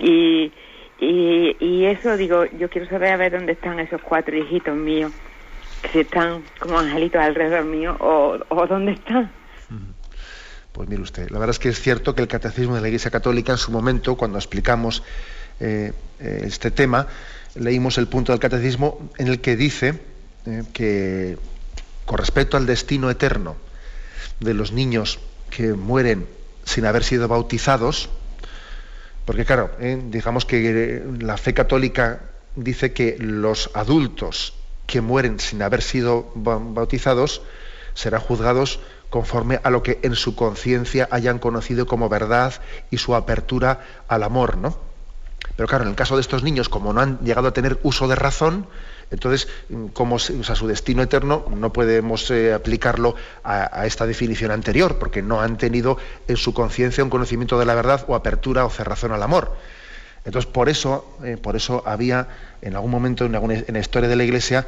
Y, 0.00 0.52
y, 0.98 1.56
y 1.60 1.86
eso, 1.86 2.16
digo, 2.16 2.44
yo 2.58 2.68
quiero 2.68 2.88
saber 2.88 3.12
a 3.12 3.16
ver 3.16 3.32
dónde 3.32 3.52
están 3.52 3.80
esos 3.80 4.00
cuatro 4.02 4.36
hijitos 4.36 4.76
míos, 4.76 5.12
si 5.92 6.00
están 6.00 6.42
como 6.58 6.78
angelitos 6.78 7.20
alrededor 7.20 7.64
mío 7.64 7.96
o, 8.00 8.38
o 8.48 8.66
dónde 8.66 8.92
están. 8.92 9.30
Pues 10.72 10.88
mire 10.88 11.02
usted, 11.02 11.30
la 11.30 11.38
verdad 11.38 11.50
es 11.50 11.58
que 11.58 11.68
es 11.68 11.80
cierto 11.80 12.14
que 12.14 12.22
el 12.22 12.28
catecismo 12.28 12.76
de 12.76 12.80
la 12.80 12.88
Iglesia 12.88 13.10
Católica 13.10 13.52
en 13.52 13.58
su 13.58 13.72
momento, 13.72 14.16
cuando 14.16 14.38
explicamos 14.38 15.02
eh, 15.58 15.92
eh, 16.20 16.42
este 16.44 16.70
tema, 16.70 17.08
leímos 17.56 17.98
el 17.98 18.06
punto 18.06 18.32
del 18.32 18.40
catecismo 18.40 19.10
en 19.18 19.28
el 19.28 19.40
que 19.40 19.56
dice 19.56 19.98
eh, 20.46 20.62
que 20.72 21.36
con 22.10 22.18
respecto 22.18 22.56
al 22.56 22.66
destino 22.66 23.08
eterno 23.08 23.54
de 24.40 24.52
los 24.52 24.72
niños 24.72 25.20
que 25.48 25.74
mueren 25.74 26.26
sin 26.64 26.84
haber 26.84 27.04
sido 27.04 27.28
bautizados, 27.28 28.08
porque 29.24 29.44
claro, 29.44 29.70
eh, 29.78 29.96
digamos 30.06 30.44
que 30.44 31.04
la 31.20 31.36
fe 31.36 31.54
católica 31.54 32.22
dice 32.56 32.92
que 32.92 33.16
los 33.20 33.70
adultos 33.74 34.54
que 34.88 35.00
mueren 35.00 35.38
sin 35.38 35.62
haber 35.62 35.82
sido 35.82 36.32
bautizados 36.34 37.42
serán 37.94 38.22
juzgados 38.22 38.80
conforme 39.08 39.60
a 39.62 39.70
lo 39.70 39.84
que 39.84 40.00
en 40.02 40.16
su 40.16 40.34
conciencia 40.34 41.06
hayan 41.12 41.38
conocido 41.38 41.86
como 41.86 42.08
verdad 42.08 42.54
y 42.90 42.98
su 42.98 43.14
apertura 43.14 43.86
al 44.08 44.24
amor, 44.24 44.56
¿no? 44.56 44.76
Pero 45.54 45.68
claro, 45.68 45.84
en 45.84 45.90
el 45.90 45.96
caso 45.96 46.16
de 46.16 46.22
estos 46.22 46.42
niños, 46.42 46.68
como 46.68 46.92
no 46.92 47.02
han 47.02 47.20
llegado 47.20 47.46
a 47.46 47.52
tener 47.52 47.78
uso 47.84 48.08
de 48.08 48.16
razón, 48.16 48.66
entonces, 49.10 49.48
como 49.92 50.18
su 50.18 50.66
destino 50.68 51.02
eterno 51.02 51.44
no 51.56 51.72
podemos 51.72 52.30
eh, 52.30 52.52
aplicarlo 52.52 53.16
a, 53.42 53.84
esta 53.84 54.06
definición 54.06 54.52
anterior, 54.52 54.98
porque 54.98 55.20
no 55.20 55.40
han 55.40 55.58
tenido 55.58 55.98
en 56.28 56.36
su 56.36 56.54
conciencia 56.54 57.02
un 57.02 57.10
conocimiento 57.10 57.58
de 57.58 57.64
la 57.64 57.74
verdad 57.74 58.04
o 58.06 58.14
apertura 58.14 58.64
o 58.64 58.70
cerrazón 58.70 59.12
al 59.12 59.22
amor. 59.22 59.56
Entonces, 60.24 60.50
por 60.50 60.68
eso, 60.68 61.18
eh, 61.24 61.36
por 61.42 61.56
eso 61.56 61.82
había 61.86 62.28
en 62.62 62.76
algún 62.76 62.90
momento 62.90 63.24
en, 63.24 63.32
la 63.32 63.80
historia 63.80 64.08
de 64.08 64.16
la 64.16 64.24
Iglesia, 64.24 64.66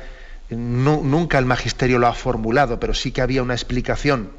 nunca 0.51 1.38
el 1.38 1.47
magisterio 1.47 1.99
lo 1.99 2.09
ha 2.09 2.14
formulado, 2.14 2.80
pero 2.80 2.95
sí 2.95 3.12
que 3.12 3.22
había 3.22 3.43
una 3.43 3.55
explicación 3.55 4.30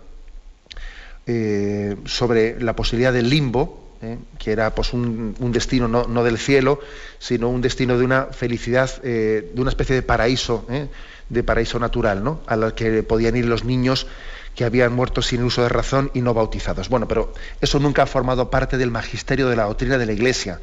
eh, 1.28 1.96
sobre 2.06 2.60
la 2.60 2.76
posibilidad 2.76 3.14
del 3.14 3.30
limbo, 3.30 3.83
¿eh? 4.04 4.18
que 4.38 4.52
era 4.52 4.76
pues, 4.76 4.94
un, 4.94 5.36
destino 5.52 5.88
no, 5.88 6.24
del 6.24 6.38
cielo, 6.38 6.80
sino 7.20 7.50
un 7.50 7.62
destino 7.62 7.98
de 7.98 8.06
una 8.06 8.26
felicidad, 8.26 8.92
eh, 9.04 9.52
de 9.54 9.62
una 9.62 9.70
especie 9.70 9.96
de 9.96 10.04
paraíso, 10.04 10.66
¿eh? 10.70 10.90
de 11.30 11.44
paraíso 11.44 11.80
natural, 11.80 12.24
¿no? 12.24 12.42
al 12.46 12.76
que 12.76 13.02
podían 13.04 13.36
ir 13.36 13.46
los 13.46 13.64
niños 13.64 14.08
que 14.56 14.66
habían 14.66 14.94
muerto 14.94 15.22
sin 15.22 15.44
uso 15.44 15.64
de 15.64 15.70
razón 15.70 16.12
y 16.14 16.22
no 16.22 16.34
bautizados. 16.34 16.90
Bueno, 16.90 17.08
pero 17.08 17.34
eso 17.62 17.80
nunca 17.80 18.04
ha 18.04 18.06
formado 18.06 18.52
parte 18.52 18.78
del 18.78 18.92
magisterio 18.92 19.50
de 19.50 19.56
la 19.56 19.64
doctrina 19.64 19.98
de 19.98 20.06
la 20.06 20.14
Iglesia, 20.14 20.60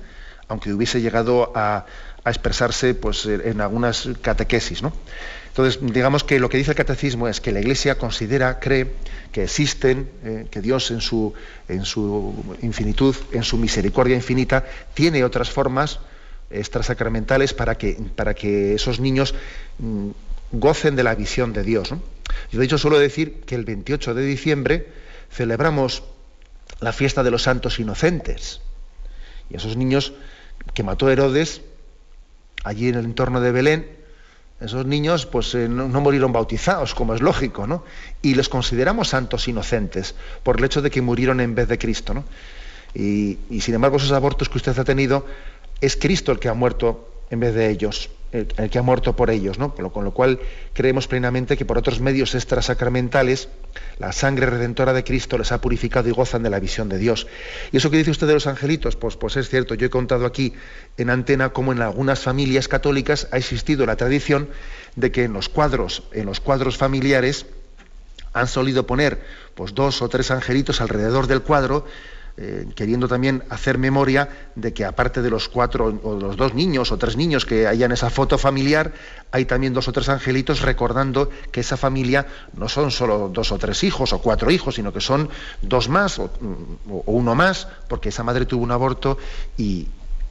aunque 0.46 0.72
hubiese 0.72 1.00
llegado 1.00 1.52
a, 1.56 1.86
a 2.22 2.30
expresarse 2.30 2.94
pues, 2.94 3.26
en 3.26 3.60
algunas 3.60 4.08
catequesis. 4.22 4.82
¿no? 4.82 4.92
Entonces, 5.60 5.92
digamos 5.92 6.24
que 6.24 6.40
lo 6.40 6.48
que 6.48 6.56
dice 6.56 6.70
el 6.70 6.76
catecismo 6.76 7.28
es 7.28 7.42
que 7.42 7.52
la 7.52 7.60
Iglesia 7.60 7.98
considera, 7.98 8.58
cree 8.60 8.92
que 9.30 9.42
existen, 9.42 10.08
eh, 10.24 10.46
que 10.50 10.62
Dios 10.62 10.90
en 10.90 11.02
su, 11.02 11.34
en 11.68 11.84
su 11.84 12.56
infinitud, 12.62 13.14
en 13.32 13.42
su 13.42 13.58
misericordia 13.58 14.16
infinita, 14.16 14.64
tiene 14.94 15.22
otras 15.22 15.50
formas 15.50 16.00
extrasacramentales 16.50 17.52
para 17.52 17.76
que, 17.76 17.98
para 18.16 18.32
que 18.32 18.74
esos 18.74 19.00
niños 19.00 19.34
mm, 19.78 20.08
gocen 20.52 20.96
de 20.96 21.02
la 21.02 21.14
visión 21.14 21.52
de 21.52 21.62
Dios. 21.62 21.90
Yo 22.50 22.58
de 22.58 22.64
hecho 22.64 22.78
suelo 22.78 22.98
decir 22.98 23.42
que 23.42 23.54
el 23.54 23.66
28 23.66 24.14
de 24.14 24.24
diciembre 24.24 24.86
celebramos 25.30 26.04
la 26.80 26.94
fiesta 26.94 27.22
de 27.22 27.30
los 27.30 27.42
santos 27.42 27.78
inocentes. 27.78 28.62
Y 29.50 29.56
esos 29.56 29.76
niños 29.76 30.14
que 30.72 30.82
mató 30.82 31.10
Herodes 31.10 31.60
allí 32.64 32.88
en 32.88 32.94
el 32.94 33.04
entorno 33.04 33.42
de 33.42 33.52
Belén, 33.52 33.99
esos 34.60 34.84
niños 34.86 35.26
pues 35.26 35.54
eh, 35.54 35.68
no, 35.68 35.88
murieron 35.88 36.32
bautizados, 36.32 36.94
como 36.94 37.14
es 37.14 37.22
lógico, 37.22 37.66
¿no? 37.66 37.84
Y 38.22 38.34
les 38.34 38.48
consideramos 38.48 39.08
santos 39.08 39.48
inocentes 39.48 40.14
por 40.42 40.58
el 40.58 40.64
hecho 40.64 40.82
de 40.82 40.90
que 40.90 41.00
murieron 41.00 41.40
en 41.40 41.54
vez 41.54 41.68
de 41.68 41.78
Cristo, 41.78 42.14
¿no? 42.14 42.24
Y, 42.94 43.38
y 43.48 43.60
sin 43.60 43.74
embargo 43.74 43.96
esos 43.96 44.12
abortos 44.12 44.48
que 44.48 44.58
usted 44.58 44.78
ha 44.78 44.84
tenido, 44.84 45.24
es 45.80 45.96
Cristo 45.96 46.32
el 46.32 46.38
que 46.38 46.48
ha 46.48 46.54
muerto 46.54 47.08
en 47.30 47.40
vez 47.40 47.54
de 47.54 47.70
ellos 47.70 48.10
el, 48.32 48.46
que 48.70 48.78
ha 48.78 48.82
muerto 48.82 49.16
por 49.16 49.30
ellos, 49.30 49.58
¿no? 49.58 49.74
Con 49.74 50.04
lo, 50.04 50.12
cual 50.12 50.40
creemos 50.72 51.08
plenamente 51.08 51.56
que 51.56 51.64
por 51.64 51.78
otros 51.78 52.00
medios 52.00 52.34
extrasacramentales 52.34 53.48
la 53.98 54.12
sangre 54.12 54.46
redentora 54.46 54.92
de 54.92 55.04
Cristo 55.04 55.36
les 55.36 55.52
ha 55.52 55.60
purificado 55.60 56.08
y 56.08 56.12
gozan 56.12 56.42
de 56.42 56.50
la 56.50 56.60
visión 56.60 56.88
de 56.88 56.98
Dios. 56.98 57.26
Y 57.72 57.78
eso 57.78 57.90
que 57.90 57.96
dice 57.96 58.10
usted 58.10 58.26
de 58.26 58.34
los 58.34 58.46
angelitos, 58.46 58.96
pues, 58.96 59.16
pues 59.16 59.36
es 59.36 59.48
cierto. 59.48 59.74
Yo 59.74 59.86
he 59.86 59.90
contado 59.90 60.26
aquí 60.26 60.54
en 60.96 61.10
antena 61.10 61.50
cómo 61.50 61.72
en 61.72 61.82
algunas 61.82 62.20
familias 62.20 62.68
católicas 62.68 63.28
ha 63.32 63.38
existido 63.38 63.86
la 63.86 63.96
tradición 63.96 64.48
de 64.96 65.10
que 65.10 65.24
en 65.24 65.32
los 65.32 65.48
cuadros, 65.48 66.04
en 66.12 66.26
los 66.26 66.40
cuadros 66.40 66.76
familiares, 66.76 67.46
han 68.32 68.46
solido 68.46 68.86
poner 68.86 69.20
pues 69.54 69.74
dos 69.74 70.02
o 70.02 70.08
tres 70.08 70.30
angelitos 70.30 70.80
alrededor 70.80 71.26
del 71.26 71.42
cuadro 71.42 71.84
eh, 72.36 72.66
queriendo 72.74 73.08
también 73.08 73.44
hacer 73.50 73.76
memoria 73.78 74.28
de 74.54 74.72
que 74.72 74.84
aparte 74.84 75.22
de 75.22 75.30
los 75.30 75.48
cuatro 75.48 75.98
o 76.02 76.18
los 76.18 76.36
dos 76.36 76.54
niños 76.54 76.92
o 76.92 76.98
tres 76.98 77.16
niños 77.16 77.44
que 77.44 77.66
hay 77.66 77.82
en 77.82 77.92
esa 77.92 78.08
foto 78.08 78.38
familiar, 78.38 78.92
hay 79.32 79.44
también 79.44 79.74
dos 79.74 79.88
o 79.88 79.92
tres 79.92 80.08
angelitos 80.08 80.62
recordando 80.62 81.30
que 81.52 81.60
esa 81.60 81.76
familia 81.76 82.26
no 82.54 82.68
son 82.68 82.90
solo 82.90 83.28
dos 83.32 83.52
o 83.52 83.58
tres 83.58 83.84
hijos 83.84 84.12
o 84.12 84.20
cuatro 84.20 84.50
hijos, 84.50 84.76
sino 84.76 84.92
que 84.92 85.00
son 85.00 85.28
dos 85.62 85.88
más 85.88 86.18
o, 86.18 86.30
uno 87.06 87.34
más, 87.34 87.68
porque 87.88 88.08
esa 88.10 88.22
madre 88.22 88.46
tuvo 88.46 88.62
un 88.62 88.70
aborto 88.70 89.18
y, 89.56 89.88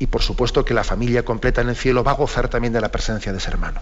por 0.09 0.21
supuesto 0.21 0.63
que 0.63 0.73
la 0.73 0.83
familia 0.83 1.23
completa 1.23 1.61
en 1.61 1.69
el 1.69 1.75
cielo 1.75 2.03
va 2.03 2.11
a 2.11 2.15
gozar 2.15 2.47
también 2.47 2.73
de 2.73 2.81
la 2.81 2.89
presencia 2.89 3.31
de 3.31 3.37
ese 3.37 3.49
hermano. 3.49 3.81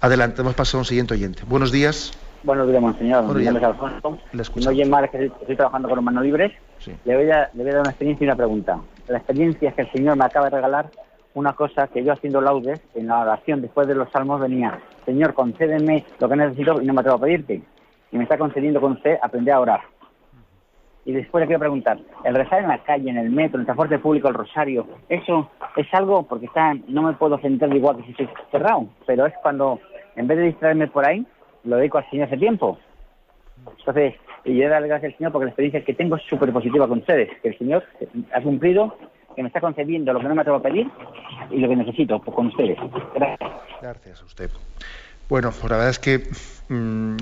Adelante, 0.00 0.42
hemos 0.42 0.54
pasado 0.54 0.78
a 0.78 0.80
un 0.82 0.84
siguiente 0.84 1.14
oyente. 1.14 1.42
Buenos 1.46 1.72
días. 1.72 2.12
Buenos 2.44 2.68
días, 2.68 2.82
monseñor. 2.82 3.24
Alfonso. 3.64 4.18
No 4.32 4.70
oye 4.70 4.84
mal, 4.84 5.08
que 5.08 5.24
estoy 5.24 5.56
trabajando 5.56 5.88
con 5.88 5.96
los 5.96 6.04
manos 6.04 6.24
libres. 6.24 6.52
Le, 7.06 7.16
voy 7.16 7.30
a, 7.30 7.48
le 7.54 7.62
voy 7.62 7.70
a 7.70 7.76
dar 7.76 7.80
una 7.80 7.90
experiencia 7.90 8.22
y 8.22 8.28
una 8.28 8.36
pregunta. 8.36 8.80
La 9.08 9.16
experiencia 9.16 9.70
es 9.70 9.74
que 9.74 9.80
el 9.80 9.92
Señor 9.92 10.18
me 10.18 10.26
acaba 10.26 10.50
de 10.50 10.56
regalar 10.56 10.90
una 11.32 11.54
cosa 11.54 11.88
que 11.88 12.04
yo 12.04 12.12
haciendo 12.12 12.42
laudes, 12.42 12.82
en 12.94 13.06
la 13.06 13.20
oración 13.20 13.62
después 13.62 13.88
de 13.88 13.94
los 13.94 14.10
salmos 14.10 14.42
venía, 14.42 14.78
Señor, 15.06 15.32
concédeme 15.32 16.04
lo 16.20 16.28
que 16.28 16.36
necesito 16.36 16.82
y 16.82 16.84
no 16.84 16.92
me 16.92 17.00
atrevo 17.00 17.16
a 17.16 17.20
pedirte. 17.22 17.62
Y 18.12 18.18
me 18.18 18.24
está 18.24 18.36
concediendo 18.36 18.78
con 18.78 18.92
usted 18.92 19.16
aprender 19.22 19.54
a 19.54 19.60
orar. 19.60 19.80
Y 21.06 21.12
después 21.12 21.40
le 21.40 21.46
quiero 21.46 21.60
preguntar, 21.60 21.98
el 22.24 22.34
rezar 22.34 22.60
en 22.62 22.68
la 22.68 22.78
calle, 22.82 23.08
en 23.08 23.16
el 23.16 23.30
metro, 23.30 23.56
en 23.56 23.60
el 23.62 23.66
transporte 23.66 23.98
público, 23.98 24.28
el 24.28 24.34
rosario, 24.34 24.86
¿eso 25.08 25.50
es 25.76 25.86
algo? 25.94 26.24
Porque 26.24 26.44
está, 26.44 26.74
no 26.88 27.02
me 27.04 27.14
puedo 27.14 27.38
sentar 27.38 27.74
igual 27.74 27.96
que 27.96 28.02
si 28.04 28.10
estoy 28.10 28.28
cerrado, 28.50 28.86
pero 29.06 29.24
es 29.24 29.32
cuando, 29.42 29.80
en 30.14 30.26
vez 30.26 30.36
de 30.36 30.44
distraerme 30.44 30.88
por 30.88 31.06
ahí, 31.06 31.26
lo 31.64 31.76
dedico 31.76 31.98
al 31.98 32.08
Señor 32.10 32.26
hace 32.26 32.36
tiempo. 32.36 32.78
Entonces, 33.78 34.14
y 34.44 34.56
yo 34.56 34.68
darle 34.68 34.88
gracias 34.88 35.12
al 35.12 35.18
Señor 35.18 35.32
porque 35.32 35.46
la 35.46 35.50
experiencia 35.50 35.84
que 35.84 35.94
tengo 35.94 36.16
es 36.16 36.22
súper 36.24 36.52
positiva 36.52 36.86
con 36.86 36.98
ustedes, 36.98 37.30
que 37.42 37.48
el 37.48 37.58
Señor 37.58 37.84
ha 38.32 38.40
cumplido, 38.42 38.96
que 39.34 39.42
me 39.42 39.48
está 39.48 39.60
concediendo 39.60 40.12
lo 40.12 40.20
que 40.20 40.28
no 40.28 40.34
me 40.34 40.42
atrevo 40.42 40.58
a 40.58 40.62
pedir 40.62 40.88
y 41.50 41.58
lo 41.58 41.68
que 41.68 41.76
necesito 41.76 42.20
pues, 42.20 42.34
con 42.34 42.46
ustedes. 42.48 42.78
Gracias. 43.14 43.50
Gracias 43.80 44.22
a 44.22 44.24
usted. 44.24 44.50
Bueno, 45.28 45.50
pues 45.50 45.70
la 45.70 45.76
verdad 45.76 45.90
es 45.90 45.98
que 45.98 46.22
mm, 46.68 47.16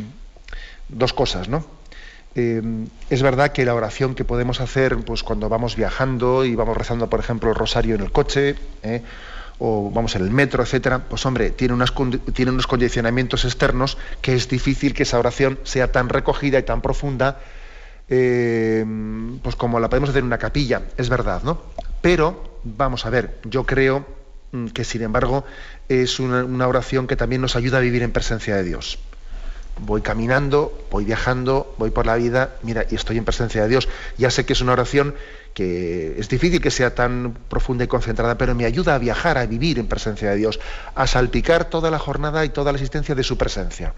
dos 0.88 1.12
cosas, 1.12 1.48
¿no? 1.48 1.64
Eh, 2.34 2.62
es 3.10 3.22
verdad 3.22 3.52
que 3.52 3.64
la 3.64 3.74
oración 3.74 4.14
que 4.14 4.24
podemos 4.24 4.60
hacer 4.60 4.96
pues 5.04 5.22
cuando 5.22 5.48
vamos 5.50 5.76
viajando 5.76 6.44
y 6.44 6.54
vamos 6.54 6.76
rezando, 6.76 7.10
por 7.10 7.20
ejemplo, 7.20 7.50
el 7.50 7.54
rosario 7.54 7.94
en 7.94 8.00
el 8.00 8.10
coche, 8.10 8.56
¿eh? 8.82 9.02
O 9.58 9.90
vamos 9.90 10.16
en 10.16 10.22
el 10.22 10.30
metro, 10.30 10.62
etcétera, 10.62 11.04
pues 11.08 11.24
hombre, 11.26 11.50
tiene, 11.50 11.74
unas, 11.74 11.92
tiene 12.32 12.50
unos 12.50 12.66
condicionamientos 12.66 13.44
externos 13.44 13.98
que 14.20 14.34
es 14.34 14.48
difícil 14.48 14.94
que 14.94 15.04
esa 15.04 15.18
oración 15.18 15.58
sea 15.62 15.92
tan 15.92 16.08
recogida 16.08 16.58
y 16.58 16.62
tan 16.62 16.80
profunda 16.80 17.40
eh, 18.08 18.84
pues 19.42 19.56
como 19.56 19.80
la 19.80 19.88
podemos 19.88 20.10
hacer 20.10 20.20
en 20.20 20.26
una 20.26 20.38
capilla, 20.38 20.82
es 20.96 21.08
verdad, 21.08 21.42
¿no? 21.44 21.62
Pero, 22.00 22.58
vamos 22.64 23.06
a 23.06 23.10
ver, 23.10 23.38
yo 23.44 23.64
creo 23.64 24.04
mm, 24.50 24.66
que 24.68 24.84
sin 24.84 25.02
embargo 25.02 25.44
es 25.88 26.20
una, 26.20 26.44
una 26.44 26.68
oración 26.68 27.06
que 27.06 27.16
también 27.16 27.40
nos 27.40 27.56
ayuda 27.56 27.78
a 27.78 27.80
vivir 27.80 28.02
en 28.02 28.12
presencia 28.12 28.56
de 28.56 28.64
Dios 28.64 28.98
voy 29.80 30.02
caminando, 30.02 30.86
voy 30.90 31.04
viajando, 31.04 31.74
voy 31.78 31.90
por 31.90 32.06
la 32.06 32.16
vida, 32.16 32.56
mira, 32.62 32.86
y 32.90 32.94
estoy 32.94 33.18
en 33.18 33.24
presencia 33.24 33.62
de 33.62 33.68
Dios. 33.68 33.88
Ya 34.18 34.30
sé 34.30 34.44
que 34.44 34.52
es 34.52 34.60
una 34.60 34.72
oración 34.72 35.14
que 35.54 36.18
es 36.18 36.28
difícil 36.28 36.60
que 36.60 36.70
sea 36.70 36.94
tan 36.94 37.34
profunda 37.48 37.84
y 37.84 37.88
concentrada, 37.88 38.38
pero 38.38 38.54
me 38.54 38.64
ayuda 38.64 38.94
a 38.94 38.98
viajar, 38.98 39.38
a 39.38 39.46
vivir 39.46 39.78
en 39.78 39.86
presencia 39.86 40.30
de 40.30 40.36
Dios, 40.36 40.60
a 40.94 41.06
salpicar 41.06 41.66
toda 41.66 41.90
la 41.90 41.98
jornada 41.98 42.44
y 42.44 42.50
toda 42.50 42.72
la 42.72 42.78
existencia 42.78 43.14
de 43.14 43.22
su 43.22 43.36
presencia. 43.36 43.94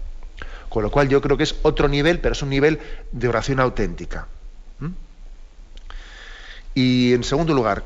Con 0.69 0.83
lo 0.83 0.91
cual 0.91 1.07
yo 1.07 1.21
creo 1.21 1.37
que 1.37 1.43
es 1.43 1.55
otro 1.61 1.87
nivel, 1.87 2.19
pero 2.19 2.33
es 2.33 2.41
un 2.41 2.49
nivel 2.49 2.79
de 3.11 3.27
oración 3.27 3.59
auténtica. 3.59 4.27
¿Mm? 4.79 4.89
Y 6.73 7.13
en 7.13 7.23
segundo 7.23 7.53
lugar, 7.53 7.83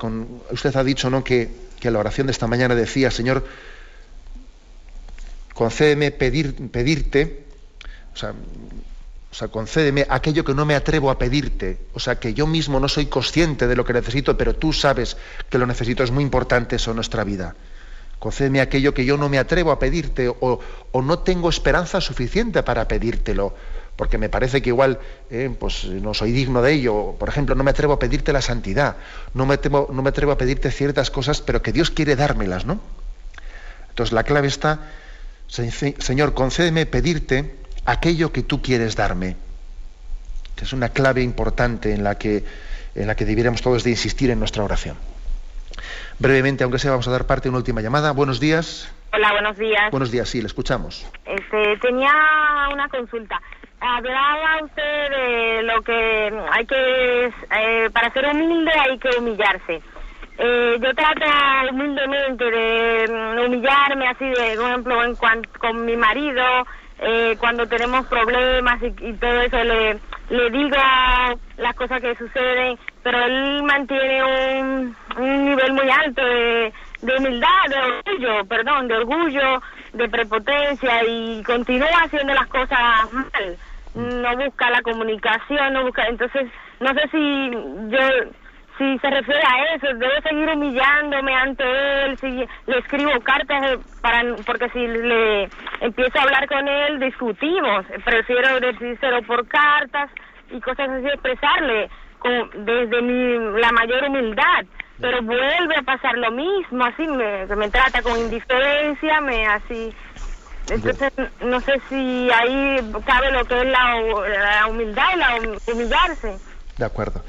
usted 0.50 0.76
ha 0.76 0.84
dicho 0.84 1.10
¿no? 1.10 1.24
que, 1.24 1.50
que 1.80 1.92
la 1.92 2.00
oración 2.00 2.28
de 2.28 2.32
esta 2.32 2.48
mañana 2.48 2.74
decía, 2.74 3.12
Señor, 3.12 3.46
concédeme 5.54 6.10
pedir, 6.10 6.56
pedirte, 6.72 7.49
o 8.14 8.18
sea, 8.18 8.34
o 9.32 9.36
sea, 9.36 9.48
concédeme 9.48 10.08
aquello 10.10 10.44
que 10.44 10.56
no 10.56 10.66
me 10.66 10.76
atrevo 10.76 11.12
a 11.12 11.20
pedirte. 11.20 11.78
O 11.94 12.00
sea, 12.00 12.20
que 12.20 12.34
yo 12.34 12.48
mismo 12.48 12.80
no 12.80 12.88
soy 12.88 13.06
consciente 13.06 13.68
de 13.68 13.76
lo 13.76 13.86
que 13.86 13.94
necesito, 13.94 14.36
pero 14.38 14.56
tú 14.56 14.74
sabes 14.74 15.18
que 15.50 15.60
lo 15.60 15.68
necesito. 15.68 16.04
Es 16.04 16.12
muy 16.12 16.24
importante 16.24 16.78
eso 16.78 16.92
en 16.92 16.96
nuestra 16.96 17.24
vida. 17.24 17.56
Concédeme 18.18 18.60
aquello 18.60 18.94
que 18.94 19.06
yo 19.06 19.18
no 19.18 19.30
me 19.30 19.38
atrevo 19.38 19.72
a 19.72 19.80
pedirte 19.80 20.30
o, 20.30 20.60
no 20.94 21.20
tengo 21.20 21.50
esperanza 21.50 22.02
suficiente 22.02 22.64
para 22.64 22.88
pedírtelo. 22.88 23.54
Porque 23.96 24.18
me 24.18 24.30
parece 24.30 24.62
que 24.62 24.70
igual 24.70 24.98
eh, 25.30 25.54
pues 25.60 25.86
no 25.86 26.14
soy 26.14 26.32
digno 26.32 26.62
de 26.64 26.74
ello. 26.74 27.16
Por 27.20 27.30
ejemplo, 27.30 27.54
no 27.54 27.64
me 27.64 27.72
atrevo 27.72 27.94
a 27.94 28.00
pedirte 28.00 28.34
la 28.34 28.42
santidad. 28.42 28.96
No 29.36 29.46
me, 29.46 29.56
atrevo, 29.56 29.90
no 29.92 30.02
me 30.02 30.10
atrevo 30.10 30.32
a 30.32 30.38
pedirte 30.38 30.72
ciertas 30.72 31.12
cosas, 31.12 31.42
pero 31.42 31.62
que 31.62 31.72
Dios 31.72 31.92
quiere 31.92 32.16
dármelas, 32.16 32.66
¿no? 32.66 32.80
Entonces 33.90 34.14
la 34.14 34.24
clave 34.24 34.48
está, 34.48 34.80
Señor, 35.48 36.34
concédeme 36.34 36.86
pedirte 36.86 37.59
aquello 37.86 38.32
que 38.32 38.44
tú 38.44 38.62
quieres 38.62 38.96
darme. 38.96 39.36
Es 40.62 40.74
una 40.74 40.90
clave 40.90 41.22
importante 41.22 41.94
en 41.94 42.04
la 42.04 42.16
que, 42.18 42.44
en 42.96 43.08
la 43.08 43.16
que 43.16 43.24
debiéramos 43.26 43.62
todos 43.62 43.84
de 43.84 43.92
insistir 43.92 44.30
en 44.30 44.40
nuestra 44.40 44.64
oración. 44.64 44.98
Brevemente, 46.20 46.64
aunque 46.66 46.80
sea, 46.80 46.92
vamos 46.92 47.08
a 47.08 47.12
dar 47.12 47.26
parte 47.26 47.44
de 47.44 47.50
una 47.50 47.60
última 47.60 47.80
llamada. 47.82 48.12
Buenos 48.12 48.40
días. 48.42 48.92
Hola, 49.14 49.32
buenos 49.32 49.58
días. 49.58 49.90
Buenos 49.92 50.12
días, 50.12 50.28
sí, 50.28 50.42
le 50.42 50.48
escuchamos. 50.48 51.08
Este, 51.26 51.78
tenía 51.78 52.12
una 52.74 52.90
consulta. 52.90 53.42
Hablaba 53.80 54.62
usted 54.66 55.10
de 55.10 55.64
lo 55.64 55.82
que 55.82 56.34
hay 56.52 56.66
que, 56.66 57.26
eh, 57.28 57.90
para 57.94 58.12
ser 58.12 58.26
humilde 58.26 58.72
hay 58.78 59.00
que 59.00 59.10
humillarse. 59.18 59.82
eh, 60.38 60.78
yo 60.82 60.94
trato 60.94 61.26
humildemente 61.72 62.44
de 62.44 63.08
mm, 63.10 63.46
humillarme 63.46 64.08
así, 64.08 64.26
de, 64.26 64.56
por 64.58 64.70
ejemplo, 64.70 65.04
en 65.06 65.16
con 65.60 65.86
mi 65.86 65.96
marido, 65.96 66.44
eh, 67.02 67.36
cuando 67.40 67.66
tenemos 67.68 68.06
problemas 68.08 68.82
y, 68.84 69.14
todo 69.14 69.42
eso, 69.42 69.64
le, 69.64 70.00
le 70.30 70.50
digo 70.50 70.78
las 71.58 71.74
cosas 71.76 72.02
que 72.02 72.16
suceden, 72.16 72.78
pero 73.04 73.24
él 73.24 73.64
mantiene 73.64 74.24
un, 74.24 74.96
un 75.18 75.46
nivel 75.46 75.74
muy 75.74 75.90
alto 75.90 76.24
de, 76.26 76.74
de 77.02 77.18
humildad, 77.18 77.66
de 77.70 77.78
orgullo, 77.78 78.46
perdón, 78.46 78.88
de 78.88 78.98
orgullo, 78.98 79.62
de 79.94 80.10
prepotencia 80.10 81.04
y 81.08 81.42
continúa 81.44 81.88
haciendo 82.04 82.34
las 82.34 82.48
cosas 82.48 83.14
mal. 83.14 83.58
No 83.96 84.36
busca 84.38 84.70
la 84.70 84.82
comunicación, 84.82 85.74
no 85.74 85.86
busca. 85.86 86.04
Entonces, 86.08 86.48
no 86.80 86.94
sé 86.94 87.02
si 87.12 87.52
yo 87.90 88.00
si 88.80 88.98
se 89.00 89.10
refiere 89.10 89.42
a 89.46 89.76
eso, 89.76 89.88
debo 89.96 90.22
seguir 90.24 90.50
humillándome 90.50 91.36
ante 91.36 91.64
él, 92.06 92.18
si 92.18 92.28
le 92.66 92.80
escribo 92.80 93.20
cartas 93.22 93.78
para 94.02 94.24
porque 94.46 94.70
si 94.70 94.88
le 94.88 95.50
empiezo 95.82 96.18
a 96.18 96.24
hablar 96.24 96.48
con 96.48 96.68
él 96.68 97.00
discutimos, 97.00 97.86
prefiero 98.06 98.60
decírselo 98.62 99.22
por 99.24 99.46
cartas 99.48 100.10
y 100.50 100.62
cosas 100.62 100.90
así, 100.90 101.08
expresarle 101.08 101.90
con, 102.20 102.66
desde 102.66 103.02
mi, 103.02 103.60
la 103.60 103.72
mayor 103.74 104.06
humildad, 104.06 104.66
pero 105.00 105.22
vuelve 105.24 105.76
a 105.78 105.84
pasar 105.84 106.18
lo 106.18 106.32
mismo, 106.32 106.86
así 106.86 107.06
me, 107.06 107.46
me 107.46 107.70
trata 107.70 108.02
con 108.02 108.18
indiferencia, 108.18 109.22
me 109.22 109.46
así 109.46 109.94
entonces, 110.72 111.12
no 111.42 111.60
sé 111.62 111.82
si 111.90 112.30
ahí 112.32 112.92
cabe 113.06 113.32
lo 113.32 113.44
que 113.46 113.58
es 113.60 113.66
la, 113.66 113.96
la 114.28 114.68
humildad 114.68 115.06
y 115.16 115.18
la 115.18 115.36
humillarse. 115.74 116.38
De 116.78 116.86
acuerdo. 116.86 117.22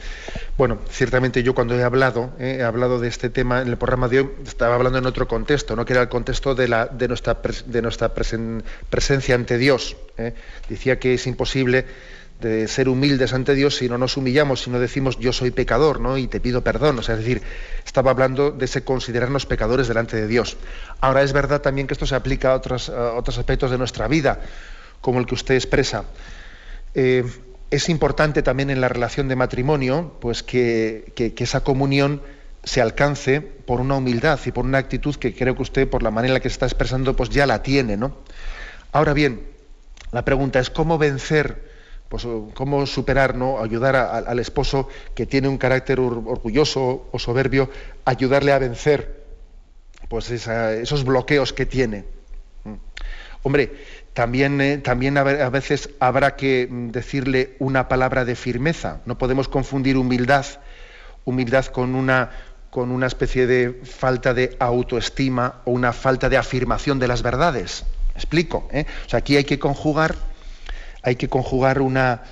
Bueno, 0.60 0.78
ciertamente 0.90 1.42
yo 1.42 1.54
cuando 1.54 1.74
he 1.74 1.82
hablado, 1.82 2.34
eh, 2.38 2.58
he 2.60 2.62
hablado 2.62 3.00
de 3.00 3.08
este 3.08 3.30
tema 3.30 3.62
en 3.62 3.68
el 3.68 3.78
programa 3.78 4.08
de 4.08 4.20
hoy, 4.20 4.30
estaba 4.46 4.74
hablando 4.74 4.98
en 4.98 5.06
otro 5.06 5.26
contexto, 5.26 5.74
¿no? 5.74 5.86
que 5.86 5.94
era 5.94 6.02
el 6.02 6.10
contexto 6.10 6.54
de, 6.54 6.68
la, 6.68 6.84
de 6.84 7.08
nuestra, 7.08 7.40
presencia 7.40 9.34
ante 9.34 9.56
Dios. 9.56 9.96
¿eh? 10.18 10.34
Decía 10.68 10.98
que 10.98 11.14
es 11.14 11.26
imposible 11.26 11.86
de 12.42 12.68
ser 12.68 12.90
humildes 12.90 13.32
ante 13.32 13.54
Dios 13.54 13.76
si 13.76 13.88
no 13.88 13.96
nos 13.96 14.18
humillamos, 14.18 14.60
si 14.60 14.68
no 14.68 14.78
decimos 14.78 15.18
yo 15.18 15.32
soy 15.32 15.50
pecador 15.50 15.98
¿no? 15.98 16.18
y 16.18 16.26
te 16.26 16.40
pido 16.40 16.62
perdón. 16.62 16.98
O 16.98 17.02
sea, 17.02 17.14
es 17.14 17.22
decir, 17.22 17.40
estaba 17.86 18.10
hablando 18.10 18.50
de 18.50 18.66
ese 18.66 18.84
considerarnos 18.84 19.46
pecadores 19.46 19.88
delante 19.88 20.18
de 20.18 20.26
Dios. 20.26 20.58
Ahora 21.00 21.22
es 21.22 21.32
verdad 21.32 21.62
también 21.62 21.86
que 21.86 21.94
esto 21.94 22.04
se 22.04 22.16
aplica 22.16 22.52
a 22.52 22.56
otros, 22.56 22.90
otros 22.90 23.38
aspectos 23.38 23.70
de 23.70 23.78
nuestra 23.78 24.08
vida, 24.08 24.40
como 25.00 25.20
el 25.20 25.26
que 25.26 25.36
usted 25.36 25.54
expresa. 25.54 26.04
Eh, 26.94 27.24
es 27.70 27.88
importante 27.88 28.42
también 28.42 28.70
en 28.70 28.80
la 28.80 28.88
relación 28.88 29.28
de 29.28 29.36
matrimonio, 29.36 30.16
pues 30.20 30.42
que, 30.42 31.12
esa 31.38 31.62
comunión 31.62 32.20
se 32.64 32.80
alcance 32.80 33.40
por 33.40 33.80
una 33.80 33.96
humildad 33.96 34.38
y 34.44 34.52
por 34.52 34.64
una 34.64 34.78
actitud 34.78 35.14
que 35.16 35.34
creo 35.34 35.54
que 35.54 35.62
usted, 35.62 35.88
por 35.88 36.02
la 36.02 36.10
manera 36.10 36.30
en 36.30 36.34
la 36.34 36.40
que 36.40 36.48
se 36.48 36.54
está 36.54 36.66
expresando, 36.66 37.14
pues 37.14 37.30
ya 37.30 37.46
la 37.46 37.62
tiene, 37.62 37.96
¿no? 37.96 38.16
Ahora 38.92 39.12
bien, 39.12 39.46
la 40.10 40.24
pregunta 40.24 40.58
es 40.58 40.68
cómo 40.68 40.98
vencer, 40.98 41.70
pues 42.08 42.26
cómo 42.54 42.86
superar, 42.86 43.36
¿no? 43.36 43.62
Ayudar 43.62 43.94
al 43.94 44.38
esposo 44.40 44.88
que 45.14 45.26
tiene 45.26 45.46
un 45.46 45.56
carácter 45.56 46.00
orgulloso 46.00 47.08
o 47.12 47.18
soberbio, 47.20 47.70
ayudarle 48.04 48.52
a 48.52 48.58
vencer, 48.58 49.24
pues 50.08 50.28
esos 50.30 51.04
bloqueos 51.04 51.52
que 51.52 51.66
tiene. 51.66 52.04
¿Mm? 52.64 52.74
Hombre, 53.44 53.72
también, 54.14 54.60
eh, 54.60 54.82
a 54.86 55.50
veces 55.50 55.90
habrá 56.00 56.36
que 56.36 56.66
mm, 56.68 56.88
decirle 56.88 57.56
una 57.58 57.88
palabra 57.88 58.24
de 58.24 58.34
firmeza. 58.34 59.00
No 59.06 59.18
podemos 59.18 59.48
confundir 59.48 59.96
humildad, 59.96 60.46
humildad 61.24 61.66
con 61.66 61.94
una, 61.94 62.30
con 62.70 62.90
una 62.90 63.06
especie 63.06 63.46
de 63.46 63.80
falta 63.84 64.34
de 64.34 64.56
autoestima 64.58 65.62
o 65.64 65.72
una 65.72 65.92
falta 65.92 66.28
de 66.28 66.36
afirmación 66.36 66.98
de 66.98 67.08
las 67.08 67.22
verdades. 67.22 67.84
explico? 68.14 68.68
Eh? 68.72 68.84
O 69.06 69.08
sea, 69.08 69.20
aquí 69.20 69.36
hay 69.36 69.44
que 69.44 69.58
conjugar, 69.58 70.14
hay 71.02 71.16
que 71.16 71.28
conjugar 71.28 71.80
una, 71.80 72.22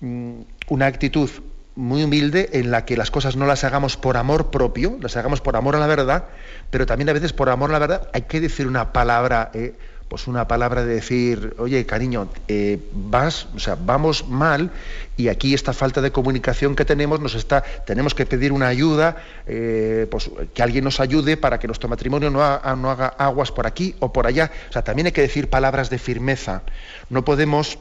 mm, 0.00 0.40
una 0.68 0.86
actitud 0.86 1.30
muy 1.74 2.02
humilde 2.02 2.48
en 2.54 2.70
la 2.70 2.86
que 2.86 2.96
las 2.96 3.10
cosas 3.10 3.36
no 3.36 3.46
las 3.46 3.62
hagamos 3.62 3.98
por 3.98 4.16
amor 4.16 4.50
propio, 4.50 4.96
las 5.02 5.16
hagamos 5.16 5.42
por 5.42 5.56
amor 5.56 5.76
a 5.76 5.78
la 5.78 5.86
verdad, 5.86 6.24
pero 6.70 6.86
también 6.86 7.10
a 7.10 7.12
veces 7.12 7.34
por 7.34 7.50
amor 7.50 7.70
a 7.70 7.74
la 7.74 7.78
verdad 7.78 8.08
hay 8.14 8.22
que 8.22 8.40
decir 8.40 8.66
una 8.66 8.94
palabra 8.94 9.50
eh, 9.52 9.74
pues 10.08 10.28
una 10.28 10.46
palabra 10.46 10.84
de 10.84 10.94
decir, 10.94 11.54
oye, 11.58 11.84
cariño, 11.84 12.28
eh, 12.46 12.78
vas, 12.92 13.48
o 13.56 13.58
sea, 13.58 13.76
vamos 13.78 14.28
mal 14.28 14.70
y 15.16 15.28
aquí 15.28 15.52
esta 15.52 15.72
falta 15.72 16.00
de 16.00 16.12
comunicación 16.12 16.76
que 16.76 16.84
tenemos 16.84 17.18
nos 17.20 17.34
está, 17.34 17.62
tenemos 17.84 18.14
que 18.14 18.24
pedir 18.24 18.52
una 18.52 18.68
ayuda, 18.68 19.16
eh, 19.46 20.06
pues 20.10 20.30
que 20.54 20.62
alguien 20.62 20.84
nos 20.84 21.00
ayude 21.00 21.36
para 21.36 21.58
que 21.58 21.66
nuestro 21.66 21.88
matrimonio 21.88 22.30
no, 22.30 22.42
haga 22.42 23.08
aguas 23.18 23.50
por 23.50 23.66
aquí 23.66 23.96
o 23.98 24.12
por 24.12 24.26
allá. 24.26 24.52
O 24.70 24.72
sea, 24.72 24.82
también 24.82 25.06
hay 25.06 25.12
que 25.12 25.22
decir 25.22 25.50
palabras 25.50 25.90
de 25.90 25.98
firmeza. 25.98 26.62
No 27.10 27.24
podemos, 27.24 27.78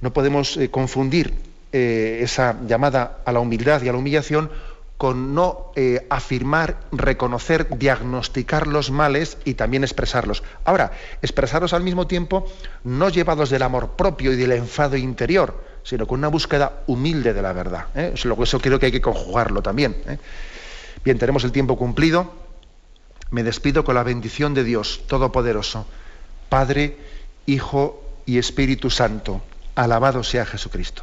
no 0.00 0.12
podemos 0.12 0.56
eh, 0.56 0.70
confundir 0.70 1.34
esa 1.72 2.56
llamada 2.66 3.18
a 3.26 3.32
la 3.32 3.40
humildad 3.40 3.82
y 3.82 3.88
a 3.90 3.92
la 3.92 3.98
humillación 3.98 4.48
con 4.96 5.34
no 5.34 5.72
eh, 5.76 6.06
afirmar, 6.08 6.80
reconocer, 6.90 7.68
diagnosticar 7.76 8.66
los 8.66 8.90
males 8.90 9.36
y 9.44 9.54
también 9.54 9.84
expresarlos. 9.84 10.42
Ahora, 10.64 10.92
expresarlos 11.20 11.74
al 11.74 11.82
mismo 11.82 12.06
tiempo, 12.06 12.46
no 12.84 13.10
llevados 13.10 13.50
del 13.50 13.62
amor 13.62 13.90
propio 13.96 14.32
y 14.32 14.36
del 14.36 14.52
enfado 14.52 14.96
interior, 14.96 15.62
sino 15.82 16.06
con 16.06 16.18
una 16.18 16.28
búsqueda 16.28 16.82
humilde 16.86 17.34
de 17.34 17.42
la 17.42 17.52
verdad. 17.52 17.86
¿eh? 17.94 18.14
Eso, 18.14 18.60
creo 18.60 18.78
que 18.78 18.86
hay 18.86 18.92
que 18.92 19.02
conjugarlo 19.02 19.62
también. 19.62 19.96
¿eh? 20.06 20.18
Bien, 21.04 21.18
tenemos 21.18 21.44
el 21.44 21.52
tiempo 21.52 21.76
cumplido. 21.76 22.32
Me 23.30 23.42
despido 23.42 23.84
con 23.84 23.96
la 23.96 24.02
bendición 24.02 24.54
de 24.54 24.64
Dios 24.64 25.02
Todopoderoso, 25.06 25.86
Padre, 26.48 26.96
Hijo 27.44 28.02
y 28.24 28.38
Espíritu 28.38 28.88
Santo. 28.88 29.42
Alabado 29.74 30.22
sea 30.22 30.46
Jesucristo. 30.46 31.02